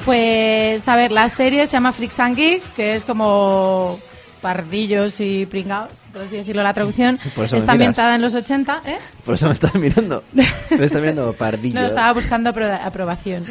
Pues 0.08 0.88
a 0.88 0.96
ver, 0.96 1.12
la 1.12 1.28
serie 1.28 1.66
se 1.66 1.72
llama 1.72 1.92
Freaks 1.92 2.18
and 2.20 2.34
Geeks, 2.36 2.70
que 2.70 2.94
es 2.94 3.04
como 3.04 3.98
pardillos 4.40 5.20
y 5.20 5.44
pringados, 5.44 5.90
por 6.12 6.22
así 6.22 6.36
decirlo 6.36 6.62
la 6.62 6.72
traducción. 6.72 7.18
Está 7.58 7.72
ambientada 7.72 8.14
en 8.14 8.22
los 8.22 8.34
80, 8.34 8.82
¿eh? 8.86 8.96
Por 9.24 9.34
eso 9.34 9.46
me 9.48 9.52
estás 9.52 9.74
mirando. 9.74 10.24
Me 10.32 10.46
estás 10.86 11.00
mirando 11.00 11.32
pardillo. 11.34 11.78
No, 11.78 11.86
estaba 11.86 12.12
buscando 12.14 12.50
apro- 12.54 12.80
aprobación. 12.82 13.44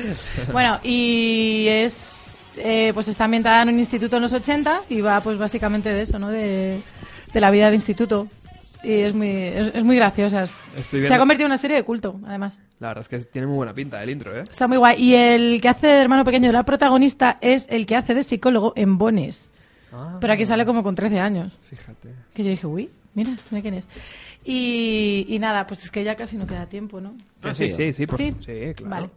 Bueno, 0.51 0.80
y 0.84 1.68
es. 1.70 2.58
eh, 2.58 2.89
pues 2.95 3.08
está 3.08 3.26
ambientada 3.26 3.62
en 3.62 3.70
un 3.70 3.78
instituto 3.80 4.16
en 4.16 4.24
los 4.24 4.34
80 4.34 4.82
y 4.89 5.01
va, 5.01 5.22
pues 5.22 5.38
básicamente 5.38 5.93
de 5.93 6.01
eso, 6.01 6.18
¿no? 6.18 6.30
De, 6.30 6.82
de 7.34 7.39
la 7.39 7.51
vida 7.51 7.70
de 7.70 7.76
instituto. 7.76 8.28
Y 8.84 8.91
es 8.93 9.13
muy, 9.15 9.28
es, 9.30 9.73
es 9.75 9.84
muy 9.84 9.95
graciosa. 9.95 10.45
Se 10.45 11.13
ha 11.13 11.17
convertido 11.19 11.45
en 11.47 11.51
una 11.51 11.57
serie 11.57 11.78
de 11.78 11.84
culto, 11.84 12.19
además. 12.25 12.59
La 12.80 12.89
verdad 12.89 13.01
es 13.01 13.09
que 13.09 13.19
tiene 13.32 13.47
muy 13.47 13.57
buena 13.57 13.73
pinta 13.73 14.01
el 14.03 14.09
intro, 14.09 14.38
¿eh? 14.38 14.43
Está 14.43 14.67
muy 14.67 14.78
guay. 14.78 15.01
Y 15.03 15.15
el 15.15 15.59
que 15.61 15.67
hace 15.69 15.88
de 15.88 16.01
hermano 16.01 16.23
pequeño 16.23 16.47
de 16.47 16.53
la 16.53 16.63
protagonista 16.63 17.38
es 17.41 17.67
el 17.69 17.86
que 17.86 17.95
hace 17.95 18.13
de 18.13 18.23
psicólogo 18.23 18.73
en 18.75 18.97
Bones. 18.97 19.49
Ah, 19.91 20.17
Pero 20.21 20.34
aquí 20.34 20.45
sale 20.45 20.65
como 20.65 20.84
con 20.84 20.93
13 20.95 21.19
años. 21.19 21.51
Fíjate. 21.63 22.09
Que 22.34 22.43
yo 22.43 22.49
dije, 22.51 22.67
uy, 22.67 22.89
mira, 23.15 23.32
mira 23.49 23.61
quién 23.61 23.73
es. 23.73 23.88
Y, 24.45 25.25
y 25.28 25.39
nada, 25.39 25.65
pues 25.65 25.84
es 25.84 25.91
que 25.91 26.03
ya 26.03 26.15
casi 26.15 26.38
no 26.38 26.45
queda 26.45 26.67
tiempo, 26.67 27.01
¿no? 27.01 27.15
Ah, 27.41 27.53
sí, 27.55 27.69
sí, 27.69 27.91
sí, 27.93 28.05
por- 28.05 28.17
¿Sí? 28.17 28.34
sí, 28.45 28.73
claro. 28.75 28.89
Vale. 28.89 29.09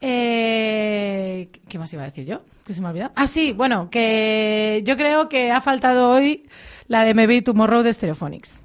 Eh, 0.00 1.48
¿Qué 1.68 1.78
más 1.78 1.92
iba 1.92 2.02
a 2.02 2.06
decir 2.06 2.24
yo? 2.26 2.42
Que 2.66 2.74
se 2.74 2.80
me 2.80 2.86
ha 2.88 2.90
olvidado. 2.90 3.12
Ah, 3.16 3.26
sí, 3.26 3.52
bueno, 3.52 3.88
que 3.90 4.82
yo 4.84 4.96
creo 4.96 5.28
que 5.28 5.50
ha 5.50 5.60
faltado 5.60 6.10
hoy 6.10 6.46
la 6.88 7.04
de 7.04 7.14
Maybe 7.14 7.42
Tomorrow 7.42 7.82
de 7.82 7.92
Stereophonics. 7.92 8.60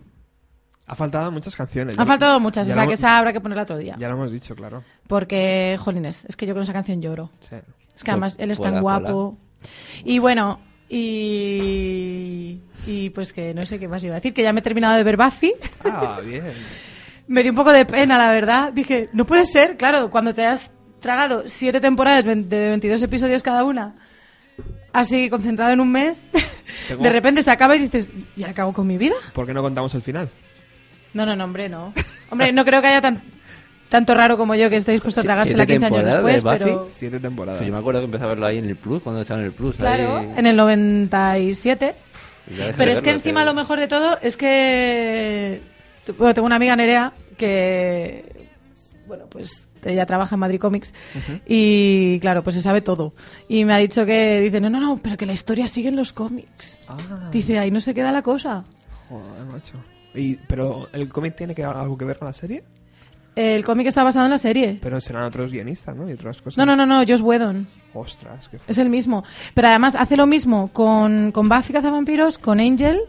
Ha 0.86 0.96
faltado 0.96 1.32
muchas 1.32 1.56
canciones. 1.56 1.98
Han 1.98 2.06
Ya- 2.06 2.12
faltado 2.12 2.40
muchas, 2.40 2.68
ya 2.68 2.74
o 2.74 2.76
sea 2.76 2.84
lo 2.84 2.90
que 2.90 2.94
hemos- 2.94 3.00
esa 3.00 3.18
habrá 3.18 3.32
que 3.34 3.40
ponerla 3.42 3.64
otro 3.64 3.78
día. 3.78 3.96
Ya 4.00 4.08
lo 4.10 4.16
hemos 4.16 4.32
dicho, 4.32 4.54
claro. 4.56 4.84
Porque, 5.08 5.78
jolines, 5.80 6.26
es 6.26 6.36
que 6.36 6.46
yo 6.46 6.54
con 6.54 6.64
esa 6.64 6.74
canción 6.74 7.02
lloro. 7.02 7.32
Sí. 7.42 7.56
Es 7.96 8.04
que 8.04 8.12
además 8.12 8.36
él 8.40 8.52
es 8.52 8.60
tan 8.60 8.74
Hola, 8.74 8.82
guapo. 8.82 9.38
Y 10.04 10.20
bueno, 10.20 10.60
y, 10.90 12.60
y 12.86 13.10
pues 13.12 13.34
que 13.34 13.54
no 13.54 13.66
sé 13.66 13.80
qué 13.80 13.88
más 13.88 14.04
iba 14.04 14.14
a 14.14 14.16
decir, 14.20 14.34
que 14.34 14.44
ya 14.44 14.52
me 14.54 14.60
he 14.60 14.64
terminado 14.64 14.96
de 14.98 15.04
ver 15.04 15.18
Buffy. 15.18 15.54
Ah, 15.86 16.20
bien. 16.24 16.44
me 17.28 17.42
dio 17.44 17.52
un 17.52 17.56
poco 17.56 17.72
de 17.72 17.86
pena, 17.86 18.18
la 18.18 18.32
verdad. 18.32 18.74
Dije, 18.74 19.10
no 19.14 19.26
puede 19.26 19.46
ser, 19.46 19.78
claro, 19.78 20.10
cuando 20.10 20.34
te 20.34 20.46
has 20.46 20.72
tragado 21.00 21.44
siete 21.48 21.80
temporadas 21.82 22.26
de 22.26 22.70
22 22.70 23.02
episodios 23.04 23.44
cada 23.44 23.64
una, 23.64 23.96
así 24.92 25.30
concentrado 25.30 25.72
en 25.74 25.80
un 25.80 25.92
mes, 25.92 26.26
Tengo- 26.88 27.04
de 27.04 27.10
repente 27.10 27.44
se 27.44 27.52
acaba 27.52 27.76
y 27.76 27.80
dices, 27.80 28.10
¿y 28.36 28.44
ahora 28.44 28.64
hago 28.64 28.74
con 28.74 28.88
mi 28.88 28.98
vida? 28.98 29.16
¿Por 29.34 29.46
qué 29.46 29.54
no 29.54 29.62
contamos 29.62 29.94
el 29.96 30.02
final? 30.02 30.30
No, 31.14 31.26
no, 31.26 31.36
no, 31.36 31.44
hombre, 31.44 31.70
no. 31.70 31.94
Hombre, 32.30 32.52
no 32.52 32.66
creo 32.66 32.82
que 32.82 32.88
haya 32.88 33.02
tan, 33.02 33.22
tanto 33.90 34.14
raro 34.16 34.38
como 34.38 34.56
yo 34.56 34.70
que 34.70 34.78
esté 34.78 34.92
dispuesto 34.94 35.22
a 35.22 35.24
Sí, 35.24 35.28
tragársela 35.28 35.66
siete 35.66 35.74
15 35.74 35.86
años 35.86 35.98
temporadas 35.98 36.26
de 36.26 36.32
después, 36.34 36.60
Buffy. 36.62 36.72
pero... 36.72 36.88
Siete 36.90 37.20
temporadas. 37.20 37.58
Pues 37.60 37.68
yo 37.68 37.74
me 37.74 37.80
acuerdo 37.80 38.00
que 38.02 38.06
empecé 38.06 38.24
a 38.24 38.28
verlo 38.28 38.46
ahí 38.46 38.58
en 38.58 38.66
el 38.66 38.76
Plus, 38.76 39.02
cuando 39.04 39.22
echaban 39.22 39.44
el 39.44 39.52
Plus. 39.52 39.76
Claro, 39.78 40.18
ahí. 40.18 40.34
en 40.36 40.46
el 40.48 40.56
97. 40.56 41.96
Y 42.52 42.56
ya 42.56 42.66
dejé 42.68 42.78
Pero 42.78 42.92
es 42.92 43.00
que 43.02 43.12
encima 43.12 43.42
que- 43.42 43.46
lo 43.46 43.54
mejor 43.54 43.80
de 43.80 43.88
todo 43.88 44.18
es 44.22 44.36
que 44.38 45.62
bueno, 46.18 46.34
tengo 46.34 46.46
una 46.46 46.56
amiga 46.58 46.76
Nerea 46.76 47.14
que 47.38 48.50
bueno, 49.08 49.26
pues 49.30 49.68
ella 49.86 50.06
trabaja 50.06 50.36
en 50.36 50.40
Madrid 50.40 50.60
Comics 50.60 50.94
y 51.46 52.20
claro, 52.20 52.44
pues 52.44 52.56
se 52.56 52.62
sabe 52.62 52.82
todo. 52.82 53.14
Y 53.48 53.64
me 53.66 53.74
ha 53.74 53.78
dicho 53.78 54.06
que 54.06 54.40
dice, 54.42 54.60
"No, 54.62 54.70
no, 54.70 54.80
no, 54.80 54.98
pero 55.02 55.18
que 55.18 55.26
la 55.26 55.34
historia 55.34 55.68
sigue 55.68 55.90
en 55.90 55.96
los 55.98 56.14
cómics." 56.14 56.80
Ah, 56.88 57.30
Dice, 57.32 57.60
"Ahí 57.60 57.70
no 57.72 57.80
se 57.82 57.94
queda 57.94 58.12
la 58.12 58.22
cosa." 58.22 58.64
joder, 59.10 59.46
macho. 59.52 59.74
Y, 60.16 60.36
pero 60.36 60.88
el 60.94 61.10
cómic 61.10 61.36
tiene 61.36 61.56
que 61.56 61.64
algo 61.64 61.98
que 61.98 62.06
ver 62.06 62.18
con 62.18 62.28
la 62.28 62.34
serie, 62.34 62.64
El 63.36 63.64
cómic 63.66 63.88
está 63.88 64.04
basado 64.04 64.26
en 64.26 64.32
la 64.32 64.38
serie. 64.38 64.78
pero 64.82 65.02
serán 65.02 65.24
otros 65.24 65.52
guionistas, 65.52 65.96
¿no? 65.96 66.08
Y 66.08 66.14
otras 66.14 66.40
cosas. 66.42 66.58
No, 66.58 66.66
no, 66.66 66.76
no, 66.76 66.86
no, 66.86 67.00
Josh 67.00 67.22
Whedon. 67.22 67.66
Ostras, 67.96 68.48
qué 68.50 68.60
Es 68.68 68.78
el 68.78 68.90
mismo. 68.90 69.24
Pero 69.56 69.68
además 69.70 69.96
hace 69.96 70.16
lo 70.18 70.28
mismo 70.28 70.70
con, 70.72 71.32
con 71.32 71.50
Buffy 71.50 71.74
Cazavampiros, 71.74 72.38
con 72.38 72.60
Angel 72.60 73.00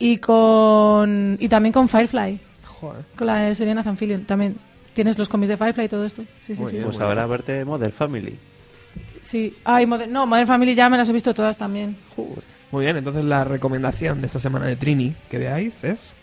y 0.00 0.16
con 0.18 1.36
y 1.38 1.48
también 1.48 1.72
con 1.72 1.88
Firefly. 1.88 2.40
joder. 2.64 3.04
Con 3.16 3.26
la 3.28 3.36
de 3.42 3.54
Serena 3.54 3.84
Zanfillion 3.84 4.24
también. 4.24 4.56
Tienes 4.94 5.16
los 5.16 5.28
cómics 5.28 5.48
de 5.50 5.56
Firefly 5.56 5.84
y 5.84 5.88
todo 5.88 6.04
esto. 6.04 6.22
Sí, 6.42 6.54
sí, 6.56 6.60
Muy 6.60 6.70
sí. 6.70 6.76
bien. 6.78 6.86
Pues 6.88 6.98
ahora 7.00 7.24
verte 7.26 7.64
Modern 7.64 7.92
Family. 7.92 8.36
Sí. 9.20 9.56
Ay, 9.64 9.86
Modern, 9.86 10.12
no, 10.12 10.26
Modern 10.26 10.48
Family 10.48 10.74
ya 10.74 10.88
me 10.90 10.96
las 10.98 11.08
he 11.08 11.12
visto 11.12 11.32
todas 11.32 11.56
también. 11.56 11.96
Muy 12.72 12.84
bien, 12.84 12.96
entonces 12.96 13.24
la 13.24 13.44
recomendación 13.44 14.20
de 14.20 14.26
esta 14.26 14.40
semana 14.40 14.66
de 14.66 14.74
Trini 14.76 15.14
que 15.30 15.38
veáis 15.38 15.84
es... 15.84 16.14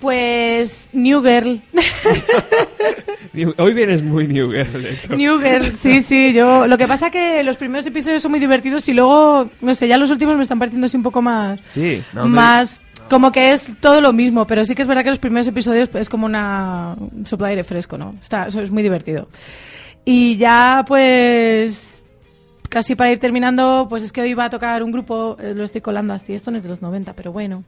Pues 0.00 0.88
New 0.92 1.22
Girl. 1.22 1.60
Hoy 3.58 3.74
vienes 3.74 4.02
muy 4.02 4.26
New 4.26 4.50
Girl, 4.50 4.82
de 4.82 4.94
hecho. 4.94 5.14
New 5.14 5.38
Girl, 5.38 5.74
sí, 5.74 6.00
sí, 6.00 6.32
yo... 6.32 6.66
Lo 6.66 6.78
que 6.78 6.88
pasa 6.88 7.10
que 7.10 7.42
los 7.42 7.58
primeros 7.58 7.86
episodios 7.86 8.22
son 8.22 8.30
muy 8.30 8.40
divertidos 8.40 8.88
y 8.88 8.94
luego, 8.94 9.50
no 9.60 9.74
sé, 9.74 9.88
ya 9.88 9.98
los 9.98 10.10
últimos 10.10 10.36
me 10.36 10.42
están 10.42 10.58
pareciendo 10.58 10.86
así 10.86 10.96
un 10.96 11.02
poco 11.02 11.20
más... 11.20 11.60
Sí, 11.66 12.02
no, 12.14 12.26
más... 12.26 12.80
Como 13.10 13.32
que 13.32 13.52
es 13.52 13.68
todo 13.80 14.00
lo 14.00 14.12
mismo, 14.12 14.46
pero 14.46 14.64
sí 14.64 14.74
que 14.74 14.82
es 14.82 14.88
verdad 14.88 15.02
que 15.02 15.10
los 15.10 15.18
primeros 15.18 15.46
episodios 15.46 15.90
es 15.94 16.08
como 16.08 16.26
una 16.26 16.94
un 16.98 17.26
soplo 17.26 17.46
de 17.46 17.50
aire 17.50 17.64
fresco, 17.64 17.98
¿no? 17.98 18.14
Está, 18.22 18.46
eso 18.46 18.60
es 18.60 18.70
muy 18.70 18.84
divertido. 18.84 19.28
Y 20.04 20.36
ya, 20.36 20.84
pues, 20.86 21.99
casi 22.70 22.94
para 22.94 23.12
ir 23.12 23.18
terminando, 23.18 23.86
pues 23.90 24.02
es 24.02 24.12
que 24.12 24.22
hoy 24.22 24.32
va 24.32 24.46
a 24.46 24.50
tocar 24.50 24.82
un 24.82 24.90
grupo, 24.92 25.36
eh, 25.38 25.52
lo 25.54 25.64
estoy 25.64 25.82
colando 25.82 26.14
así, 26.14 26.32
esto 26.32 26.50
no 26.50 26.56
es 26.56 26.62
de 26.62 26.70
los 26.70 26.80
90, 26.80 27.12
pero 27.14 27.32
bueno. 27.32 27.64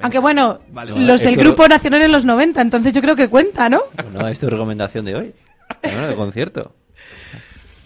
Aunque 0.00 0.18
bueno, 0.18 0.60
Vale, 0.72 0.92
vale. 0.92 1.04
los 1.04 1.20
del 1.20 1.36
grupo 1.36 1.68
nacieron 1.68 2.00
en 2.00 2.10
los 2.10 2.24
90, 2.24 2.60
entonces 2.62 2.92
yo 2.94 3.02
creo 3.02 3.14
que 3.16 3.28
cuenta, 3.28 3.68
¿no? 3.68 3.82
Bueno, 4.10 4.26
es 4.28 4.38
tu 4.38 4.48
recomendación 4.48 5.04
de 5.04 5.14
hoy. 5.14 5.34
Bueno, 5.82 6.08
de 6.08 6.14
concierto. 6.14 6.72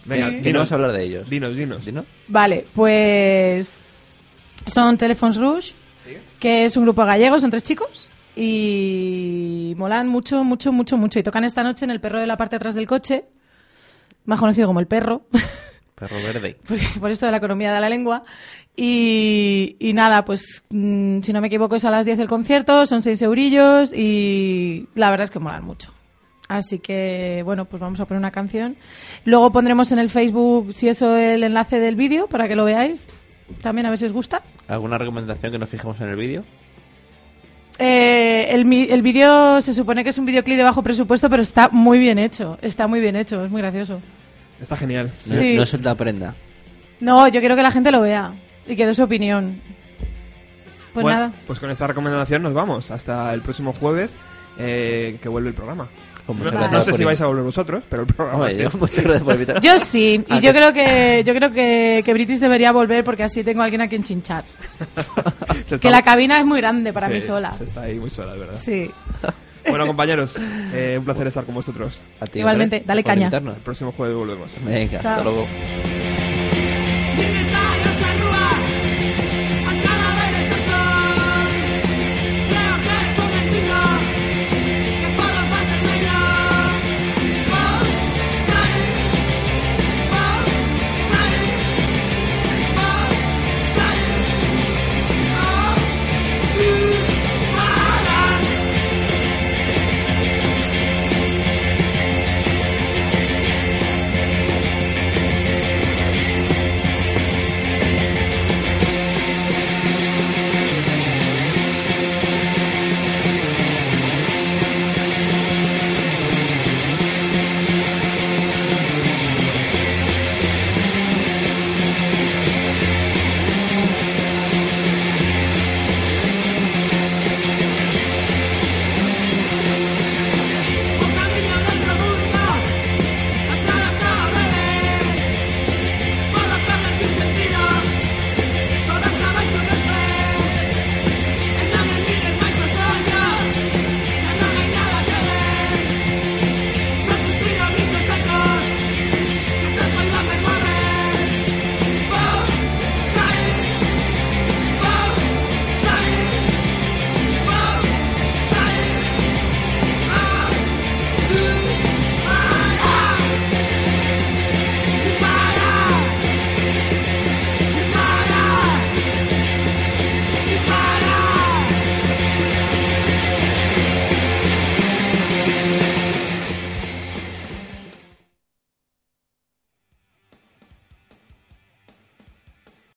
Venga, 0.05 0.29
¿Qué 0.29 0.37
no 0.37 0.43
dinos, 0.43 0.71
a 0.71 0.75
hablar 0.75 0.91
de 0.93 1.03
ellos? 1.03 1.29
dinos, 1.29 1.55
dinos. 1.57 1.83
¿Sí, 1.83 1.91
no? 1.91 2.05
Vale, 2.29 2.65
pues 2.73 3.79
son 4.65 4.97
Telephones 4.97 5.37
Rouge, 5.37 5.73
que 6.39 6.65
es 6.65 6.77
un 6.77 6.83
grupo 6.83 7.03
gallego, 7.05 7.39
son 7.39 7.49
tres 7.51 7.63
chicos 7.63 8.09
y 8.35 9.73
molan 9.77 10.07
mucho, 10.07 10.43
mucho, 10.43 10.71
mucho, 10.71 10.97
mucho. 10.97 11.19
Y 11.19 11.23
tocan 11.23 11.43
esta 11.43 11.61
noche 11.63 11.85
en 11.85 11.91
el 11.91 11.99
perro 11.99 12.19
de 12.19 12.27
la 12.27 12.37
parte 12.37 12.51
de 12.53 12.57
atrás 12.57 12.75
del 12.75 12.87
coche, 12.87 13.25
más 14.25 14.39
conocido 14.39 14.67
como 14.67 14.79
el 14.79 14.87
perro, 14.87 15.23
Perro 15.99 16.15
verde. 16.23 16.57
porque- 16.67 16.87
por 16.99 17.11
esto 17.11 17.25
de 17.25 17.31
la 17.31 17.37
economía 17.37 17.73
de 17.73 17.81
la 17.81 17.89
lengua. 17.89 18.23
Y, 18.75 19.75
y 19.79 19.91
nada, 19.93 20.23
pues 20.23 20.63
mm, 20.69 21.21
si 21.21 21.33
no 21.33 21.41
me 21.41 21.47
equivoco 21.47 21.75
es 21.75 21.83
a 21.83 21.91
las 21.91 22.05
10 22.05 22.19
el 22.19 22.27
concierto, 22.29 22.85
son 22.85 23.01
6 23.01 23.21
eurillos 23.23 23.91
y 23.93 24.87
la 24.95 25.09
verdad 25.11 25.25
es 25.25 25.31
que 25.31 25.39
molan 25.39 25.65
mucho. 25.65 25.93
Así 26.47 26.79
que, 26.79 27.41
bueno, 27.43 27.65
pues 27.65 27.79
vamos 27.81 27.99
a 27.99 28.05
poner 28.05 28.19
una 28.19 28.31
canción. 28.31 28.77
Luego 29.25 29.51
pondremos 29.51 29.91
en 29.91 29.99
el 29.99 30.09
Facebook, 30.09 30.73
si 30.73 30.87
eso, 30.87 31.15
el 31.17 31.43
enlace 31.43 31.79
del 31.79 31.95
vídeo 31.95 32.27
para 32.27 32.47
que 32.47 32.55
lo 32.55 32.63
veáis. 32.65 33.05
También 33.61 33.85
a 33.85 33.89
ver 33.89 33.99
si 33.99 34.05
os 34.05 34.13
gusta. 34.13 34.41
¿Alguna 34.67 34.97
recomendación 34.97 35.51
que 35.51 35.59
nos 35.59 35.69
fijemos 35.69 35.99
en 36.01 36.09
el 36.09 36.15
vídeo? 36.15 36.43
Eh, 37.77 38.47
el, 38.49 38.71
el 38.73 39.01
vídeo 39.01 39.61
se 39.61 39.73
supone 39.73 40.03
que 40.03 40.09
es 40.09 40.17
un 40.17 40.25
videoclip 40.25 40.57
de 40.57 40.63
bajo 40.63 40.81
presupuesto, 40.83 41.29
pero 41.29 41.41
está 41.41 41.69
muy 41.69 41.97
bien 41.99 42.17
hecho. 42.17 42.57
Está 42.61 42.87
muy 42.87 42.99
bien 42.99 43.15
hecho, 43.15 43.43
es 43.43 43.51
muy 43.51 43.61
gracioso. 43.61 44.01
Está 44.61 44.75
genial. 44.77 45.11
No, 45.25 45.35
Sí. 45.37 45.55
no 45.55 45.65
suelta 45.65 45.95
prenda. 45.95 46.35
No, 46.99 47.27
yo 47.27 47.39
quiero 47.39 47.55
que 47.55 47.63
la 47.63 47.71
gente 47.71 47.91
lo 47.91 48.01
vea 48.01 48.33
y 48.67 48.75
que 48.75 48.85
dé 48.85 48.93
su 48.93 49.03
opinión. 49.03 49.61
Pues 50.93 51.03
Bueno, 51.03 51.17
nada. 51.19 51.31
Pues 51.47 51.59
con 51.59 51.69
esta 51.71 51.87
recomendación 51.87 52.41
nos 52.43 52.53
vamos. 52.53 52.91
Hasta 52.91 53.33
el 53.33 53.41
próximo 53.41 53.73
jueves, 53.73 54.17
eh, 54.57 55.17
que 55.21 55.29
vuelve 55.29 55.49
el 55.49 55.55
programa. 55.55 55.87
Pues 56.25 56.51
No, 56.53 56.83
sé 56.83 56.93
si 56.93 57.03
vais 57.03 57.19
a 57.21 57.25
volver 57.25 57.43
vosotros, 57.43 57.83
pero 57.89 58.03
el 58.03 58.07
programa 58.13 58.51
sí. 58.51 58.57
yo- 58.61 58.69
muchas 58.77 59.03
gracias 59.03 59.23
por 59.23 59.33
invitar. 59.33 59.61
Yo 59.63 59.79
sí, 59.79 60.23
y 60.27 60.31
Ah, 60.31 60.35
yo 60.39 60.51
que- 60.51 60.57
creo 60.59 60.73
que 60.73 61.23
yo 61.25 61.33
creo 61.33 61.51
que, 61.51 62.03
que 62.05 62.13
British 62.13 62.37
debería 62.39 62.71
volver 62.71 63.03
porque 63.03 63.23
así 63.23 63.43
tengo 63.43 63.61
a 63.61 63.63
alguien 63.63 63.81
a 63.81 63.87
quien 63.87 64.03
chinchar. 64.03 64.43
Se 65.65 65.75
está- 65.75 65.79
Que 65.79 65.89
la 65.89 66.03
cabina 66.03 66.37
es 66.39 66.45
muy 66.45 66.59
grande 66.61 66.93
para 66.93 67.07
Sí, 67.07 67.13
mí 67.13 67.21
sola. 67.21 67.53
Se 67.53 67.63
está 67.63 67.81
ahí 67.81 67.95
muy 67.97 68.11
sola, 68.11 68.33
verdad. 68.33 68.55
Sí. 68.61 68.91
Bueno, 69.67 69.85
compañeros, 69.87 70.35
eh, 70.73 70.95
un 70.99 71.05
placer 71.05 71.27
estar 71.27 71.43
con 71.45 71.55
vosotros. 71.55 71.99
A 72.19 72.25
ti, 72.25 72.39
Igualmente, 72.39 72.83
dale 72.85 73.03
caña. 73.03 73.29
El 73.29 73.61
próximo 73.63 73.91
jueves 73.91 74.15
volvemos. 74.15 74.51
Venga, 74.65 74.99
Chao. 74.99 75.11
hasta 75.17 75.23
luego. 75.23 75.47